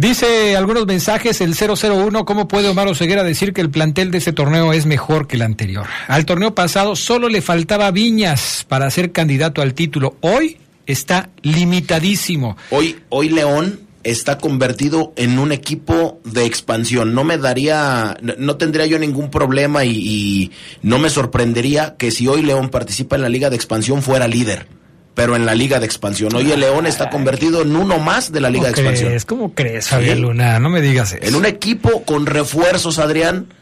Dice 0.00 0.56
algunos 0.56 0.86
mensajes 0.86 1.42
el 1.42 1.54
001, 1.54 2.24
¿cómo 2.24 2.48
puede 2.48 2.70
Omar 2.70 2.88
Oseguera 2.88 3.22
decir 3.22 3.52
que 3.52 3.60
el 3.60 3.68
plantel 3.68 4.10
de 4.10 4.16
ese 4.16 4.32
torneo 4.32 4.72
es 4.72 4.86
mejor 4.86 5.26
que 5.26 5.36
el 5.36 5.42
anterior? 5.42 5.88
Al 6.08 6.24
torneo 6.24 6.54
pasado 6.54 6.96
solo 6.96 7.28
le 7.28 7.42
faltaba 7.42 7.90
Viñas 7.90 8.64
para 8.66 8.90
ser 8.90 9.12
candidato 9.12 9.60
al 9.60 9.74
título. 9.74 10.16
Hoy 10.22 10.56
está 10.86 11.28
limitadísimo. 11.42 12.56
Hoy, 12.70 12.96
hoy 13.10 13.28
León 13.28 13.80
está 14.02 14.38
convertido 14.38 15.12
en 15.16 15.38
un 15.38 15.52
equipo 15.52 16.18
de 16.24 16.46
expansión. 16.46 17.12
No 17.12 17.22
me 17.22 17.36
daría, 17.36 18.16
no, 18.22 18.56
tendría 18.56 18.86
yo 18.86 18.98
ningún 18.98 19.30
problema 19.30 19.84
y, 19.84 20.50
no 20.80 20.98
me 20.98 21.10
sorprendería 21.10 21.96
que 21.98 22.10
si 22.10 22.26
hoy 22.26 22.40
León 22.40 22.70
participa 22.70 23.16
en 23.16 23.22
la 23.22 23.28
liga 23.28 23.50
de 23.50 23.56
expansión 23.56 24.00
fuera 24.00 24.26
líder. 24.28 24.66
Pero 25.14 25.36
en 25.36 25.44
la 25.44 25.54
liga 25.54 25.80
de 25.80 25.86
expansión. 25.86 26.34
Hoy 26.34 26.50
el 26.52 26.60
León 26.60 26.86
está 26.86 27.10
convertido 27.10 27.62
en 27.62 27.74
uno 27.74 27.98
más 27.98 28.32
de 28.32 28.40
la 28.40 28.48
liga 28.48 28.66
de 28.66 28.70
expansión. 28.70 29.12
¿Cómo 29.26 29.54
crees, 29.54 29.88
Javier 29.88 30.18
Luna? 30.18 30.58
No 30.58 30.70
me 30.70 30.80
digas 30.80 31.12
eso. 31.12 31.26
En 31.26 31.34
un 31.34 31.46
equipo 31.46 32.04
con 32.04 32.26
refuerzos, 32.26 32.98
Adrián. 32.98 33.52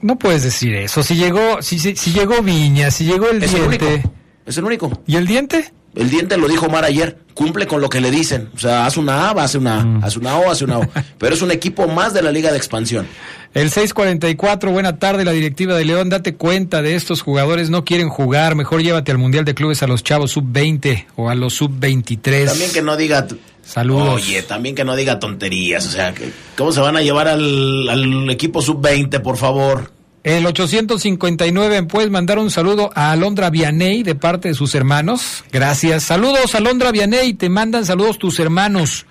No 0.00 0.18
puedes 0.18 0.42
decir 0.42 0.74
eso. 0.74 1.02
Si 1.02 1.16
llegó, 1.16 1.60
si, 1.62 1.78
si, 1.78 2.12
llegó 2.12 2.42
Viña, 2.42 2.90
si 2.90 3.04
llegó 3.04 3.28
el 3.30 3.40
diente. 3.40 4.04
Es 4.46 4.56
el 4.58 4.64
único. 4.64 5.02
¿Y 5.06 5.16
el 5.16 5.26
diente? 5.26 5.72
El 5.96 6.10
diente 6.10 6.36
lo 6.36 6.46
dijo 6.46 6.68
Mar 6.68 6.84
ayer, 6.84 7.16
cumple 7.32 7.66
con 7.66 7.80
lo 7.80 7.88
que 7.88 8.00
le 8.00 8.10
dicen. 8.10 8.50
O 8.54 8.58
sea, 8.58 8.84
hace 8.86 9.00
una 9.00 9.30
A, 9.30 9.42
hace 9.42 9.56
una 9.56 9.80
A, 9.80 9.84
mm. 9.84 10.04
hace 10.04 10.18
una 10.18 10.36
O, 10.38 10.50
hace 10.50 10.64
una 10.64 10.78
O. 10.78 10.86
Pero 11.18 11.34
es 11.34 11.42
un 11.42 11.50
equipo 11.50 11.88
más 11.88 12.12
de 12.12 12.22
la 12.22 12.30
Liga 12.30 12.50
de 12.50 12.58
Expansión. 12.58 13.06
El 13.54 13.70
644, 13.70 14.70
buena 14.70 14.98
tarde, 14.98 15.24
la 15.24 15.32
directiva 15.32 15.74
de 15.74 15.86
León, 15.86 16.10
date 16.10 16.34
cuenta 16.34 16.82
de 16.82 16.94
estos 16.94 17.22
jugadores, 17.22 17.70
no 17.70 17.86
quieren 17.86 18.10
jugar, 18.10 18.54
mejor 18.54 18.82
llévate 18.82 19.10
al 19.10 19.16
Mundial 19.16 19.46
de 19.46 19.54
Clubes 19.54 19.82
a 19.82 19.86
los 19.86 20.04
chavos 20.04 20.32
sub-20 20.32 21.06
o 21.16 21.30
a 21.30 21.34
los 21.34 21.54
sub-23. 21.54 22.46
También 22.46 22.72
que 22.72 22.82
no 22.82 22.96
diga... 22.96 23.26
Saludos. 23.62 24.22
Oye, 24.22 24.42
también 24.42 24.76
que 24.76 24.84
no 24.84 24.94
diga 24.94 25.18
tonterías, 25.18 25.86
o 25.86 25.90
sea, 25.90 26.14
¿cómo 26.56 26.70
se 26.70 26.80
van 26.80 26.96
a 26.96 27.00
llevar 27.00 27.26
al, 27.26 27.88
al 27.88 28.30
equipo 28.30 28.62
sub-20, 28.62 29.20
por 29.22 29.38
favor? 29.38 29.90
El 30.26 30.44
859, 30.44 31.84
¿puedes 31.84 32.10
mandar 32.10 32.40
un 32.40 32.50
saludo 32.50 32.90
a 32.96 33.12
Alondra 33.12 33.48
Vianey 33.48 34.02
de 34.02 34.16
parte 34.16 34.48
de 34.48 34.54
sus 34.54 34.74
hermanos? 34.74 35.44
Gracias. 35.52 36.02
Saludos, 36.02 36.56
Alondra 36.56 36.90
Vianey, 36.90 37.34
te 37.34 37.48
mandan 37.48 37.86
saludos 37.86 38.18
tus 38.18 38.40
hermanos. 38.40 39.06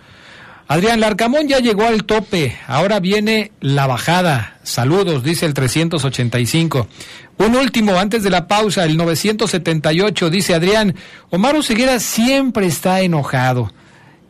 Adrián 0.67 0.99
Larcamón 0.99 1.47
ya 1.47 1.59
llegó 1.59 1.85
al 1.85 2.03
tope, 2.03 2.57
ahora 2.67 2.99
viene 2.99 3.53
la 3.61 3.87
bajada. 3.87 4.59
Saludos, 4.63 5.23
dice 5.23 5.45
el 5.45 5.53
385. 5.53 6.89
Un 7.37 7.55
último, 7.55 7.97
antes 7.97 8.21
de 8.21 8.29
la 8.29 8.49
pausa, 8.49 8.83
el 8.83 8.97
978, 8.97 10.29
dice 10.29 10.53
Adrián, 10.53 10.95
Omar 11.29 11.55
Oseguera 11.55 12.01
siempre 12.01 12.65
está 12.65 12.99
enojado. 12.99 13.71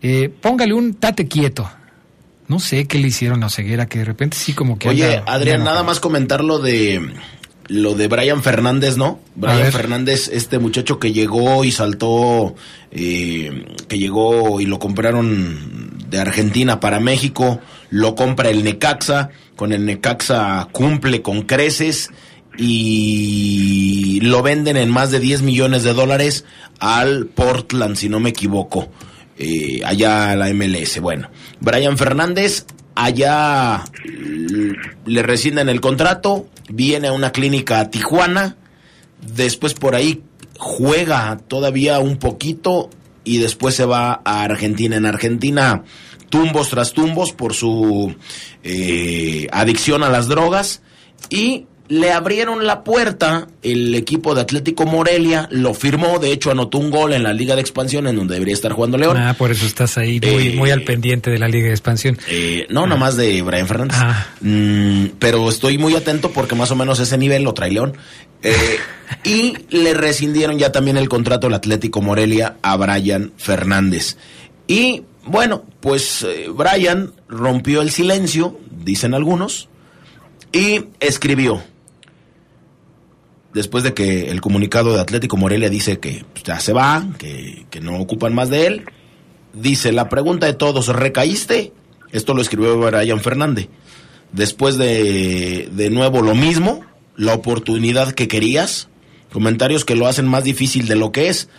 Eh, 0.03 0.29
póngale 0.39 0.75
un 0.75 0.93
tate 0.93 1.27
quieto. 1.27 1.67
No 2.48 2.60
sé 2.60 2.88
qué 2.88 3.00
le 3.00 3.08
hicieron 3.08 3.43
a 3.43 3.50
Ceguera, 3.50 3.88
que 3.88 4.00
de 4.00 4.06
repente 4.06 4.38
sí 4.38 4.54
como 4.54 4.78
que... 4.78 4.89
Oye, 4.89 5.22
Adrián, 5.26 5.64
nada 5.64 5.84
más 5.84 6.00
comentar 6.00 6.43
lo 6.43 6.60
de 6.60 7.02
lo 7.68 7.96
de 7.96 8.08
Brian 8.08 8.43
Fernández, 8.43 8.98
¿no? 8.98 9.20
Brian 9.36 9.72
Fernández, 9.72 10.30
este 10.32 10.60
muchacho 10.60 11.00
que 11.00 11.14
llegó 11.14 11.64
y 11.64 11.72
saltó, 11.72 12.56
eh, 12.91 13.66
que 13.88 13.98
llegó 13.98 14.62
y 14.62 14.66
lo 14.66 14.78
compraron 14.78 15.98
de 16.08 16.20
Argentina 16.20 16.80
para 16.80 17.00
México, 17.00 17.60
lo 17.89 18.14
compra 18.14 18.50
el 18.50 18.64
Necaxa, 18.64 19.30
con 19.56 19.72
el 19.74 19.86
Necaxa 19.86 20.68
cumple 20.72 21.22
con 21.22 21.41
creces 21.41 22.10
y 22.58 24.20
lo 24.22 24.43
venden 24.43 24.78
en 24.78 24.89
más 24.91 25.12
de 25.12 25.20
10 25.20 25.41
millones 25.41 25.84
de 25.84 25.93
dólares 25.93 26.46
al 26.80 27.26
Portland, 27.26 27.96
si 27.96 28.10
no 28.10 28.20
me 28.20 28.30
equivoco. 28.30 28.89
Eh, 29.38 29.81
allá 29.83 30.36
la 30.36 30.53
MLS. 30.53 30.99
Bueno, 30.99 31.29
Brian 31.59 31.97
Fernández 31.97 32.65
allá 32.95 33.83
le 35.05 35.21
rescinden 35.21 35.69
el 35.69 35.81
contrato, 35.81 36.47
viene 36.69 37.09
a 37.09 37.13
una 37.13 37.31
clínica 37.31 37.81
a 37.81 37.89
Tijuana, 37.89 38.55
después 39.21 39.73
por 39.73 39.95
ahí 39.95 40.23
juega 40.57 41.38
todavía 41.47 41.99
un 41.99 42.17
poquito 42.17 42.89
y 43.23 43.39
después 43.39 43.75
se 43.75 43.86
va 43.86 44.21
a 44.23 44.43
Argentina. 44.43 44.95
En 44.95 45.05
Argentina, 45.05 45.83
tumbos 46.29 46.69
tras 46.69 46.93
tumbos 46.93 47.33
por 47.33 47.53
su 47.53 48.15
eh, 48.63 49.47
adicción 49.51 50.03
a 50.03 50.09
las 50.09 50.27
drogas 50.27 50.81
y 51.29 51.67
le 51.88 52.11
abrieron 52.11 52.65
la 52.65 52.83
puerta 52.83 53.47
el 53.61 53.93
equipo 53.93 54.33
de 54.33 54.41
Atlético 54.41 54.86
Morelia, 54.86 55.47
lo 55.51 55.73
firmó, 55.73 56.19
de 56.19 56.31
hecho 56.31 56.51
anotó 56.51 56.79
un 56.79 56.89
gol 56.89 57.13
en 57.13 57.23
la 57.23 57.33
Liga 57.33 57.55
de 57.55 57.61
Expansión 57.61 58.07
en 58.07 58.15
donde 58.15 58.33
debería 58.33 58.53
estar 58.53 58.71
jugando 58.71 58.97
León. 58.97 59.17
Ah, 59.17 59.36
por 59.38 59.51
eso 59.51 59.65
estás 59.65 59.97
ahí 59.97 60.19
muy, 60.55 60.71
al 60.71 60.81
eh, 60.81 60.86
pendiente 60.86 61.29
de 61.29 61.38
la 61.38 61.47
Liga 61.47 61.67
de 61.67 61.73
Expansión. 61.73 62.17
Eh, 62.27 62.65
no, 62.69 62.88
nomás 62.88 63.17
de 63.17 63.41
Brian 63.41 63.67
Fernández. 63.67 63.97
Ah. 63.99 64.27
Mm, 64.41 65.05
pero 65.19 65.47
estoy 65.49 65.77
muy 65.77 65.95
atento 65.95 66.31
porque 66.31 66.55
más 66.55 66.71
o 66.71 66.75
menos 66.75 66.99
ese 66.99 67.17
nivel 67.17 67.43
lo 67.43 67.53
trae 67.53 67.71
León. 67.71 67.93
Eh, 68.41 68.77
y 69.23 69.53
le 69.69 69.93
rescindieron 69.93 70.57
ya 70.57 70.71
también 70.71 70.97
el 70.97 71.09
contrato 71.09 71.47
el 71.47 71.53
Atlético 71.53 72.01
Morelia 72.01 72.57
a 72.61 72.75
Brian 72.77 73.31
Fernández. 73.38 74.17
Y 74.67 75.03
bueno, 75.23 75.63
pues 75.79 76.25
Brian 76.55 77.13
rompió 77.27 77.81
el 77.81 77.91
silencio, 77.91 78.59
dicen 78.83 79.13
algunos, 79.13 79.69
y 80.51 80.86
escribió 80.99 81.63
después 83.56 83.86
de 83.86 83.93
que 83.93 84.30
el 84.30 84.41
comunicado 84.41 84.93
de 84.93 84.99
Atlético 84.99 85.38
Morelia 85.38 85.70
dice 85.70 85.97
que 85.97 86.26
ya 86.43 86.60
se 86.60 86.74
va, 86.74 87.08
que, 87.18 87.66
no 87.82 87.97
ocupan 87.97 88.36
más 88.36 88.49
de 88.49 88.68
él, 88.68 88.86
dice, 89.53 89.93
la 89.93 90.10
pregunta 90.10 90.45
de 90.45 90.53
todos, 90.53 90.89
¿recaíste? 90.89 91.72
Esto 92.12 92.34
lo 92.34 92.41
escribió 92.41 92.78
Brian 92.78 93.22
Fernández. 93.22 93.70
Después 94.34 94.78
de, 94.78 95.70
de 95.72 95.89
nuevo 95.89 96.22
lo 96.22 96.36
mismo, 96.36 96.82
la 97.16 97.34
oportunidad 97.34 98.12
que 98.12 98.28
querías, 98.28 98.89
comentarios 99.36 99.83
que 99.83 99.97
lo 99.97 100.07
hacen 100.07 100.27
más 100.27 100.45
difícil 100.45 100.88
de 100.88 100.95
lo 100.95 101.11
que 101.11 101.27
es. 101.27 101.49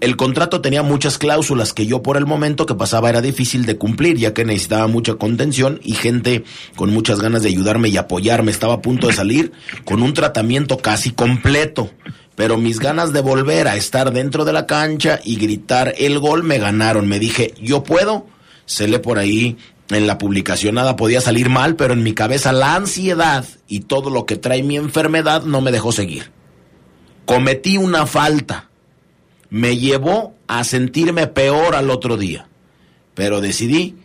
El 0.00 0.16
contrato 0.16 0.62
tenía 0.62 0.82
muchas 0.82 1.18
cláusulas 1.18 1.74
que 1.74 1.84
yo 1.84 2.02
por 2.02 2.16
el 2.16 2.24
momento 2.24 2.64
que 2.64 2.74
pasaba 2.74 3.10
era 3.10 3.20
difícil 3.20 3.66
de 3.66 3.76
cumplir, 3.76 4.16
ya 4.16 4.32
que 4.32 4.46
necesitaba 4.46 4.86
mucha 4.86 5.16
contención 5.16 5.78
y 5.84 5.92
gente 5.92 6.42
con 6.74 6.88
muchas 6.88 7.20
ganas 7.20 7.42
de 7.42 7.50
ayudarme 7.50 7.90
y 7.90 7.98
apoyarme. 7.98 8.50
Estaba 8.50 8.76
a 8.76 8.80
punto 8.80 9.08
de 9.08 9.12
salir 9.12 9.52
con 9.84 10.02
un 10.02 10.14
tratamiento 10.14 10.78
casi 10.78 11.10
completo, 11.10 11.90
pero 12.34 12.56
mis 12.56 12.78
ganas 12.78 13.12
de 13.12 13.20
volver 13.20 13.68
a 13.68 13.76
estar 13.76 14.14
dentro 14.14 14.46
de 14.46 14.54
la 14.54 14.66
cancha 14.66 15.20
y 15.22 15.36
gritar 15.36 15.92
el 15.98 16.18
gol 16.18 16.44
me 16.44 16.56
ganaron. 16.56 17.08
Me 17.08 17.18
dije, 17.18 17.52
yo 17.60 17.84
puedo. 17.84 18.26
Se 18.64 18.88
por 19.00 19.18
ahí 19.18 19.58
en 19.90 20.06
la 20.06 20.16
publicación 20.16 20.76
nada 20.76 20.96
podía 20.96 21.20
salir 21.20 21.50
mal, 21.50 21.76
pero 21.76 21.92
en 21.92 22.02
mi 22.02 22.14
cabeza 22.14 22.54
la 22.54 22.74
ansiedad 22.74 23.44
y 23.68 23.80
todo 23.80 24.08
lo 24.08 24.24
que 24.24 24.36
trae 24.36 24.62
mi 24.62 24.78
enfermedad 24.78 25.42
no 25.42 25.60
me 25.60 25.72
dejó 25.72 25.92
seguir. 25.92 26.30
Cometí 27.24 27.76
una 27.76 28.06
falta 28.06 28.68
me 29.52 29.76
llevó 29.76 30.34
a 30.46 30.64
sentirme 30.64 31.26
peor 31.26 31.74
al 31.74 31.90
otro 31.90 32.16
día. 32.16 32.48
Pero 33.14 33.42
decidí 33.42 33.96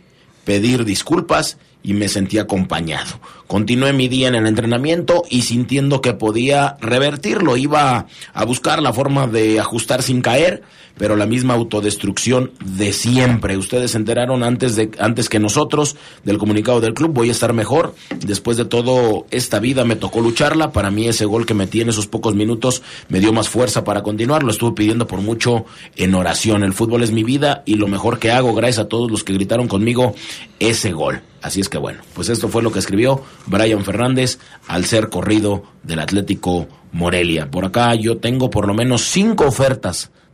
pedir 0.44 0.84
disculpas 0.84 1.56
y 1.82 1.94
me 1.94 2.08
sentí 2.08 2.38
acompañado. 2.38 3.18
Continué 3.46 3.94
mi 3.94 4.08
día 4.08 4.28
en 4.28 4.34
el 4.34 4.46
entrenamiento 4.46 5.24
y 5.30 5.42
sintiendo 5.42 6.02
que 6.02 6.12
podía 6.12 6.76
revertirlo, 6.82 7.56
iba 7.56 8.06
a 8.34 8.44
buscar 8.44 8.82
la 8.82 8.92
forma 8.92 9.26
de 9.26 9.58
ajustar 9.58 10.02
sin 10.02 10.20
caer, 10.20 10.64
pero 10.98 11.16
la 11.16 11.26
misma 11.26 11.54
autodestrucción 11.54 12.52
de 12.64 12.92
siempre. 12.92 13.56
Ustedes 13.56 13.92
se 13.92 13.98
enteraron 13.98 14.42
antes 14.42 14.76
de 14.76 14.90
antes 14.98 15.28
que 15.28 15.38
nosotros 15.38 15.96
del 16.24 16.38
comunicado 16.38 16.80
del 16.80 16.94
club, 16.94 17.12
voy 17.12 17.28
a 17.28 17.32
estar 17.32 17.52
mejor. 17.52 17.94
Después 18.18 18.56
de 18.56 18.64
todo 18.64 19.26
esta 19.30 19.58
vida 19.60 19.84
me 19.84 19.96
tocó 19.96 20.20
lucharla, 20.20 20.72
para 20.72 20.90
mí 20.90 21.08
ese 21.08 21.24
gol 21.24 21.46
que 21.46 21.54
metí 21.54 21.80
en 21.80 21.88
esos 21.88 22.06
pocos 22.06 22.34
minutos 22.34 22.82
me 23.08 23.20
dio 23.20 23.32
más 23.32 23.48
fuerza 23.48 23.84
para 23.84 24.02
continuar, 24.02 24.42
lo 24.42 24.50
estuve 24.50 24.72
pidiendo 24.74 25.06
por 25.06 25.20
mucho 25.20 25.64
en 25.96 26.14
oración. 26.14 26.62
El 26.62 26.74
fútbol 26.74 27.02
es 27.02 27.12
mi 27.12 27.24
vida 27.24 27.62
y 27.64 27.74
lo 27.74 27.86
mejor 27.86 28.18
que 28.18 28.32
hago 28.32 28.54
gracias 28.54 28.86
a 28.86 28.88
todos 28.88 29.10
los 29.10 29.24
que 29.24 29.32
gritaron 29.32 29.68
conmigo 29.68 30.14
ese 30.58 30.92
gol. 30.92 31.22
Así 31.40 31.60
es 31.60 31.68
que 31.68 31.78
bueno, 31.78 32.00
pues 32.14 32.28
esto 32.28 32.48
fue 32.48 32.62
lo 32.62 32.72
que 32.72 32.80
escribió 32.80 33.22
Brian 33.46 33.84
Fernández 33.84 34.38
al 34.66 34.84
ser 34.84 35.08
corrido 35.08 35.62
del 35.84 36.00
Atlético 36.00 36.66
Morelia. 36.92 37.50
Por 37.50 37.64
acá 37.64 37.94
yo 37.94 38.18
tengo 38.18 38.50
por 38.50 38.66
lo 38.66 38.74
menos 38.74 39.02
cinco 39.02 39.46
ofertas 39.46 40.10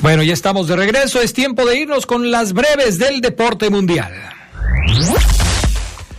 Bueno, 0.00 0.22
ya 0.22 0.32
estamos 0.32 0.66
de 0.66 0.76
regreso. 0.76 1.20
Es 1.20 1.32
tiempo 1.32 1.64
de 1.66 1.78
irnos 1.78 2.06
con 2.06 2.30
las 2.30 2.52
breves 2.52 2.98
del 2.98 3.20
deporte 3.20 3.68
mundial. 3.70 4.12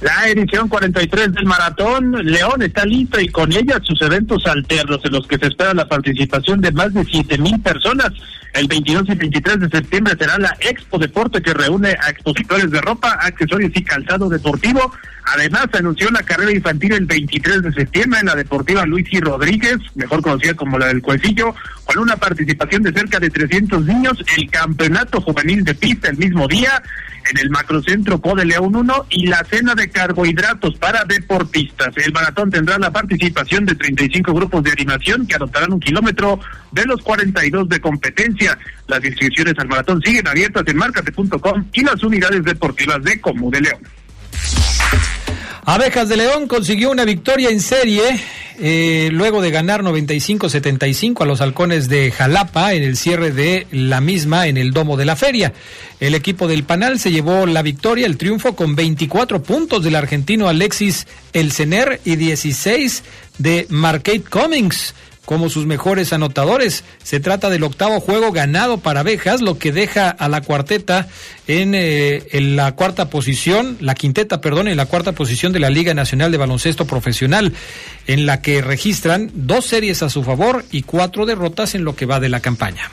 La 0.01 0.27
edición 0.27 0.67
43 0.67 1.31
del 1.31 1.45
maratón, 1.45 2.25
León 2.25 2.63
está 2.63 2.83
lista 2.85 3.21
y 3.21 3.27
con 3.27 3.51
ella 3.51 3.79
sus 3.83 4.01
eventos 4.01 4.47
alternos 4.47 4.99
en 5.03 5.11
los 5.11 5.27
que 5.27 5.37
se 5.37 5.45
espera 5.45 5.75
la 5.75 5.87
participación 5.87 6.59
de 6.59 6.71
más 6.71 6.91
de 6.91 7.05
siete 7.05 7.37
mil 7.37 7.59
personas. 7.61 8.11
El 8.53 8.67
22 8.67 9.09
y 9.09 9.13
23 9.13 9.59
de 9.59 9.69
septiembre 9.69 10.15
será 10.17 10.39
la 10.39 10.57
Expo 10.59 10.97
Deporte 10.97 11.39
que 11.41 11.53
reúne 11.53 11.95
a 12.01 12.09
expositores 12.09 12.71
de 12.71 12.81
ropa, 12.81 13.11
accesorios 13.21 13.71
y 13.75 13.83
calzado 13.83 14.27
deportivo. 14.27 14.91
Además, 15.35 15.67
anunció 15.73 16.09
la 16.09 16.23
carrera 16.23 16.51
infantil 16.51 16.93
el 16.93 17.05
23 17.05 17.61
de 17.61 17.71
septiembre 17.71 18.21
en 18.21 18.25
la 18.25 18.35
Deportiva 18.35 18.85
Luis 18.87 19.05
y 19.11 19.19
Rodríguez, 19.19 19.77
mejor 19.93 20.23
conocida 20.23 20.55
como 20.55 20.79
la 20.79 20.87
del 20.87 21.03
Cuecillo, 21.03 21.53
con 21.85 21.99
una 21.99 22.17
participación 22.17 22.81
de 22.81 22.91
cerca 22.91 23.19
de 23.19 23.29
300 23.29 23.85
niños. 23.85 24.17
El 24.35 24.49
Campeonato 24.49 25.21
Juvenil 25.21 25.63
de 25.63 25.75
Pista 25.75 26.09
el 26.09 26.17
mismo 26.17 26.47
día 26.47 26.81
en 27.29 27.37
el 27.37 27.49
Macrocentro 27.49 28.21
de 28.35 28.45
León 28.45 28.75
1 28.75 29.05
y 29.09 29.27
la 29.27 29.43
cena 29.45 29.75
de 29.75 29.89
carbohidratos 29.91 30.75
para 30.77 31.05
deportistas. 31.05 31.95
El 31.97 32.11
maratón 32.11 32.49
tendrá 32.49 32.77
la 32.79 32.91
participación 32.91 33.65
de 33.65 33.75
35 33.75 34.33
grupos 34.33 34.63
de 34.63 34.71
animación 34.71 35.27
que 35.27 35.35
adoptarán 35.35 35.73
un 35.73 35.79
kilómetro 35.79 36.39
de 36.71 36.85
los 36.85 37.01
42 37.01 37.69
de 37.69 37.79
competencia. 37.79 38.57
Las 38.87 39.03
inscripciones 39.03 39.53
al 39.57 39.67
maratón 39.67 40.01
siguen 40.01 40.27
abiertas 40.27 40.63
en 40.67 40.77
marcate.com 40.77 41.65
y 41.73 41.83
las 41.83 42.03
unidades 42.03 42.43
deportivas 42.43 43.03
de 43.03 43.21
Comú 43.21 43.51
de 43.51 43.61
León. 43.61 43.81
Abejas 45.63 46.09
de 46.09 46.17
León 46.17 46.47
consiguió 46.47 46.89
una 46.89 47.05
victoria 47.05 47.49
en 47.49 47.59
serie 47.59 48.19
eh, 48.59 49.09
luego 49.11 49.41
de 49.41 49.51
ganar 49.51 49.83
95-75 49.83 51.21
a 51.21 51.25
los 51.25 51.39
halcones 51.39 51.87
de 51.87 52.11
Jalapa 52.11 52.73
en 52.73 52.81
el 52.81 52.97
cierre 52.97 53.31
de 53.31 53.67
la 53.71 54.01
misma 54.01 54.47
en 54.47 54.57
el 54.57 54.71
domo 54.71 54.97
de 54.97 55.05
la 55.05 55.15
feria. 55.15 55.53
El 55.99 56.15
equipo 56.15 56.47
del 56.47 56.63
Panal 56.63 56.99
se 56.99 57.11
llevó 57.11 57.45
la 57.45 57.61
victoria, 57.61 58.07
el 58.07 58.17
triunfo 58.17 58.55
con 58.55 58.75
24 58.75 59.43
puntos 59.43 59.83
del 59.83 59.95
argentino 59.95 60.49
Alexis 60.49 61.05
Elcener 61.31 62.01
y 62.05 62.15
16 62.15 63.03
de 63.37 63.67
Marquette 63.69 64.27
Cummings 64.27 64.95
como 65.25 65.49
sus 65.49 65.65
mejores 65.65 66.13
anotadores. 66.13 66.83
Se 67.03 67.19
trata 67.19 67.49
del 67.49 67.63
octavo 67.63 67.99
juego 67.99 68.31
ganado 68.31 68.79
para 68.79 69.01
Abejas, 69.01 69.41
lo 69.41 69.57
que 69.57 69.71
deja 69.71 70.09
a 70.09 70.29
la 70.29 70.41
cuarteta 70.41 71.07
en, 71.47 71.75
eh, 71.75 72.27
en, 72.31 72.55
la 72.55 72.73
cuarta 72.73 73.09
posición, 73.09 73.77
la 73.79 73.95
quinteta, 73.95 74.41
perdón, 74.41 74.67
en 74.67 74.77
la 74.77 74.85
cuarta 74.85 75.13
posición 75.13 75.53
de 75.53 75.59
la 75.59 75.69
Liga 75.69 75.93
Nacional 75.93 76.31
de 76.31 76.37
Baloncesto 76.37 76.85
Profesional, 76.85 77.53
en 78.07 78.25
la 78.25 78.41
que 78.41 78.61
registran 78.61 79.31
dos 79.33 79.65
series 79.65 80.03
a 80.03 80.09
su 80.09 80.23
favor 80.23 80.65
y 80.71 80.83
cuatro 80.83 81.25
derrotas 81.25 81.75
en 81.75 81.83
lo 81.83 81.95
que 81.95 82.05
va 82.05 82.19
de 82.19 82.29
la 82.29 82.39
campaña. 82.39 82.91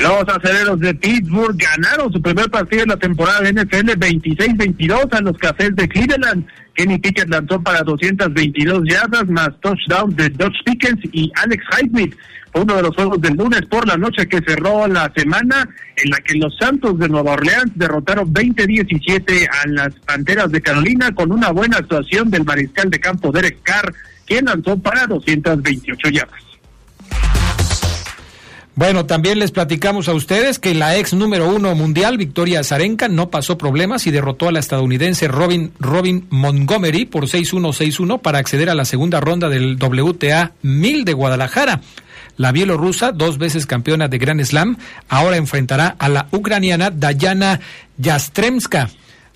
Los 0.00 0.24
aceleros 0.28 0.80
de 0.80 0.94
Pittsburgh 0.94 1.56
ganaron 1.56 2.12
su 2.12 2.20
primer 2.20 2.50
partido 2.50 2.82
en 2.82 2.88
la 2.90 2.96
temporada 2.96 3.40
de 3.40 3.52
NFL 3.52 3.90
26-22 3.92 5.08
a 5.12 5.20
los 5.20 5.38
Cafés 5.38 5.74
de 5.76 5.88
Cleveland. 5.88 6.46
Kenny 6.74 6.98
Pickett 6.98 7.28
lanzó 7.28 7.60
para 7.62 7.82
222 7.82 8.82
yardas 8.88 9.28
más 9.28 9.50
touchdown 9.60 10.14
de 10.16 10.28
Dodge 10.30 10.62
Pickens 10.64 11.00
y 11.12 11.30
Alex 11.36 11.64
Highsmith. 11.72 12.16
Uno 12.54 12.76
de 12.76 12.82
los 12.82 12.94
juegos 12.94 13.20
del 13.20 13.34
lunes 13.34 13.62
por 13.62 13.86
la 13.86 13.96
noche 13.96 14.28
que 14.28 14.40
cerró 14.40 14.86
la 14.86 15.12
semana 15.16 15.68
en 15.96 16.10
la 16.10 16.18
que 16.18 16.34
los 16.34 16.56
Santos 16.56 16.98
de 16.98 17.08
Nueva 17.08 17.32
Orleans 17.32 17.72
derrotaron 17.74 18.32
20-17 18.32 19.48
a 19.50 19.68
las 19.68 19.94
Panteras 20.06 20.52
de 20.52 20.60
Carolina 20.60 21.12
con 21.12 21.32
una 21.32 21.50
buena 21.50 21.78
actuación 21.78 22.30
del 22.30 22.44
mariscal 22.44 22.90
de 22.90 23.00
campo 23.00 23.32
Derek 23.32 23.58
Carr, 23.62 23.92
quien 24.24 24.44
lanzó 24.44 24.78
para 24.78 25.06
228 25.06 26.10
yardas. 26.10 26.44
Bueno, 28.76 29.06
también 29.06 29.38
les 29.38 29.52
platicamos 29.52 30.08
a 30.08 30.14
ustedes 30.14 30.58
que 30.58 30.74
la 30.74 30.96
ex 30.96 31.14
número 31.14 31.48
uno 31.48 31.76
mundial, 31.76 32.18
Victoria 32.18 32.64
Zarenka, 32.64 33.06
no 33.06 33.30
pasó 33.30 33.56
problemas 33.56 34.08
y 34.08 34.10
derrotó 34.10 34.48
a 34.48 34.52
la 34.52 34.58
estadounidense 34.58 35.28
Robin, 35.28 35.72
Robin 35.78 36.26
Montgomery 36.30 37.04
por 37.04 37.26
6-1-6-1 37.26 38.20
para 38.20 38.38
acceder 38.38 38.68
a 38.70 38.74
la 38.74 38.84
segunda 38.84 39.20
ronda 39.20 39.48
del 39.48 39.78
WTA 39.80 40.52
1000 40.62 41.04
de 41.04 41.12
Guadalajara. 41.12 41.82
La 42.36 42.50
bielorrusa, 42.50 43.12
dos 43.12 43.38
veces 43.38 43.64
campeona 43.66 44.08
de 44.08 44.18
Grand 44.18 44.44
Slam, 44.44 44.76
ahora 45.08 45.36
enfrentará 45.36 45.94
a 45.96 46.08
la 46.08 46.26
ucraniana 46.32 46.90
Dayana 46.90 47.60
Yastremska. 47.96 48.90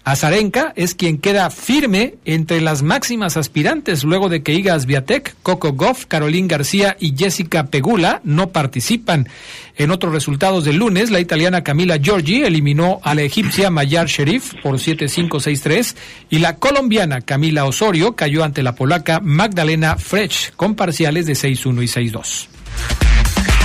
Azarenka 0.09 0.73
es 0.75 0.95
quien 0.95 1.19
queda 1.19 1.51
firme 1.51 2.15
entre 2.25 2.63
las 2.63 2.83
máximas 2.83 3.37
aspirantes 3.37 4.05
luego 4.05 4.31
de 4.31 4.43
que 4.43 4.55
Iga 4.55 4.81
Swiatek, 4.81 5.37
Coco 5.43 5.75
Goff, 5.75 6.07
Caroline 6.07 6.49
García 6.49 6.97
y 6.99 7.15
Jessica 7.15 7.67
Pegula 7.67 8.23
no 8.25 8.49
participan. 8.49 9.29
En 9.77 9.91
otros 9.91 10.15
resultados 10.15 10.65
del 10.65 10.77
lunes, 10.77 11.11
la 11.11 11.21
italiana 11.21 11.63
Camila 11.63 11.99
Giorgi 11.99 12.43
eliminó 12.43 13.01
a 13.03 13.15
la 13.15 13.21
egipcia 13.21 13.69
Mayar 13.69 14.07
Sherif 14.07 14.55
por 14.63 14.77
7-5-6-3 14.77 15.95
y 16.31 16.39
la 16.39 16.57
colombiana 16.57 17.21
Camila 17.21 17.67
Osorio 17.67 18.17
cayó 18.17 18.45
ante 18.45 18.63
la 18.63 18.75
polaca 18.75 19.21
Magdalena 19.21 19.99
Frech 19.99 20.55
con 20.57 20.75
parciales 20.75 21.27
de 21.27 21.35
6-1 21.35 21.83
y 21.83 22.11
6-2. 22.13 22.49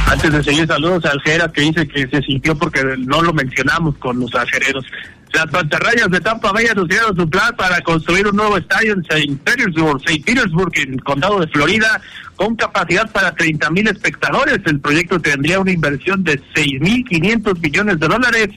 Antes 0.08 0.32
de 0.32 0.44
seguir, 0.44 0.68
saludos 0.68 1.06
al 1.06 1.22
Jera 1.22 1.50
que 1.50 1.62
dice 1.62 1.88
que 1.88 2.06
se 2.06 2.22
sintió 2.22 2.58
porque 2.58 2.84
no 2.98 3.22
lo 3.22 3.32
mencionamos 3.32 3.98
con 3.98 4.20
los 4.20 4.36
ajereros. 4.36 4.86
Las 5.34 5.48
pantarrayas 5.48 6.12
de 6.12 6.22
Tampa 6.22 6.52
Bay 6.52 6.68
anunciaron 6.68 7.16
su 7.16 7.28
plan 7.28 7.56
para 7.56 7.82
construir 7.82 8.28
un 8.28 8.36
nuevo 8.36 8.56
estadio 8.56 8.94
en 8.94 9.02
St. 9.02 9.36
Petersburg, 9.44 10.00
St. 10.06 10.24
Petersburg, 10.24 10.72
en 10.76 10.94
el 10.94 11.04
condado 11.04 11.40
de 11.40 11.48
Florida, 11.48 12.00
con 12.36 12.56
capacidad 12.56 13.12
para 13.12 13.34
30 13.34 13.72
mil 13.72 13.88
espectadores. 13.88 14.60
El 14.66 14.80
proyecto 14.80 15.20
tendría 15.20 15.60
una 15.60 15.72
inversión 15.72 16.24
de 16.24 16.40
6.500 16.40 17.60
millones 17.60 18.00
de 18.00 18.08
dólares. 18.08 18.50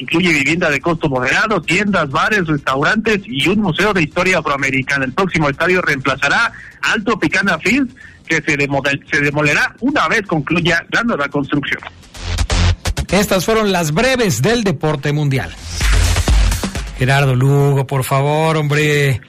Incluye 0.00 0.32
vivienda 0.32 0.70
de 0.70 0.80
costo 0.80 1.08
moderado, 1.08 1.62
tiendas, 1.62 2.10
bares, 2.10 2.48
restaurantes 2.48 3.20
y 3.24 3.48
un 3.48 3.60
museo 3.60 3.92
de 3.92 4.02
historia 4.02 4.38
afroamericana. 4.38 5.04
El 5.04 5.12
próximo 5.12 5.48
estadio 5.48 5.82
reemplazará 5.82 6.50
Alto 6.82 7.16
Picana 7.16 7.58
Field, 7.58 7.94
que 8.26 8.42
se, 8.42 8.56
se 9.12 9.20
demolerá 9.20 9.72
una 9.78 10.08
vez 10.08 10.22
concluya 10.22 10.84
la 10.90 11.04
nueva 11.04 11.28
construcción. 11.28 11.80
Estas 13.12 13.44
fueron 13.44 13.70
las 13.70 13.92
breves 13.92 14.42
del 14.42 14.64
deporte 14.64 15.12
mundial. 15.12 15.54
Gerardo 16.98 17.34
Lugo, 17.34 17.86
por 17.86 18.04
favor, 18.04 18.56
hombre. 18.56 19.20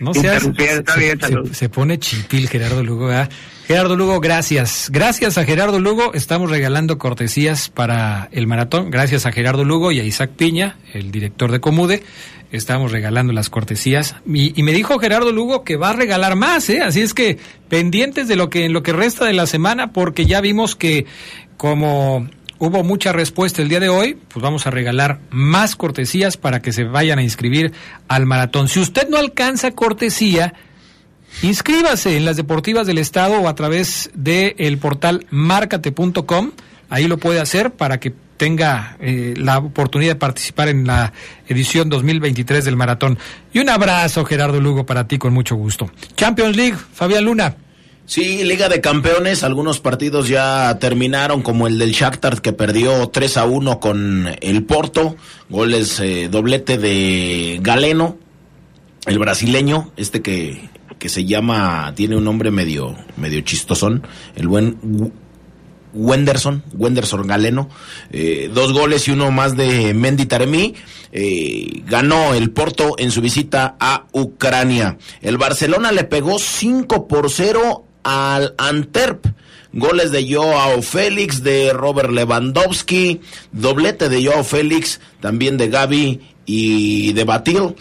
No 0.00 0.12
seas, 0.12 0.44
está 0.58 0.96
bien, 0.96 1.18
se, 1.20 1.54
se, 1.54 1.68
pone 1.68 1.98
chipil 1.98 2.48
Gerardo 2.48 2.82
Lugo. 2.82 3.06
¿verdad? 3.06 3.30
Gerardo 3.66 3.96
Lugo, 3.96 4.20
gracias. 4.20 4.90
Gracias 4.92 5.38
a 5.38 5.44
Gerardo 5.44 5.80
Lugo 5.80 6.12
estamos 6.12 6.50
regalando 6.50 6.98
cortesías 6.98 7.70
para 7.70 8.28
el 8.32 8.46
maratón. 8.46 8.90
Gracias 8.90 9.24
a 9.24 9.32
Gerardo 9.32 9.64
Lugo 9.64 9.92
y 9.92 10.00
a 10.00 10.04
Isaac 10.04 10.32
Piña, 10.36 10.76
el 10.92 11.10
director 11.10 11.50
de 11.50 11.60
Comude. 11.60 12.02
estamos 12.52 12.92
regalando 12.92 13.32
las 13.32 13.48
cortesías. 13.48 14.16
Y, 14.26 14.58
y, 14.58 14.62
me 14.62 14.72
dijo 14.72 14.98
Gerardo 14.98 15.32
Lugo 15.32 15.64
que 15.64 15.76
va 15.76 15.90
a 15.90 15.92
regalar 15.94 16.36
más, 16.36 16.68
¿eh? 16.68 16.82
Así 16.82 17.00
es 17.00 17.14
que 17.14 17.38
pendientes 17.70 18.28
de 18.28 18.36
lo 18.36 18.50
que, 18.50 18.66
en 18.66 18.74
lo 18.74 18.82
que 18.82 18.92
resta 18.92 19.24
de 19.24 19.32
la 19.32 19.46
semana, 19.46 19.92
porque 19.92 20.26
ya 20.26 20.42
vimos 20.42 20.76
que 20.76 21.06
como 21.56 22.28
hubo 22.58 22.82
mucha 22.82 23.12
respuesta 23.12 23.62
el 23.62 23.68
día 23.68 23.80
de 23.80 23.88
hoy, 23.88 24.18
pues 24.28 24.42
vamos 24.42 24.66
a 24.66 24.70
regalar 24.70 25.20
más 25.30 25.76
cortesías 25.76 26.36
para 26.36 26.60
que 26.60 26.72
se 26.72 26.84
vayan 26.84 27.18
a 27.18 27.22
inscribir 27.22 27.72
al 28.08 28.26
maratón. 28.26 28.68
Si 28.68 28.80
usted 28.80 29.08
no 29.08 29.16
alcanza 29.16 29.72
cortesía, 29.72 30.54
inscríbase 31.42 32.16
en 32.16 32.24
las 32.24 32.36
deportivas 32.36 32.86
del 32.86 32.98
estado 32.98 33.40
o 33.40 33.48
a 33.48 33.54
través 33.54 34.10
del 34.14 34.54
el 34.58 34.78
portal 34.78 35.26
marcate.com. 35.30 36.52
Ahí 36.90 37.08
lo 37.08 37.18
puede 37.18 37.40
hacer 37.40 37.72
para 37.72 37.98
que 37.98 38.12
tenga 38.36 38.96
eh, 39.00 39.34
la 39.36 39.58
oportunidad 39.58 40.12
de 40.12 40.18
participar 40.18 40.68
en 40.68 40.86
la 40.86 41.12
edición 41.48 41.88
2023 41.88 42.64
del 42.64 42.76
maratón. 42.76 43.18
Y 43.52 43.60
un 43.60 43.68
abrazo, 43.68 44.24
Gerardo 44.24 44.60
Lugo, 44.60 44.84
para 44.84 45.06
ti 45.06 45.18
con 45.18 45.32
mucho 45.32 45.56
gusto. 45.56 45.90
Champions 46.16 46.56
League, 46.56 46.76
Fabián 46.92 47.24
Luna. 47.24 47.56
Sí, 48.06 48.44
Liga 48.44 48.68
de 48.68 48.82
Campeones, 48.82 49.44
algunos 49.44 49.80
partidos 49.80 50.28
ya 50.28 50.78
terminaron, 50.78 51.40
como 51.40 51.66
el 51.66 51.78
del 51.78 51.92
Shakhtar 51.92 52.42
que 52.42 52.52
perdió 52.52 53.08
3 53.08 53.36
a 53.38 53.46
1 53.46 53.80
con 53.80 54.28
el 54.42 54.64
Porto, 54.64 55.16
goles 55.48 56.00
eh, 56.00 56.28
doblete 56.30 56.76
de 56.76 57.58
Galeno, 57.62 58.18
el 59.06 59.18
brasileño, 59.18 59.90
este 59.96 60.20
que, 60.20 60.68
que 60.98 61.08
se 61.08 61.24
llama, 61.24 61.94
tiene 61.96 62.16
un 62.16 62.24
nombre 62.24 62.50
medio, 62.50 62.94
medio 63.16 63.40
chistosón, 63.40 64.06
el 64.36 64.48
buen 64.48 65.12
Wenderson, 65.94 66.62
Wenderson 66.74 67.26
Galeno, 67.26 67.70
eh, 68.10 68.50
dos 68.52 68.74
goles 68.74 69.08
y 69.08 69.12
uno 69.12 69.30
más 69.30 69.56
de 69.56 69.94
Mendy 69.94 70.26
Taremi. 70.26 70.74
Eh, 71.12 71.82
ganó 71.86 72.34
el 72.34 72.50
Porto 72.50 72.96
en 72.98 73.12
su 73.12 73.20
visita 73.20 73.76
a 73.78 74.06
Ucrania. 74.12 74.98
El 75.22 75.38
Barcelona 75.38 75.92
le 75.92 76.04
pegó 76.04 76.38
5 76.38 77.06
por 77.06 77.30
0 77.30 77.86
al 78.04 78.54
Antwerp. 78.58 79.26
Goles 79.72 80.12
de 80.12 80.32
Joao 80.32 80.82
Félix, 80.82 81.42
de 81.42 81.72
Robert 81.72 82.10
Lewandowski, 82.10 83.20
doblete 83.50 84.08
de 84.08 84.24
Joao 84.24 84.44
Félix, 84.44 85.00
también 85.18 85.56
de 85.56 85.68
Gaby 85.68 86.20
y 86.46 87.12
de 87.12 87.24
Batil. 87.24 87.74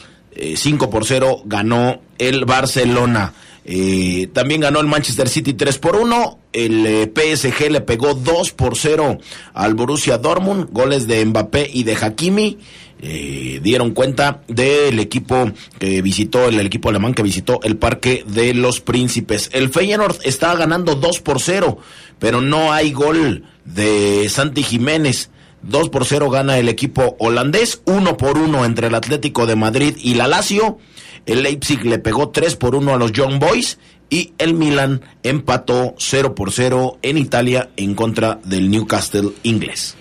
5 0.56 0.90
por 0.90 1.06
0 1.06 1.44
ganó 1.46 2.02
el 2.18 2.46
Barcelona. 2.46 3.34
Eh, 3.66 4.30
también 4.34 4.62
ganó 4.62 4.80
el 4.82 4.88
Manchester 4.88 5.30
City 5.30 5.54
3 5.54 5.78
por 5.78 5.96
1. 5.96 6.40
El 6.52 6.86
eh, 6.86 7.12
PSG 7.14 7.72
le 7.72 7.82
pegó 7.82 8.14
2 8.14 8.52
por 8.52 8.78
0 8.78 9.20
al 9.54 9.74
Borussia 9.74 10.18
Dortmund. 10.18 10.70
Goles 10.72 11.08
de 11.08 11.26
Mbappé 11.26 11.70
y 11.72 11.84
de 11.84 11.96
Hakimi. 11.96 12.58
Eh, 13.02 13.60
dieron 13.62 13.92
cuenta 13.92 14.42
del 14.48 15.00
equipo 15.00 15.52
que 15.78 16.02
visitó, 16.02 16.48
el, 16.48 16.60
equipo 16.62 16.90
alemán 16.90 17.14
que 17.14 17.24
visitó 17.24 17.60
el 17.64 17.76
Parque 17.76 18.24
de 18.26 18.54
los 18.54 18.80
Príncipes. 18.80 19.50
El 19.52 19.70
Feyenoord 19.70 20.18
está 20.24 20.56
ganando 20.56 20.96
2 20.96 21.20
por 21.20 21.42
0, 21.42 21.78
pero 22.20 22.40
no 22.40 22.72
hay 22.72 22.94
gol 22.94 23.44
de 23.66 24.28
Santi 24.30 24.64
Jiménez. 24.64 25.30
2 25.64 25.90
por 25.90 26.06
0 26.06 26.30
gana 26.30 26.58
el 26.58 26.70
equipo 26.70 27.16
holandés, 27.20 27.82
1 27.86 28.18
por 28.18 28.38
1 28.38 28.66
entre 28.66 28.88
el 28.88 28.96
Atlético 28.96 29.46
de 29.46 29.56
Madrid 29.56 29.98
y 30.02 30.16
la 30.16 30.28
Lazio. 30.28 30.78
El 31.26 31.44
Leipzig 31.44 31.86
le 31.86 32.00
pegó 32.00 32.30
3 32.30 32.56
por 32.56 32.76
1 32.76 32.94
a 32.94 32.98
los 32.98 33.12
Young 33.12 33.40
Boys 33.40 33.80
y 34.10 34.34
el 34.38 34.54
Milan 34.54 35.02
empató 35.24 35.96
0 35.98 36.36
por 36.36 36.52
0 36.52 37.00
en 37.02 37.18
Italia 37.18 37.70
en 37.78 37.96
contra 37.96 38.40
del 38.44 38.70
Newcastle 38.70 39.32
inglés. 39.44 39.96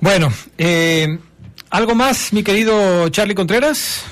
Bueno, 0.00 0.30
eh, 0.58 1.18
¿algo 1.74 1.96
más, 1.96 2.32
mi 2.32 2.44
querido 2.44 3.08
Charlie 3.08 3.34
Contreras? 3.34 4.06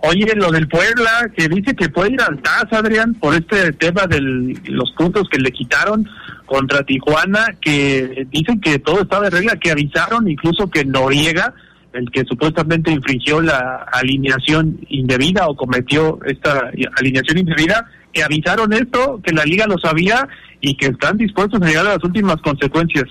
Oye, 0.00 0.34
lo 0.34 0.50
del 0.50 0.66
Puebla, 0.66 1.30
que 1.36 1.46
dice 1.48 1.76
que 1.76 1.88
puede 1.88 2.14
ir 2.14 2.20
al 2.20 2.42
TAS, 2.42 2.72
Adrián, 2.72 3.14
por 3.14 3.34
este 3.34 3.72
tema 3.74 4.06
de 4.08 4.20
los 4.64 4.90
puntos 4.92 5.28
que 5.30 5.38
le 5.38 5.52
quitaron 5.52 6.08
contra 6.46 6.82
Tijuana, 6.82 7.54
que 7.60 8.26
dicen 8.30 8.60
que 8.60 8.80
todo 8.80 9.02
está 9.02 9.20
de 9.20 9.30
regla, 9.30 9.56
que 9.56 9.70
avisaron 9.70 10.28
incluso 10.28 10.68
que 10.68 10.84
Noriega 10.84 11.54
el 11.92 12.10
que 12.10 12.24
supuestamente 12.24 12.90
infringió 12.90 13.40
la 13.40 13.86
alineación 13.92 14.78
indebida 14.88 15.48
o 15.48 15.56
cometió 15.56 16.18
esta 16.24 16.70
alineación 16.96 17.38
indebida, 17.38 17.84
que 18.12 18.22
avisaron 18.22 18.72
esto, 18.72 19.20
que 19.24 19.32
la 19.32 19.44
liga 19.44 19.66
lo 19.66 19.78
sabía 19.78 20.28
y 20.60 20.76
que 20.76 20.86
están 20.86 21.16
dispuestos 21.16 21.60
a 21.62 21.66
llegar 21.66 21.86
a 21.86 21.94
las 21.94 22.04
últimas 22.04 22.36
consecuencias. 22.42 23.06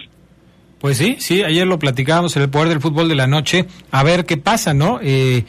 Pues 0.79 0.97
sí, 0.97 1.17
sí, 1.19 1.43
ayer 1.43 1.67
lo 1.67 1.77
platicábamos 1.77 2.35
en 2.37 2.43
el 2.43 2.49
Poder 2.49 2.69
del 2.69 2.79
Fútbol 2.79 3.09
de 3.09 3.15
la 3.15 3.27
Noche, 3.27 3.65
a 3.91 4.01
ver 4.03 4.25
qué 4.25 4.37
pasa, 4.37 4.73
¿no? 4.73 4.99
Eh, 5.03 5.43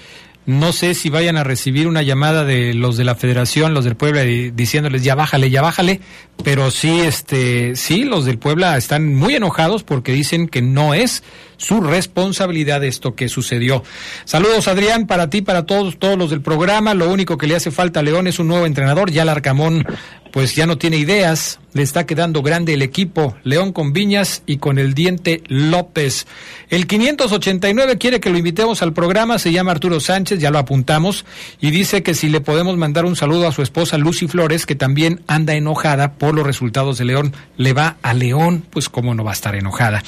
no 0.44 0.72
sé 0.72 0.94
si 0.94 1.10
vayan 1.10 1.36
a 1.36 1.44
recibir 1.44 1.86
una 1.86 2.02
llamada 2.02 2.44
de 2.44 2.74
los 2.74 2.96
de 2.96 3.04
la 3.04 3.14
Federación, 3.14 3.72
los 3.72 3.84
del 3.84 3.94
Puebla, 3.94 4.22
diciéndoles 4.22 5.04
ya 5.04 5.14
bájale, 5.14 5.48
ya 5.48 5.62
bájale, 5.62 6.00
pero 6.42 6.72
sí, 6.72 7.00
este, 7.00 7.76
sí, 7.76 8.02
los 8.02 8.24
del 8.24 8.38
Puebla 8.38 8.76
están 8.76 9.14
muy 9.14 9.36
enojados 9.36 9.84
porque 9.84 10.12
dicen 10.12 10.48
que 10.48 10.62
no 10.62 10.94
es 10.94 11.22
su 11.60 11.82
responsabilidad 11.82 12.82
esto 12.84 13.14
que 13.14 13.28
sucedió. 13.28 13.84
Saludos 14.24 14.66
Adrián 14.66 15.06
para 15.06 15.28
ti, 15.28 15.42
para 15.42 15.66
todos, 15.66 15.98
todos 15.98 16.16
los 16.16 16.30
del 16.30 16.40
programa. 16.40 16.94
Lo 16.94 17.10
único 17.10 17.36
que 17.36 17.46
le 17.46 17.54
hace 17.54 17.70
falta 17.70 18.00
a 18.00 18.02
León 18.02 18.26
es 18.26 18.38
un 18.38 18.48
nuevo 18.48 18.64
entrenador. 18.64 19.10
Ya 19.10 19.22
el 19.22 19.28
Arcamón, 19.28 19.86
pues 20.32 20.54
ya 20.56 20.66
no 20.66 20.78
tiene 20.78 20.96
ideas. 20.96 21.60
Le 21.72 21.82
está 21.82 22.04
quedando 22.04 22.42
grande 22.42 22.74
el 22.74 22.82
equipo. 22.82 23.36
León 23.44 23.72
con 23.72 23.92
Viñas 23.92 24.42
y 24.46 24.56
con 24.56 24.78
el 24.78 24.94
diente 24.94 25.42
López. 25.46 26.26
El 26.68 26.88
589 26.88 27.96
quiere 27.98 28.18
que 28.18 28.30
lo 28.30 28.38
invitemos 28.38 28.82
al 28.82 28.92
programa. 28.92 29.38
Se 29.38 29.52
llama 29.52 29.70
Arturo 29.70 30.00
Sánchez, 30.00 30.40
ya 30.40 30.50
lo 30.50 30.58
apuntamos. 30.58 31.24
Y 31.60 31.70
dice 31.70 32.02
que 32.02 32.14
si 32.14 32.28
le 32.28 32.40
podemos 32.40 32.76
mandar 32.76 33.04
un 33.04 33.14
saludo 33.14 33.46
a 33.46 33.52
su 33.52 33.62
esposa 33.62 33.98
Lucy 33.98 34.26
Flores, 34.26 34.66
que 34.66 34.74
también 34.74 35.20
anda 35.28 35.54
enojada 35.54 36.14
por 36.14 36.34
los 36.34 36.44
resultados 36.44 36.98
de 36.98 37.04
León. 37.04 37.34
Le 37.56 37.72
va 37.72 37.98
a 38.02 38.14
León, 38.14 38.64
pues 38.68 38.88
cómo 38.88 39.14
no 39.14 39.22
va 39.22 39.30
a 39.30 39.34
estar 39.34 39.54
enojada. 39.54 40.02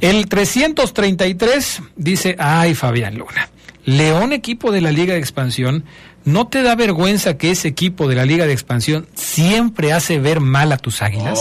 El 0.00 0.26
333 0.74 1.82
dice, 1.96 2.36
ay 2.38 2.74
Fabián 2.74 3.16
Luna, 3.16 3.50
León 3.84 4.32
equipo 4.32 4.72
de 4.72 4.80
la 4.80 4.92
Liga 4.92 5.14
de 5.14 5.20
Expansión, 5.20 5.84
¿no 6.24 6.48
te 6.48 6.62
da 6.62 6.74
vergüenza 6.74 7.36
que 7.36 7.50
ese 7.50 7.68
equipo 7.68 8.08
de 8.08 8.14
la 8.14 8.24
Liga 8.24 8.46
de 8.46 8.52
Expansión 8.52 9.06
siempre 9.14 9.92
hace 9.92 10.18
ver 10.18 10.40
mal 10.40 10.72
a 10.72 10.76
tus 10.76 11.02
águilas? 11.02 11.40